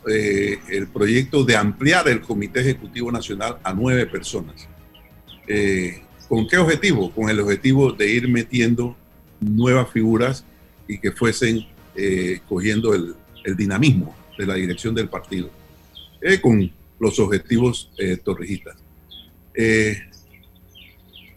eh, 0.09 0.59
el 0.69 0.89
proyecto 0.89 1.45
de 1.45 1.57
ampliar 1.57 2.09
el 2.09 2.21
Comité 2.21 2.61
Ejecutivo 2.61 3.13
Nacional 3.13 3.59
a 3.63 3.73
nueve 3.73 4.07
personas. 4.07 4.69
Eh, 5.47 6.03
¿Con 6.29 6.47
qué 6.47 6.59
objetivo? 6.59 7.11
Con 7.11 7.31
el 7.31 7.41
objetivo 7.41 7.93
de 7.93 8.13
ir 8.13 8.29
metiendo 8.29 8.97
nuevas 9.41 9.91
figuras 9.91 10.45
y 10.87 10.99
que 10.99 11.11
fuesen 11.13 11.67
eh, 11.97 12.41
cogiendo 12.49 12.95
el, 12.95 13.15
dinamismo 13.57 14.15
de 14.37 14.47
la 14.47 14.55
dirección 14.55 14.95
del 14.95 15.09
partido, 15.09 15.49
eh, 16.21 16.39
con 16.39 16.71
los 17.01 17.19
objetivos 17.19 17.91
eh, 17.97 18.19
torrijistas. 18.19 18.77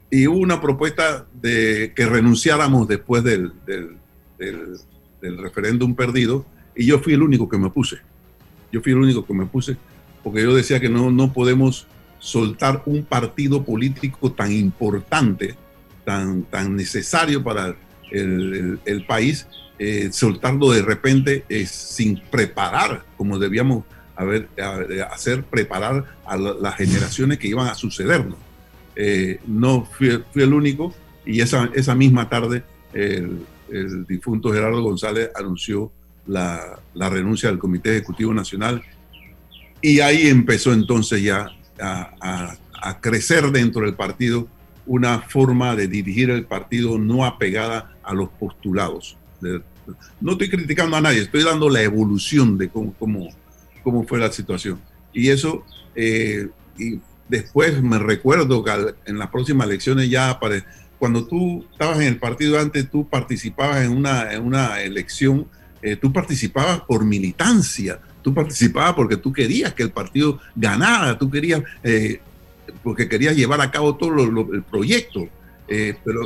y 0.09 0.27
hubo 0.27 0.39
una 0.39 0.59
propuesta 0.59 1.25
de 1.41 1.93
que 1.95 2.05
renunciáramos 2.05 2.85
después 2.89 3.23
del, 3.23 3.53
del, 3.65 3.95
del 5.21 5.37
referéndum 5.37 5.95
perdido, 5.95 6.45
y 6.75 6.85
yo 6.85 6.99
fui 6.99 7.13
el 7.13 7.21
único 7.21 7.47
que 7.47 7.57
me 7.57 7.69
puse. 7.69 7.97
Yo 8.73 8.81
fui 8.81 8.91
el 8.91 8.97
único 8.97 9.25
que 9.25 9.33
me 9.33 9.45
puse, 9.45 9.77
porque 10.21 10.41
yo 10.43 10.53
decía 10.53 10.81
que 10.81 10.89
no, 10.89 11.11
no 11.11 11.31
podemos 11.31 11.87
soltar 12.21 12.83
un 12.85 13.03
partido 13.03 13.65
político 13.65 14.31
tan 14.31 14.51
importante, 14.53 15.55
tan, 16.05 16.43
tan 16.43 16.75
necesario 16.75 17.43
para 17.43 17.75
el, 18.11 19.05
país, 19.07 19.47
eh, 19.79 20.09
soltarlo 20.11 20.71
de 20.71 20.83
repente 20.83 21.43
eh, 21.49 21.65
sin 21.65 22.21
preparar, 22.29 23.03
como 23.17 23.39
debíamos 23.39 23.83
haber, 24.15 24.47
hacer, 25.11 25.43
preparar 25.43 26.05
a 26.25 26.37
las 26.37 26.75
generaciones 26.75 27.39
que 27.39 27.47
iban 27.47 27.67
a 27.67 27.73
sucedernos. 27.73 28.37
Eh, 28.95 29.39
no 29.47 29.85
fui, 29.85 30.23
fui, 30.31 30.43
el 30.43 30.53
único 30.53 30.93
y 31.25 31.41
esa, 31.41 31.69
esa 31.73 31.95
misma 31.95 32.29
tarde 32.29 32.63
el, 32.93 33.45
el 33.71 34.05
difunto 34.05 34.51
Gerardo 34.51 34.83
González 34.83 35.31
anunció 35.33 35.91
la, 36.27 36.77
la, 36.93 37.09
renuncia 37.09 37.49
del 37.49 37.57
Comité 37.57 37.91
Ejecutivo 37.91 38.33
Nacional 38.33 38.83
y 39.81 40.01
ahí 40.01 40.27
empezó 40.27 40.73
entonces 40.73 41.23
ya 41.23 41.47
a, 41.81 42.55
a, 42.81 42.99
crecer 42.99 43.51
dentro 43.51 43.85
del 43.85 43.95
partido 43.95 44.47
una 44.85 45.21
forma 45.21 45.75
de 45.75 45.87
dirigir 45.87 46.29
el 46.29 46.45
partido 46.45 46.97
no 46.97 47.25
apegada 47.25 47.95
a 48.03 48.13
los 48.13 48.29
postulados. 48.29 49.17
No 50.19 50.33
estoy 50.33 50.49
criticando 50.49 50.97
a 50.97 51.01
nadie, 51.01 51.21
estoy 51.21 51.43
dando 51.43 51.69
la 51.69 51.81
evolución 51.81 52.57
de 52.57 52.69
cómo, 52.69 52.93
cómo, 52.97 53.29
cómo 53.83 54.03
fue 54.05 54.19
la 54.19 54.31
situación. 54.31 54.79
Y 55.13 55.29
eso, 55.29 55.65
eh, 55.95 56.49
y 56.77 56.99
después 57.27 57.81
me 57.81 57.99
recuerdo 57.99 58.63
que 58.63 58.95
en 59.05 59.17
las 59.17 59.29
próximas 59.29 59.67
elecciones 59.67 60.09
ya 60.09 60.29
apareció 60.29 60.67
cuando 61.01 61.25
tú 61.25 61.65
estabas 61.71 61.97
en 61.97 62.03
el 62.09 62.19
partido 62.19 62.59
antes, 62.59 62.87
tú 62.87 63.09
participabas 63.09 63.83
en 63.83 63.91
una, 63.91 64.31
en 64.33 64.43
una 64.43 64.81
elección, 64.81 65.47
eh, 65.81 65.95
tú 65.95 66.13
participabas 66.13 66.81
por 66.81 67.03
militancia, 67.05 67.99
tú 68.21 68.33
participabas 68.33 68.93
porque 68.93 69.17
tú 69.17 69.31
querías 69.31 69.73
que 69.73 69.83
el 69.83 69.91
partido 69.91 70.39
ganara, 70.55 71.17
tú 71.17 71.29
querías, 71.29 71.61
eh, 71.83 72.19
porque 72.83 73.07
querías 73.07 73.35
llevar 73.35 73.61
a 73.61 73.71
cabo 73.71 73.95
todo 73.95 74.23
el 74.53 74.63
proyecto. 74.63 75.27
Eh, 75.67 75.95
pero 76.03 76.21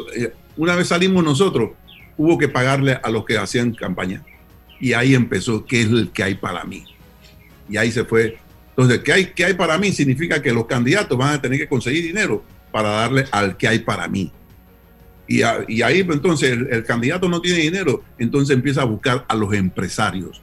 una 0.58 0.76
vez 0.76 0.88
salimos 0.88 1.24
nosotros, 1.24 1.72
hubo 2.18 2.38
que 2.38 2.48
pagarle 2.48 3.00
a 3.02 3.10
los 3.10 3.26
que 3.26 3.38
hacían 3.38 3.74
campaña. 3.74 4.24
Y 4.80 4.94
ahí 4.94 5.16
empezó, 5.16 5.66
¿qué 5.66 5.82
es 5.82 5.88
el 5.88 6.10
que 6.12 6.24
hay 6.24 6.36
para 6.36 6.64
mí? 6.64 6.84
Y 7.70 7.78
ahí 7.78 7.92
se 7.92 8.04
fue. 8.04 8.38
Entonces, 8.70 9.00
¿qué 9.00 9.14
hay, 9.14 9.26
qué 9.28 9.46
hay 9.46 9.54
para 9.54 9.78
mí? 9.78 9.92
Significa 9.92 10.42
que 10.42 10.52
los 10.52 10.66
candidatos 10.66 11.18
van 11.18 11.34
a 11.34 11.42
tener 11.42 11.60
que 11.60 11.68
conseguir 11.68 12.04
dinero 12.04 12.44
para 12.72 12.90
darle 12.90 13.26
al 13.32 13.56
que 13.56 13.68
hay 13.68 13.80
para 13.80 14.08
mí. 14.08 14.32
Y, 15.28 15.42
ahí 15.42 16.04
pues, 16.04 16.18
entonces 16.18 16.52
el, 16.52 16.84
candidato 16.84 17.28
no 17.28 17.42
tiene 17.42 17.60
dinero, 17.60 18.04
entonces 18.20 18.56
empieza 18.56 18.82
a 18.82 18.86
buscar 18.86 19.26
a 19.28 19.36
los 19.36 19.54
empresarios. 19.54 20.42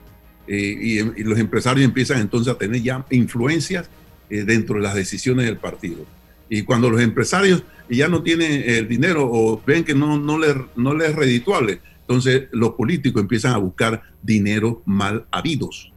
Eh, 0.54 1.14
y, 1.16 1.22
los 1.22 1.38
empresarios 1.38 1.82
empiezan 1.82 2.20
entonces 2.20 2.52
a 2.52 2.58
tener 2.58 2.82
ya 2.82 3.06
influencias 3.08 3.88
eh, 4.28 4.44
dentro 4.44 4.74
de 4.74 4.82
las 4.82 4.94
decisiones 4.94 5.46
del 5.46 5.56
partido. 5.56 6.04
Y 6.50 6.60
cuando 6.64 6.90
los 6.90 7.00
empresarios 7.00 7.62
ya 7.88 8.06
no 8.08 8.22
tienen 8.22 8.62
el 8.66 8.86
dinero 8.86 9.26
o 9.32 9.62
ven 9.64 9.82
que 9.82 9.94
no, 9.94 10.18
no, 10.18 10.38
les, 10.38 10.54
no 10.76 10.92
les 10.92 11.08
es 11.08 11.16
redituable, 11.16 11.80
entonces 12.02 12.48
los 12.52 12.72
políticos 12.72 13.22
empiezan 13.22 13.54
a 13.54 13.56
buscar 13.56 14.02
dinero 14.22 14.82
mal 14.84 15.24
habidos, 15.30 15.90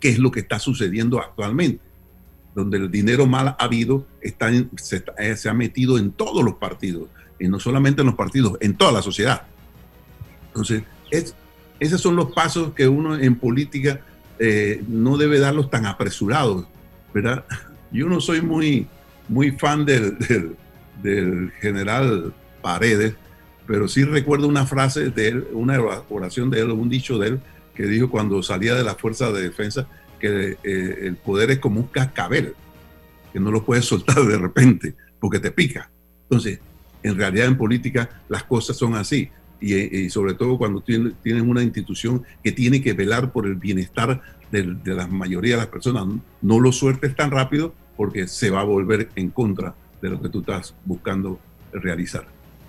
que 0.00 0.08
es 0.08 0.18
lo 0.18 0.32
que 0.32 0.40
está 0.40 0.58
sucediendo 0.58 1.20
actualmente, 1.20 1.80
donde 2.56 2.76
el 2.76 2.90
dinero 2.90 3.28
mal 3.28 3.54
habido 3.56 4.04
está 4.20 4.50
se, 4.78 5.04
se 5.36 5.48
ha 5.48 5.54
metido 5.54 5.96
en 5.96 6.10
todos 6.10 6.44
los 6.44 6.54
partidos 6.54 7.08
y 7.38 7.46
no 7.46 7.60
solamente 7.60 8.00
en 8.00 8.08
los 8.08 8.16
partidos, 8.16 8.58
en 8.60 8.74
toda 8.74 8.90
la 8.90 9.02
sociedad. 9.02 9.42
Entonces, 10.48 10.82
es, 11.12 11.36
esos 11.80 12.00
son 12.00 12.14
los 12.14 12.32
pasos 12.32 12.74
que 12.74 12.86
uno 12.86 13.18
en 13.18 13.36
política 13.36 14.00
eh, 14.38 14.82
no 14.86 15.16
debe 15.16 15.38
darlos 15.38 15.70
tan 15.70 15.86
apresurados, 15.86 16.66
¿verdad? 17.12 17.44
Yo 17.92 18.06
no 18.06 18.20
soy 18.20 18.40
muy, 18.40 18.86
muy 19.28 19.50
fan 19.52 19.84
del, 19.84 20.16
general 21.60 22.32
Paredes, 22.62 23.14
pero 23.66 23.88
sí 23.88 24.04
recuerdo 24.04 24.46
una 24.46 24.66
frase 24.66 25.10
de 25.10 25.28
él, 25.28 25.46
una 25.52 25.80
oración 26.08 26.50
de 26.50 26.60
él, 26.60 26.70
un 26.70 26.88
dicho 26.88 27.18
de 27.18 27.28
él, 27.28 27.40
que 27.74 27.86
dijo 27.86 28.10
cuando 28.10 28.42
salía 28.42 28.74
de 28.74 28.84
la 28.84 28.94
fuerza 28.94 29.32
de 29.32 29.42
defensa 29.42 29.88
que 30.18 30.58
eh, 30.62 30.98
el 31.02 31.16
poder 31.16 31.50
es 31.50 31.58
como 31.58 31.80
un 31.80 31.86
cascabel, 31.86 32.54
que 33.32 33.40
no 33.40 33.50
lo 33.50 33.64
puedes 33.64 33.84
soltar 33.86 34.22
de 34.24 34.38
repente 34.38 34.94
porque 35.18 35.40
te 35.40 35.50
pica. 35.50 35.90
Entonces, 36.24 36.60
en 37.02 37.16
realidad 37.16 37.46
en 37.46 37.56
política 37.56 38.22
las 38.28 38.44
cosas 38.44 38.76
son 38.76 38.94
así. 38.94 39.30
Y, 39.60 40.08
sobre 40.08 40.34
todo 40.34 40.56
cuando 40.56 40.80
tienen 40.80 41.48
una 41.48 41.62
institución 41.62 42.24
que 42.42 42.52
tiene 42.52 42.80
que 42.80 42.94
velar 42.94 43.32
por 43.32 43.46
el 43.46 43.56
bienestar 43.56 44.22
de, 44.50 44.76
la 44.84 45.06
mayoría 45.06 45.54
de 45.54 45.60
las 45.62 45.66
personas. 45.68 46.06
No 46.42 46.60
lo 46.60 46.72
sueltes 46.72 47.14
tan 47.14 47.30
rápido 47.30 47.74
porque 47.96 48.26
se 48.26 48.50
va 48.50 48.60
a 48.60 48.64
volver 48.64 49.10
en 49.16 49.30
contra 49.30 49.74
de 50.00 50.10
lo 50.10 50.20
que 50.20 50.28
tú 50.28 50.40
estás 50.40 50.74
buscando 50.84 51.38
realizar. 51.72 52.26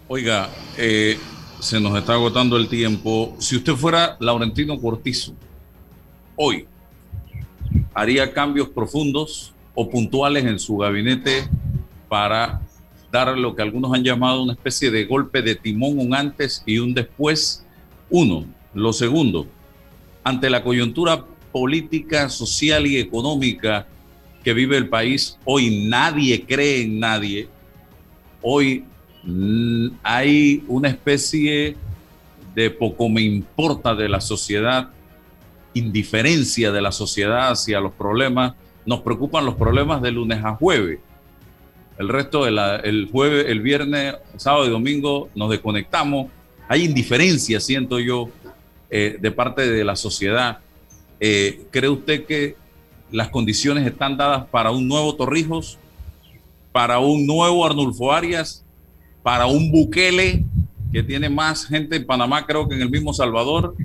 Oiga, 0.07 0.49
eh, 0.77 1.17
se 1.59 1.79
nos 1.79 1.97
está 1.97 2.13
agotando 2.13 2.57
el 2.57 2.67
tiempo. 2.67 3.35
Si 3.39 3.55
usted 3.55 3.73
fuera 3.73 4.17
Laurentino 4.19 4.79
Cortizo, 4.79 5.33
hoy, 6.35 6.65
¿haría 7.93 8.33
cambios 8.33 8.69
profundos 8.69 9.53
o 9.73 9.89
puntuales 9.89 10.43
en 10.45 10.59
su 10.59 10.77
gabinete 10.77 11.47
para 12.09 12.61
dar 13.11 13.37
lo 13.37 13.55
que 13.55 13.61
algunos 13.61 13.93
han 13.93 14.03
llamado 14.03 14.41
una 14.41 14.53
especie 14.53 14.89
de 14.89 15.05
golpe 15.05 15.41
de 15.41 15.55
timón, 15.55 15.99
un 15.99 16.15
antes 16.15 16.63
y 16.65 16.79
un 16.79 16.93
después. 16.93 17.65
Uno. 18.09 18.45
Lo 18.73 18.93
segundo, 18.93 19.47
ante 20.23 20.49
la 20.49 20.63
coyuntura 20.63 21.25
política, 21.51 22.29
social 22.29 22.87
y 22.87 22.97
económica 22.97 23.85
que 24.45 24.53
vive 24.53 24.77
el 24.77 24.87
país, 24.87 25.37
hoy 25.43 25.87
nadie 25.89 26.45
cree 26.45 26.83
en 26.83 26.99
nadie. 26.99 27.49
Hoy 28.41 28.85
hay 30.03 30.63
una 30.69 30.87
especie 30.87 31.75
de 32.55 32.69
poco 32.69 33.09
me 33.09 33.21
importa 33.21 33.93
de 33.93 34.07
la 34.07 34.21
sociedad, 34.21 34.89
indiferencia 35.73 36.71
de 36.71 36.81
la 36.81 36.93
sociedad 36.93 37.51
hacia 37.51 37.81
los 37.81 37.91
problemas. 37.91 38.53
Nos 38.85 39.01
preocupan 39.01 39.45
los 39.45 39.55
problemas 39.55 40.01
de 40.01 40.11
lunes 40.11 40.43
a 40.43 40.55
jueves 40.55 40.99
el 42.01 42.09
resto 42.09 42.45
del 42.45 43.09
jueves, 43.11 43.45
el 43.47 43.61
viernes, 43.61 44.15
sábado 44.35 44.65
y 44.65 44.71
domingo 44.71 45.29
nos 45.35 45.51
desconectamos. 45.51 46.31
Hay 46.67 46.83
indiferencia, 46.83 47.59
siento 47.59 47.99
yo, 47.99 48.29
eh, 48.89 49.17
de 49.21 49.31
parte 49.31 49.69
de 49.69 49.83
la 49.83 49.95
sociedad. 49.95 50.57
Eh, 51.19 51.61
¿Cree 51.69 51.89
usted 51.89 52.25
que 52.25 52.55
las 53.11 53.29
condiciones 53.29 53.85
están 53.85 54.17
dadas 54.17 54.45
para 54.45 54.71
un 54.71 54.87
nuevo 54.87 55.15
Torrijos, 55.15 55.77
para 56.71 56.97
un 56.97 57.27
nuevo 57.27 57.63
Arnulfo 57.63 58.11
Arias, 58.11 58.65
para 59.21 59.45
un 59.45 59.71
Bukele 59.71 60.43
que 60.91 61.03
tiene 61.03 61.29
más 61.29 61.67
gente 61.67 61.97
en 61.97 62.05
Panamá, 62.05 62.47
creo 62.47 62.67
que 62.67 62.73
en 62.73 62.81
el 62.81 62.89
mismo 62.89 63.13
Salvador? 63.13 63.75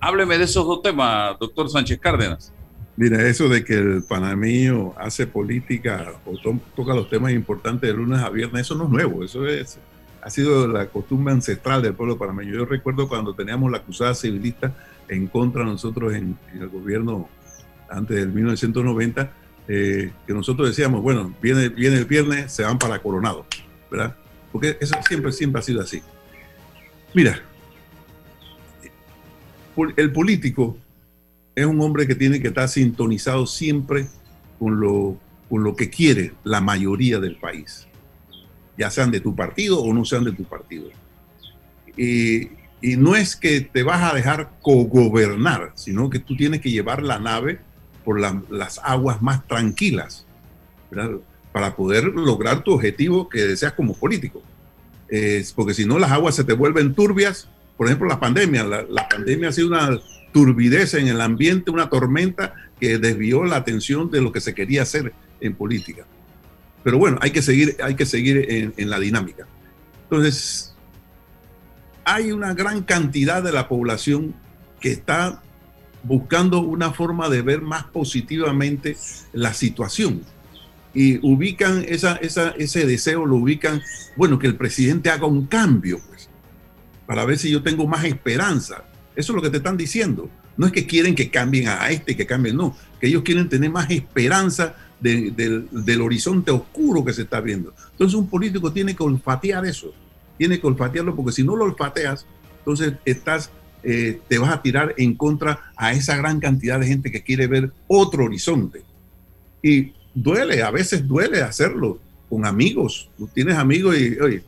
Hábleme 0.00 0.36
de 0.36 0.44
esos 0.44 0.66
dos 0.66 0.82
temas, 0.82 1.38
doctor 1.38 1.70
Sánchez 1.70 1.98
Cárdenas. 1.98 2.52
Mira, 2.98 3.28
eso 3.28 3.48
de 3.48 3.64
que 3.64 3.74
el 3.74 4.02
panameño 4.02 4.92
hace 4.98 5.28
política 5.28 6.14
o 6.26 6.36
toca 6.74 6.94
los 6.94 7.08
temas 7.08 7.30
importantes 7.30 7.88
de 7.88 7.96
lunes 7.96 8.18
a 8.18 8.28
viernes, 8.28 8.62
eso 8.62 8.74
no 8.74 8.86
es 8.86 8.90
nuevo, 8.90 9.22
eso 9.22 9.46
es, 9.46 9.78
ha 10.20 10.28
sido 10.30 10.66
la 10.66 10.86
costumbre 10.86 11.32
ancestral 11.32 11.80
del 11.80 11.94
pueblo 11.94 12.18
panameño. 12.18 12.54
Yo 12.54 12.64
recuerdo 12.64 13.08
cuando 13.08 13.36
teníamos 13.36 13.70
la 13.70 13.78
acusada 13.78 14.16
civilista 14.16 14.74
en 15.06 15.28
contra 15.28 15.62
de 15.62 15.70
nosotros 15.70 16.12
en, 16.12 16.36
el 16.52 16.66
gobierno 16.66 17.28
antes 17.88 18.16
del 18.16 18.30
1990, 18.30 19.30
eh, 19.68 20.10
que 20.26 20.34
nosotros 20.34 20.66
decíamos, 20.66 21.00
bueno, 21.00 21.32
viene, 21.40 21.68
viene 21.68 21.98
el 21.98 22.04
viernes, 22.04 22.50
se 22.50 22.64
van 22.64 22.80
para 22.80 22.98
Coronado, 22.98 23.46
¿verdad? 23.92 24.16
Porque 24.50 24.76
eso 24.80 24.96
siempre, 25.06 25.30
siempre 25.30 25.60
ha 25.60 25.62
sido 25.62 25.82
así. 25.82 26.02
Mira, 27.14 27.40
el 29.96 30.10
político 30.10 30.76
es 31.58 31.66
un 31.66 31.80
hombre 31.80 32.06
que 32.06 32.14
tiene 32.14 32.40
que 32.40 32.48
estar 32.48 32.68
sintonizado 32.68 33.44
siempre 33.46 34.06
con 34.60 34.78
lo, 34.78 35.18
con 35.48 35.64
lo 35.64 35.74
que 35.74 35.90
quiere 35.90 36.32
la 36.44 36.60
mayoría 36.60 37.18
del 37.18 37.36
país, 37.36 37.88
ya 38.76 38.90
sean 38.90 39.10
de 39.10 39.20
tu 39.20 39.34
partido 39.34 39.80
o 39.80 39.92
no 39.92 40.04
sean 40.04 40.22
de 40.22 40.32
tu 40.32 40.44
partido. 40.44 40.88
Y, 41.96 42.50
no 42.96 43.16
es 43.16 43.34
que 43.34 43.60
te 43.60 43.82
vas 43.82 44.08
a 44.08 44.14
dejar 44.14 44.52
cogobernar, 44.62 45.72
sino 45.74 46.08
que 46.08 46.20
tú 46.20 46.36
tienes 46.36 46.60
que 46.60 46.70
llevar 46.70 47.02
la 47.02 47.18
nave 47.18 47.58
por 48.04 48.20
las 48.20 48.80
aguas 48.84 49.20
más 49.20 49.44
tranquilas. 49.48 50.24
para 51.52 51.74
poder 51.74 52.04
lograr 52.04 52.62
tu 52.62 52.72
objetivo 52.72 53.28
que 53.28 53.40
deseas 53.40 53.72
como 53.72 53.94
político. 53.94 54.44
porque 55.56 55.74
si 55.74 55.86
no, 55.86 55.98
las 55.98 56.12
aguas 56.12 56.36
se 56.36 56.44
te 56.44 56.52
vuelven 56.52 56.94
turbias. 56.94 57.48
Por 57.76 57.88
ejemplo, 57.88 58.06
la 58.06 58.20
pandemia. 58.20 58.62
La, 58.62 58.82
la 58.82 59.08
pandemia 59.08 59.48
ha 59.48 59.52
sido 59.52 59.66
una 59.66 59.98
turbidez 60.32 60.94
en 60.94 61.08
el 61.08 61.20
ambiente, 61.20 61.70
una 61.70 61.88
tormenta 61.88 62.54
que 62.80 62.98
desvió 62.98 63.44
la 63.44 63.56
atención 63.56 64.10
de 64.10 64.20
lo 64.20 64.32
que 64.32 64.40
se 64.40 64.54
quería 64.54 64.82
hacer 64.82 65.12
en 65.40 65.54
política. 65.54 66.04
Pero 66.82 66.98
bueno, 66.98 67.18
hay 67.20 67.30
que 67.30 67.42
seguir, 67.42 67.76
hay 67.82 67.94
que 67.96 68.06
seguir 68.06 68.72
en, 68.76 68.90
la 68.90 68.98
dinámica. 68.98 69.46
Entonces, 70.04 70.74
hay 72.04 72.32
una 72.32 72.54
gran 72.54 72.82
cantidad 72.82 73.42
de 73.42 73.52
la 73.52 73.68
población 73.68 74.34
que 74.80 74.92
está 74.92 75.42
buscando 76.02 76.60
una 76.60 76.92
forma 76.92 77.28
de 77.28 77.42
ver 77.42 77.60
más 77.60 77.84
positivamente 77.84 78.96
la 79.32 79.52
situación. 79.52 80.22
Y 80.94 81.18
ubican 81.26 81.84
ese 81.86 82.86
deseo, 82.86 83.26
lo 83.26 83.36
ubican, 83.36 83.82
bueno, 84.16 84.38
que 84.38 84.46
el 84.46 84.56
presidente 84.56 85.10
haga 85.10 85.26
un 85.26 85.46
cambio, 85.46 86.00
pues, 86.08 86.30
para 87.06 87.24
ver 87.24 87.38
si 87.38 87.50
yo 87.50 87.62
tengo 87.62 87.86
más 87.86 88.04
esperanza. 88.04 88.84
Eso 89.18 89.32
es 89.32 89.36
lo 89.36 89.42
que 89.42 89.50
te 89.50 89.56
están 89.56 89.76
diciendo. 89.76 90.30
No 90.56 90.66
es 90.66 90.72
que 90.72 90.86
quieren 90.86 91.16
que 91.16 91.28
cambien 91.28 91.66
a 91.66 91.90
este, 91.90 92.16
que 92.16 92.24
cambien, 92.24 92.56
no, 92.56 92.76
que 93.00 93.08
ellos 93.08 93.24
quieren 93.24 93.48
tener 93.48 93.68
más 93.68 93.90
esperanza 93.90 94.76
del 95.00 96.00
horizonte 96.00 96.52
oscuro 96.52 97.04
que 97.04 97.12
se 97.12 97.22
está 97.22 97.40
viendo. 97.40 97.74
Entonces 97.90 98.14
un 98.14 98.28
político 98.28 98.72
tiene 98.72 98.94
que 98.94 99.02
olfatear 99.02 99.66
eso, 99.66 99.92
tiene 100.36 100.60
que 100.60 100.66
olfatearlo 100.68 101.16
porque 101.16 101.32
si 101.32 101.42
no 101.42 101.56
lo 101.56 101.64
olfateas, 101.64 102.26
entonces 102.58 102.94
estás, 103.04 103.50
eh, 103.82 104.20
te 104.28 104.38
vas 104.38 104.52
a 104.52 104.62
tirar 104.62 104.94
en 104.96 105.16
contra 105.16 105.72
a 105.76 105.92
esa 105.92 106.16
gran 106.16 106.38
cantidad 106.38 106.78
de 106.78 106.86
gente 106.86 107.10
que 107.10 107.24
quiere 107.24 107.48
ver 107.48 107.72
otro 107.88 108.24
horizonte. 108.24 108.84
Y 109.64 109.94
duele, 110.14 110.62
a 110.62 110.70
veces 110.70 111.08
duele 111.08 111.42
hacerlo 111.42 111.98
con 112.30 112.46
amigos. 112.46 113.10
Tú 113.18 113.26
tienes 113.26 113.56
amigos 113.56 113.98
y, 113.98 114.16
oye, 114.20 114.44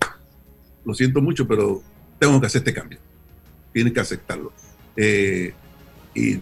lo 0.85 0.95
siento 0.95 1.21
mucho, 1.21 1.49
pero 1.49 1.83
tengo 2.21 2.41
que 2.41 2.47
hacer 2.47 2.61
este 2.61 2.73
cambio. 2.73 3.01
Tienes 3.73 3.93
que 3.93 4.01
aceptarlo. 4.01 4.53
Eh, 4.97 5.53
y, 6.15 6.39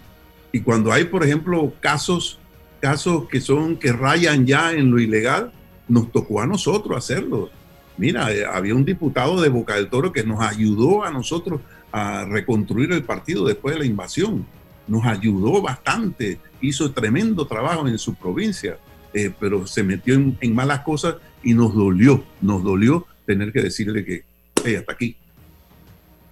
y 0.53 0.61
cuando 0.61 0.92
hay, 0.92 1.05
por 1.05 1.24
ejemplo, 1.24 1.72
casos 1.80 2.38
casos 2.80 3.28
que 3.28 3.40
son 3.40 3.76
que 3.76 3.92
rayan 3.92 4.46
ya 4.46 4.72
en 4.72 4.90
lo 4.90 4.99
ilegal, 4.99 5.53
nos 5.88 6.11
tocó 6.12 6.40
a 6.40 6.46
nosotros 6.46 6.96
hacerlo. 6.96 7.51
Mira, 7.96 8.32
eh, 8.32 8.44
había 8.44 8.74
un 8.74 8.84
diputado 8.84 9.40
de 9.40 9.49
Boca 9.49 9.74
del 9.74 9.88
Toro 9.88 10.12
que 10.12 10.22
nos 10.22 10.40
ayudó 10.40 11.05
a 11.05 11.11
nosotros 11.11 11.61
a 11.90 12.24
reconstruir 12.24 12.92
el 12.92 13.03
partido 13.03 13.46
después 13.46 13.74
de 13.74 13.80
la 13.80 13.86
invasión. 13.86 14.46
Nos 14.86 15.05
ayudó 15.05 15.61
bastante, 15.61 16.38
hizo 16.61 16.92
tremendo 16.92 17.46
trabajo 17.46 17.88
en 17.88 17.99
su 17.99 18.14
provincia, 18.14 18.78
eh, 19.12 19.32
pero 19.38 19.66
se 19.66 19.82
metió 19.82 20.14
en, 20.14 20.55
malas 20.55 20.80
cosas 20.80 21.16
y 21.42 21.55
nos 21.55 21.74
dolió, 21.74 22.24
nos 22.40 22.62
dolió 22.62 23.07
tener 23.26 23.53
que 23.53 23.62
decirle 23.62 24.05
que, 24.05 24.24
hey, 24.64 24.76
hasta 24.76 24.92
aquí. 24.92 25.16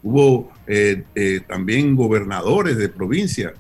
Hubo 0.07 0.53
eh, 0.69 1.03
también 1.49 1.97
gobernadores 1.97 2.77
de 2.77 2.89
provincia 2.89 3.55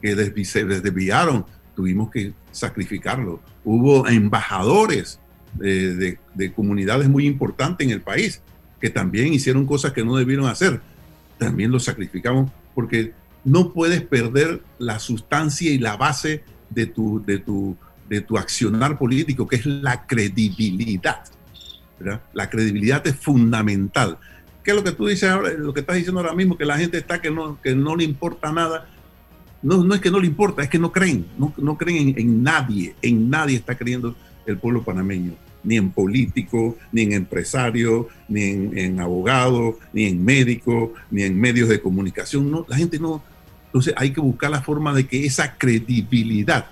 que 0.00 0.44
se 0.44 0.64
desviaron 0.64 1.44
tuvimos 1.74 2.08
que 2.12 2.34
sacrificarlo. 2.52 3.40
Hubo 3.64 4.06
embajadores 4.06 5.18
de, 5.54 6.18
comunidades 6.54 7.08
muy 7.08 7.26
importantes 7.26 7.84
en 7.84 7.92
el 7.92 8.00
país 8.00 8.42
que 8.80 8.90
también 8.90 9.34
hicieron 9.34 9.66
cosas 9.66 9.92
que 9.92 10.04
no 10.04 10.14
debieron 10.14 10.46
hacer. 10.46 10.80
También 11.36 11.72
los 11.72 11.82
sacrificamos 11.82 12.48
porque 12.76 13.12
no 13.42 13.72
puedes 13.72 14.00
perder 14.02 14.62
la 14.78 15.00
sustancia 15.00 15.68
y 15.68 15.78
la 15.78 15.96
base 15.96 16.44
de 16.70 16.86
tu, 16.86 17.24
de 17.24 17.38
tu, 17.38 17.76
de 18.08 18.20
tu 18.20 18.38
accionar 18.38 18.98
político, 18.98 19.48
que 19.48 19.56
es 19.56 19.66
la 19.66 20.06
credibilidad. 20.06 21.24
La 22.32 22.48
credibilidad 22.50 23.04
es 23.04 23.16
fundamental. 23.16 24.18
¿Qué 24.68 24.72
es 24.72 24.76
lo 24.76 24.84
que 24.84 24.92
tú 24.92 25.06
dices 25.06 25.30
ahora, 25.30 25.48
lo 25.54 25.72
que 25.72 25.80
estás 25.80 25.96
diciendo 25.96 26.20
ahora 26.20 26.34
mismo, 26.34 26.58
que 26.58 26.66
la 26.66 26.76
gente 26.76 26.98
está 26.98 27.22
que 27.22 27.30
no, 27.30 27.58
que 27.62 27.74
no 27.74 27.96
le 27.96 28.04
importa 28.04 28.52
nada? 28.52 28.86
no, 29.62 29.82
no 29.82 29.94
es 29.94 30.00
que 30.02 30.10
no 30.10 30.20
le 30.20 30.26
importa, 30.26 30.62
es 30.62 30.68
que 30.68 30.78
no 30.78 30.92
creen, 30.92 31.24
no, 31.38 31.54
no 31.56 31.78
creen 31.78 32.14
en, 32.18 32.42
nadie, 32.42 32.94
en 33.00 33.30
nadie 33.30 33.56
está 33.56 33.78
creyendo 33.78 34.14
el 34.44 34.58
pueblo 34.58 34.82
panameño, 34.82 35.32
ni 35.64 35.78
en 35.78 35.90
político, 35.90 36.76
ni 36.92 37.00
en 37.00 37.14
empresario, 37.14 38.08
ni 38.28 38.42
en, 38.42 39.00
abogado, 39.00 39.78
ni 39.94 40.04
en 40.04 40.22
médico, 40.22 40.92
ni 41.10 41.22
en 41.22 41.40
medios 41.40 41.70
de 41.70 41.80
comunicación. 41.80 42.50
No, 42.50 42.66
la 42.68 42.76
gente 42.76 42.98
no. 42.98 43.22
Entonces 43.68 43.94
hay 43.96 44.12
que 44.12 44.20
buscar 44.20 44.50
la 44.50 44.60
forma 44.60 44.92
de 44.92 45.06
que 45.06 45.24
esa 45.24 45.56
credibilidad 45.56 46.66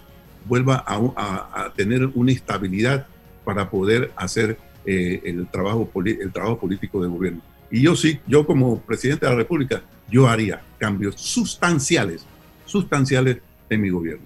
vuelva 0.45 0.85
a, 0.87 1.73
tener 1.75 2.05
una 2.13 2.33
estabilidad 2.33 3.07
para 3.43 3.71
poder 3.71 4.13
hacer 4.17 4.59
eh, 4.85 5.23
el, 5.25 5.47
trabajo, 5.47 5.91
el 6.05 6.31
trabajo 6.31 6.59
político 6.59 7.03
de 7.03 7.09
gobierno. 7.09 7.56
Y 7.77 7.83
yo 7.83 7.95
sí, 7.95 8.21
yo 8.27 8.47
como 8.47 8.81
presidente 8.81 9.27
de 9.27 9.33
la 9.33 9.37
República, 9.37 9.83
yo 10.11 10.27
haría 10.27 10.63
cambios 10.79 11.17
sustanciales 11.17 12.25
sustanciales 12.65 13.37
en 13.69 13.83
mi 13.83 13.91
gobierno. 13.91 14.25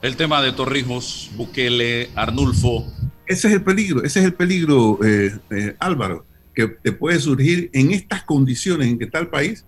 El 0.00 0.14
tema 0.14 0.40
de 0.40 0.52
Torrijos, 0.52 1.28
Bukele, 1.34 2.10
Arnulfo. 2.14 2.86
Ese 3.26 3.48
es 3.48 3.54
el 3.54 3.62
peligro, 3.62 4.04
ese 4.04 4.20
es 4.20 4.26
el 4.26 4.34
peligro, 4.34 5.00
eh, 5.04 5.36
eh, 5.50 5.74
Álvaro, 5.80 6.24
que 6.54 6.68
te 6.68 6.92
puede 6.92 7.18
surgir 7.18 7.68
en 7.72 7.90
estas 7.90 8.22
condiciones 8.22 8.86
en 8.86 8.96
que 8.96 9.06
está 9.06 9.18
el 9.18 9.26
país, 9.26 9.64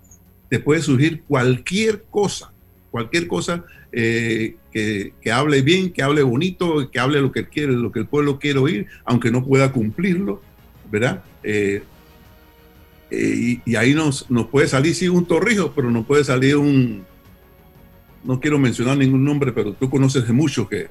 te 0.48 0.60
puede 0.60 0.80
surgir 0.80 1.24
cualquier 1.26 2.04
cosa, 2.04 2.52
cualquier 2.92 3.26
cosa 3.26 3.64
eh, 3.90 4.54
que, 4.70 5.14
que, 5.20 5.32
hable 5.32 5.62
bien, 5.62 5.92
que 5.92 6.04
hable 6.04 6.22
bonito, 6.22 6.88
que 6.92 7.00
hable 7.00 7.20
lo 7.20 7.32
que 7.32 7.48
quiere, 7.48 7.72
lo 7.72 7.90
que 7.90 7.98
el 7.98 8.06
pueblo 8.06 8.38
quiere 8.38 8.60
oír, 8.60 8.86
aunque 9.04 9.32
no 9.32 9.44
pueda 9.44 9.72
cumplirlo, 9.72 10.40
¿verdad? 10.92 11.24
Y, 13.10 13.60
y, 13.64 13.76
ahí 13.76 13.94
nos, 13.94 14.26
puede 14.50 14.68
salir 14.68 14.94
sí 14.94 15.08
un 15.08 15.26
torrijo, 15.26 15.72
pero 15.74 15.90
nos 15.90 16.06
puede 16.06 16.24
salir 16.24 16.56
un, 16.56 17.04
no 18.24 18.40
quiero 18.40 18.58
mencionar 18.58 18.98
ningún 18.98 19.24
nombre, 19.24 19.52
pero 19.52 19.72
tú 19.72 19.88
conoces 19.88 20.26
de 20.26 20.32
muchos 20.32 20.68
que, 20.68 20.88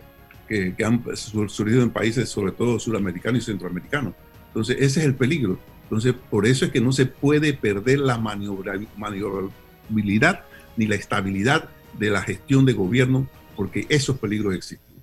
que, 0.48 0.74
han 0.86 1.04
surgido 1.16 1.84
en 1.84 1.90
países, 1.90 2.30
sobre 2.30 2.54
todo 2.54 2.80
suramericanos 2.80 3.44
y 3.44 3.46
centroamericanos. 3.46 4.14
Entonces, 4.48 4.78
ese 4.80 5.02
es 5.02 5.06
el 5.06 5.16
peligro. 5.16 5.60
Entonces, 5.84 6.16
por 6.30 6.46
eso 6.46 6.66
es 6.66 6.72
que 6.72 6.82
no 6.82 6.92
se 6.92 7.06
puede 7.06 7.54
perder 7.54 8.00
la 8.00 8.18
maniobrabilidad 8.18 10.44
ni 10.78 10.88
la 10.88 10.96
estabilidad 10.96 11.70
de 12.00 12.10
la 12.10 12.22
gestión 12.22 12.66
de 12.66 12.74
gobierno, 12.74 13.28
porque 13.56 13.86
esos 13.90 14.18
peligros 14.18 14.56
existen. 14.56 14.96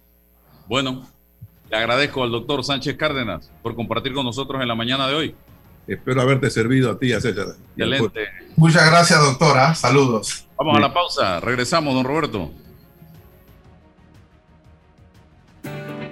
Bueno, 0.66 1.06
le 1.70 1.76
agradezco 1.76 2.22
al 2.22 2.30
doctor 2.30 2.64
Sánchez 2.64 2.96
Cárdenas 2.96 3.50
por 3.62 3.74
compartir 3.74 4.14
con 4.14 4.24
nosotros 4.24 4.62
en 4.62 4.68
la 4.68 4.74
mañana 4.74 5.06
de 5.06 5.14
hoy. 5.14 5.34
Espero 5.86 6.20
haberte 6.20 6.48
servido 6.50 6.90
a 6.90 6.98
ti, 6.98 7.12
a 7.12 7.20
César. 7.20 7.56
Excelente. 7.76 8.28
Muchas 8.56 8.88
gracias, 8.88 9.20
doctora. 9.20 9.74
Saludos. 9.74 10.46
Vamos 10.56 10.76
a 10.76 10.80
la 10.80 10.94
pausa. 10.94 11.40
Regresamos, 11.40 11.94
don 11.94 12.04
Roberto. 12.04 12.50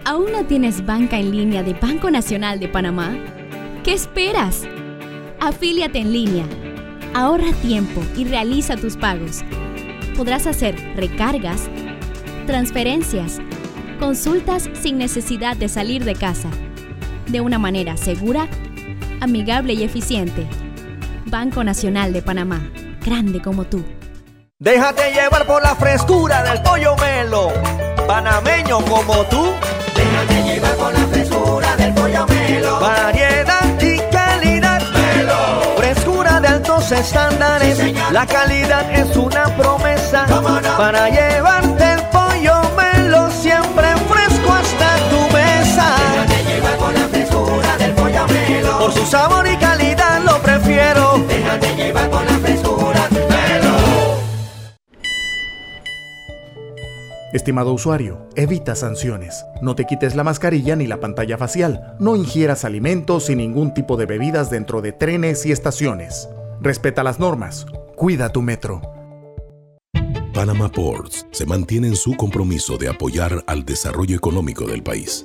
¿Aún 0.05 0.33
no 0.33 0.45
tienes 0.45 0.85
banca 0.85 1.19
en 1.19 1.31
línea 1.31 1.63
de 1.63 1.75
Banco 1.75 2.11
Nacional 2.11 2.59
de 2.59 2.69
Panamá? 2.69 3.17
¿Qué 3.85 3.93
esperas? 3.93 4.63
Afíliate 5.41 5.99
en 5.99 6.13
línea. 6.13 6.47
Ahorra 7.15 7.53
tiempo 7.63 8.03
y 8.17 8.25
realiza 8.25 8.77
tus 8.77 8.97
pagos. 8.97 9.43
Podrás 10.17 10.47
hacer 10.47 10.75
recargas, 10.97 11.69
transferencias, 12.47 13.41
consultas 14.01 14.69
sin 14.73 14.99
necesidad 14.99 15.57
de 15.57 15.69
salir 15.69 16.05
de 16.05 16.15
casa. 16.15 16.51
De 17.29 17.41
una 17.41 17.59
manera 17.59 17.97
segura 17.97 18.49
amigable 19.21 19.75
y 19.75 19.83
eficiente. 19.83 20.47
Banco 21.27 21.63
Nacional 21.63 22.13
de 22.13 22.23
Panamá, 22.23 22.71
grande 23.05 23.41
como 23.41 23.65
tú. 23.65 23.85
Déjate 24.59 25.13
llevar 25.13 25.47
por 25.47 25.63
la 25.63 25.75
frescura 25.75 26.43
del 26.43 26.61
pollo 26.63 26.97
melo, 26.97 27.49
panameño 28.07 28.85
como 28.85 29.25
tú. 29.25 29.53
Déjate 29.95 30.43
llevar 30.43 30.75
por 30.77 30.93
la 30.93 31.07
frescura 31.07 31.77
del 31.77 31.95
pollo 31.95 32.27
melo. 32.27 32.81
Variedad 32.81 33.81
y 33.81 33.99
calidad. 34.13 34.83
Melo. 34.93 35.75
Frescura 35.77 36.41
de 36.41 36.49
altos 36.49 36.93
estándares. 36.93 37.79
la 38.13 38.27
calidad 38.27 38.91
es 38.93 39.17
una 39.17 39.45
promesa 39.57 40.27
para 40.77 41.09
llevarte 41.09 41.90
su 49.01 49.07
sabor 49.07 49.47
y 49.47 49.57
calidad 49.57 50.23
lo 50.25 50.41
prefiero. 50.43 51.19
Déjate 51.27 51.75
llevar 51.77 52.11
por 52.11 52.25
la 52.25 52.39
frescura 52.39 53.09
Estimado 57.33 57.73
usuario, 57.73 58.29
evita 58.35 58.75
sanciones. 58.75 59.45
No 59.63 59.77
te 59.77 59.85
quites 59.85 60.17
la 60.17 60.25
mascarilla 60.25 60.75
ni 60.75 60.89
la 60.89 60.99
pantalla 60.99 61.39
facial. 61.39 61.95
No 62.01 62.17
ingieras 62.17 62.65
alimentos 62.65 63.31
y 63.31 63.37
ningún 63.37 63.73
tipo 63.73 63.97
de 63.97 64.07
bebidas 64.07 64.51
dentro 64.51 64.83
de 64.83 64.91
trenes 64.91 65.47
y 65.47 65.53
estaciones. 65.53 66.29
Respeta 66.61 67.05
las 67.05 67.21
normas. 67.21 67.67
Cuida 67.95 68.31
tu 68.31 68.43
metro. 68.43 68.83
Panama 70.35 70.69
Ports 70.69 71.25
se 71.31 71.47
mantiene 71.47 71.87
en 71.87 71.97
su 71.97 72.17
compromiso 72.17 72.77
de 72.79 72.89
apoyar 72.89 73.45
al 73.47 73.65
desarrollo 73.65 74.17
económico 74.17 74.67
del 74.67 74.83
país 74.83 75.25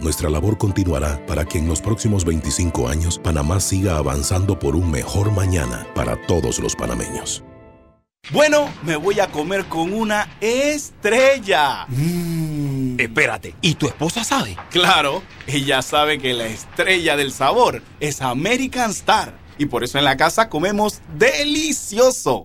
Nuestra 0.00 0.28
labor 0.28 0.58
continuará 0.58 1.24
para 1.26 1.44
que 1.44 1.58
en 1.58 1.68
los 1.68 1.80
próximos 1.80 2.24
25 2.24 2.88
años 2.88 3.18
Panamá 3.18 3.60
siga 3.60 3.96
avanzando 3.96 4.58
por 4.58 4.76
un 4.76 4.90
mejor 4.90 5.32
mañana 5.32 5.86
para 5.94 6.20
todos 6.26 6.58
los 6.58 6.76
panameños. 6.76 7.42
Bueno, 8.32 8.68
me 8.82 8.96
voy 8.96 9.20
a 9.20 9.28
comer 9.28 9.66
con 9.66 9.92
una 9.92 10.28
estrella. 10.40 11.86
Mmm. 11.88 12.98
Espérate, 12.98 13.54
¿y 13.60 13.74
tu 13.74 13.86
esposa 13.86 14.24
sabe? 14.24 14.56
Claro, 14.70 15.22
ella 15.46 15.80
sabe 15.82 16.18
que 16.18 16.32
la 16.32 16.46
estrella 16.46 17.16
del 17.16 17.30
sabor 17.30 17.82
es 18.00 18.20
American 18.22 18.90
Star. 18.90 19.34
Y 19.58 19.66
por 19.66 19.84
eso 19.84 19.98
en 19.98 20.04
la 20.04 20.16
casa 20.16 20.48
comemos 20.48 21.00
delicioso. 21.16 22.44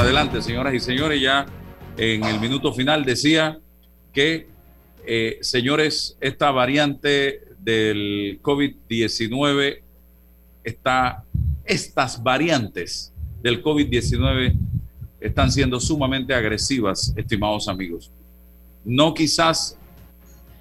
Adelante, 0.00 0.40
señoras 0.40 0.74
y 0.74 0.80
señores. 0.80 1.20
Ya 1.20 1.46
en 1.96 2.24
el 2.24 2.40
minuto 2.40 2.72
final 2.72 3.04
decía 3.04 3.58
que, 4.12 4.48
eh, 5.06 5.38
señores, 5.42 6.16
esta 6.20 6.50
variante 6.50 7.42
del 7.58 8.40
COVID-19 8.42 9.82
está, 10.64 11.24
estas 11.64 12.22
variantes 12.22 13.12
del 13.42 13.62
COVID-19 13.62 14.54
están 15.20 15.52
siendo 15.52 15.78
sumamente 15.78 16.32
agresivas, 16.34 17.12
estimados 17.16 17.68
amigos. 17.68 18.10
No 18.84 19.12
quizás 19.12 19.76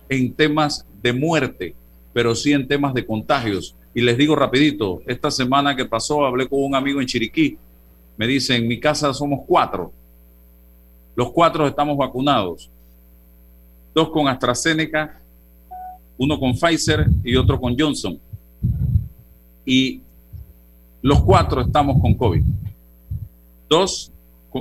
en 0.09 0.33
temas 0.33 0.85
de 1.01 1.13
muerte, 1.13 1.75
pero 2.13 2.35
sí 2.35 2.51
en 2.51 2.67
temas 2.67 2.93
de 2.93 3.05
contagios. 3.05 3.75
Y 3.95 4.01
les 4.01 4.17
digo 4.17 4.35
rapidito, 4.35 5.01
esta 5.07 5.31
semana 5.31 5.75
que 5.75 5.85
pasó 5.85 6.25
hablé 6.25 6.47
con 6.47 6.61
un 6.61 6.75
amigo 6.75 6.99
en 6.99 7.07
Chiriquí 7.07 7.57
me 8.20 8.28
dice, 8.28 8.53
en 8.53 8.67
mi 8.67 8.78
casa 8.82 9.13
somos 9.13 9.45
cuatro. 9.47 9.93
Los 11.15 11.32
cuatro 11.32 11.65
estamos 11.65 11.95
vacunados. 11.95 12.70
Dos 13.95 14.09
con 14.09 14.28
AstraZeneca, 14.28 15.22
uno 16.17 16.38
con 16.38 16.53
Pfizer 16.53 17.07
y 17.24 17.38
otro 17.38 17.61
con 17.61 17.80
Johnson. 17.80 18.20
Y 19.65 20.01
los 21.01 21.22
cuatro 21.22 21.61
estamos 21.61 22.01
con 22.01 22.13
COVID. 22.13 22.43
Dos 23.70 24.11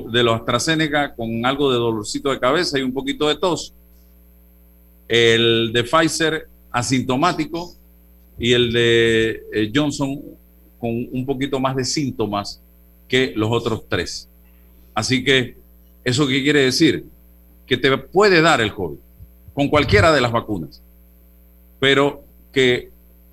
de 0.09 0.23
los 0.23 0.37
AstraZeneca 0.37 1.17
con 1.17 1.45
algo 1.45 1.73
de 1.73 1.79
dolorcito 1.79 2.31
de 2.31 2.39
cabeza 2.39 2.79
y 2.79 2.83
un 2.83 2.93
poquito 2.93 3.27
de 3.27 3.35
tos. 3.35 3.75
El 5.09 5.73
de 5.73 5.83
Pfizer 5.83 6.49
asintomático 6.71 7.75
y 8.39 8.53
el 8.53 8.73
de 8.73 9.43
eh, 9.53 9.73
Johnson 9.75 10.17
con 10.79 10.91
un 11.11 11.27
poquito 11.27 11.59
más 11.59 11.75
de 11.75 11.85
síntomas 11.85 12.63
que 13.09 13.33
los 13.35 13.51
otros 13.51 13.89
tres. 13.89 14.29
Así 14.95 15.25
que, 15.25 15.57
¿eso 16.05 16.27
qué 16.27 16.43
quiere 16.43 16.61
decir? 16.61 17.07
Que 17.67 17.77
te 17.77 17.97
puede 17.99 18.41
dar 18.41 18.61
el 18.61 18.75
COVID 18.75 18.99
con 19.55 19.69
cualquiera 19.69 20.13
de 20.13 20.21
las 20.21 20.31
vacunas, 20.31 20.83
pero 21.81 22.23
que 22.53 22.91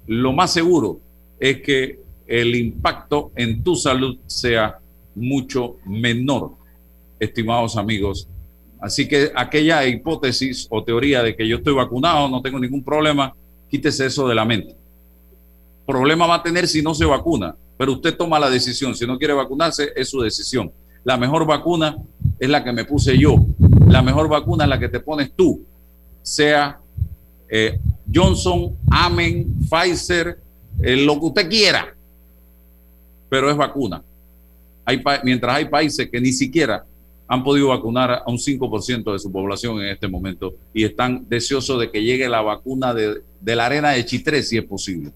lo 0.07 0.34
más 0.34 0.51
seguro 0.51 0.99
es 1.39 1.61
que 1.61 1.99
el 2.28 2.55
impacto 2.55 3.32
en 3.36 3.63
tu 3.63 3.76
salud 3.76 4.17
sea 4.26 4.80
mucho 5.13 5.78
menor, 5.86 6.51
estimados 7.19 7.78
amigos. 7.78 8.28
Así 8.80 9.07
que 9.07 9.32
aquella 9.36 9.86
hipótesis 9.86 10.67
o 10.69 10.84
teoría 10.84 11.23
de 11.23 11.36
que 11.36 11.47
yo 11.47 11.57
estoy 11.57 11.73
vacunado, 11.73 12.28
no 12.28 12.41
tengo 12.41 12.59
ningún 12.59 12.84
problema, 12.84 13.36
quítese 13.69 14.07
eso 14.07 14.28
de 14.28 14.36
la 14.36 14.45
mente. 14.45 14.76
Problema 15.86 16.28
va 16.28 16.36
a 16.36 16.43
tener 16.43 16.67
si 16.67 16.82
no 16.82 16.93
se 16.93 17.05
vacuna, 17.05 17.55
pero 17.78 17.93
usted 17.93 18.15
toma 18.15 18.39
la 18.39 18.49
decisión. 18.49 18.95
Si 18.95 19.05
no 19.05 19.17
quiere 19.17 19.34
vacunarse, 19.34 19.91
es 19.95 20.09
su 20.09 20.21
decisión. 20.21 20.71
La 21.03 21.17
mejor 21.17 21.45
vacuna 21.45 21.97
es 22.39 22.49
la 22.49 22.63
que 22.63 22.71
me 22.71 22.86
puse 22.86 23.17
yo. 23.17 23.36
La 23.88 24.01
mejor 24.01 24.28
vacuna 24.28 24.63
es 24.63 24.69
la 24.69 24.80
que 24.80 24.89
te 24.89 24.99
pones 24.99 25.32
tú. 25.36 25.63
Sea 26.21 26.80
eh, 27.49 27.80
Johnson, 28.13 28.76
Amen, 28.89 29.55
Pfizer, 29.69 30.39
eh, 30.82 30.95
lo 30.97 31.19
que 31.19 31.26
usted 31.26 31.49
quiera. 31.49 31.95
Pero 33.30 33.49
es 33.49 33.57
vacuna. 33.57 34.03
Hay 34.86 35.01
mientras 35.23 35.55
hay 35.55 35.65
países 35.65 36.09
que 36.09 36.21
ni 36.21 36.32
siquiera 36.32 36.86
han 37.28 37.43
podido 37.43 37.69
vacunar 37.69 38.11
a 38.11 38.23
un 38.28 38.38
5% 38.38 39.11
de 39.11 39.19
su 39.19 39.32
población 39.32 39.80
en 39.82 39.88
este 39.88 40.07
momento 40.07 40.53
y 40.73 40.84
están 40.84 41.26
deseosos 41.28 41.80
de 41.80 41.89
que 41.89 42.03
llegue 42.03 42.30
la 42.30 42.41
vacuna 42.41 42.93
de, 42.93 43.23
de 43.41 43.55
la 43.55 43.65
arena 43.65 43.91
de 43.91 44.05
Chitré, 44.05 44.43
si 44.43 44.57
es 44.57 44.63
posible. 44.63 45.11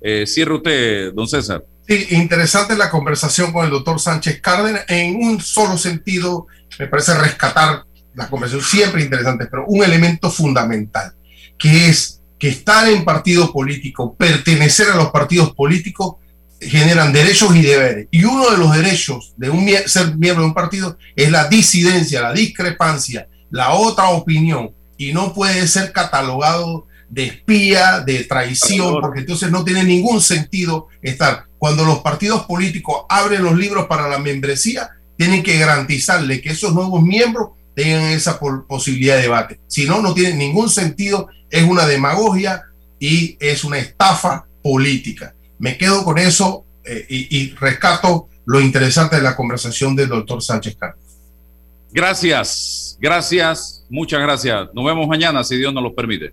Eh, 0.00 0.26
cierre 0.26 0.54
usted, 0.54 1.14
don 1.14 1.28
César. 1.28 1.64
Sí, 1.86 2.06
interesante 2.10 2.76
la 2.76 2.90
conversación 2.90 3.52
con 3.52 3.64
el 3.64 3.70
doctor 3.70 4.00
Sánchez 4.00 4.40
Cárdenas. 4.40 4.84
En 4.88 5.16
un 5.16 5.40
solo 5.40 5.76
sentido, 5.76 6.46
me 6.78 6.86
parece 6.86 7.14
rescatar 7.14 7.84
la 8.14 8.28
conversación 8.28 8.64
siempre 8.64 9.02
interesante, 9.02 9.46
pero 9.46 9.64
un 9.66 9.82
elemento 9.82 10.30
fundamental, 10.30 11.14
que 11.58 11.88
es 11.88 12.20
que 12.38 12.48
estar 12.48 12.88
en 12.88 13.04
partido 13.04 13.52
político, 13.52 14.14
pertenecer 14.14 14.90
a 14.90 14.96
los 14.96 15.10
partidos 15.10 15.54
políticos, 15.54 16.16
generan 16.60 17.12
derechos 17.12 17.54
y 17.56 17.62
deberes. 17.62 18.08
Y 18.10 18.24
uno 18.24 18.50
de 18.50 18.58
los 18.58 18.74
derechos 18.74 19.34
de 19.36 19.50
un 19.50 19.68
ser 19.86 20.16
miembro 20.16 20.42
de 20.42 20.48
un 20.48 20.54
partido 20.54 20.96
es 21.16 21.30
la 21.30 21.48
disidencia, 21.48 22.22
la 22.22 22.32
discrepancia, 22.32 23.28
la 23.50 23.72
otra 23.74 24.08
opinión. 24.08 24.70
y 24.98 25.12
no 25.12 25.34
puede 25.34 25.66
ser 25.66 25.90
catalogado 25.90 26.86
de 27.12 27.26
espía, 27.26 28.00
de 28.00 28.24
traición, 28.24 28.98
porque 29.02 29.20
entonces 29.20 29.50
no 29.50 29.62
tiene 29.64 29.84
ningún 29.84 30.22
sentido 30.22 30.88
estar. 31.02 31.44
Cuando 31.58 31.84
los 31.84 31.98
partidos 31.98 32.44
políticos 32.44 33.04
abren 33.06 33.44
los 33.44 33.54
libros 33.54 33.86
para 33.86 34.08
la 34.08 34.18
membresía, 34.18 34.88
tienen 35.18 35.42
que 35.42 35.58
garantizarle 35.58 36.40
que 36.40 36.50
esos 36.52 36.72
nuevos 36.72 37.02
miembros 37.02 37.50
tengan 37.76 38.04
esa 38.04 38.40
posibilidad 38.40 39.16
de 39.16 39.22
debate. 39.22 39.60
Si 39.66 39.84
no, 39.84 40.00
no 40.00 40.14
tiene 40.14 40.34
ningún 40.36 40.70
sentido, 40.70 41.28
es 41.50 41.62
una 41.64 41.86
demagogia 41.86 42.62
y 42.98 43.36
es 43.38 43.62
una 43.62 43.76
estafa 43.76 44.46
política. 44.62 45.34
Me 45.58 45.76
quedo 45.76 46.04
con 46.04 46.16
eso 46.16 46.64
eh, 46.82 47.04
y, 47.10 47.50
rescato 47.56 48.28
lo 48.46 48.58
interesante 48.58 49.16
de 49.16 49.22
la 49.22 49.36
conversación 49.36 49.94
del 49.94 50.08
doctor 50.08 50.42
Sánchez 50.42 50.76
Carlos. 50.78 51.04
Gracias, 51.92 52.96
gracias, 52.98 53.84
muchas 53.90 54.20
gracias. 54.22 54.68
Nos 54.72 54.84
vemos 54.86 55.06
mañana, 55.06 55.44
si 55.44 55.58
Dios 55.58 55.74
nos 55.74 55.82
lo 55.82 55.94
permite. 55.94 56.32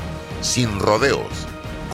sin 0.41 0.79
rodeos 0.79 1.50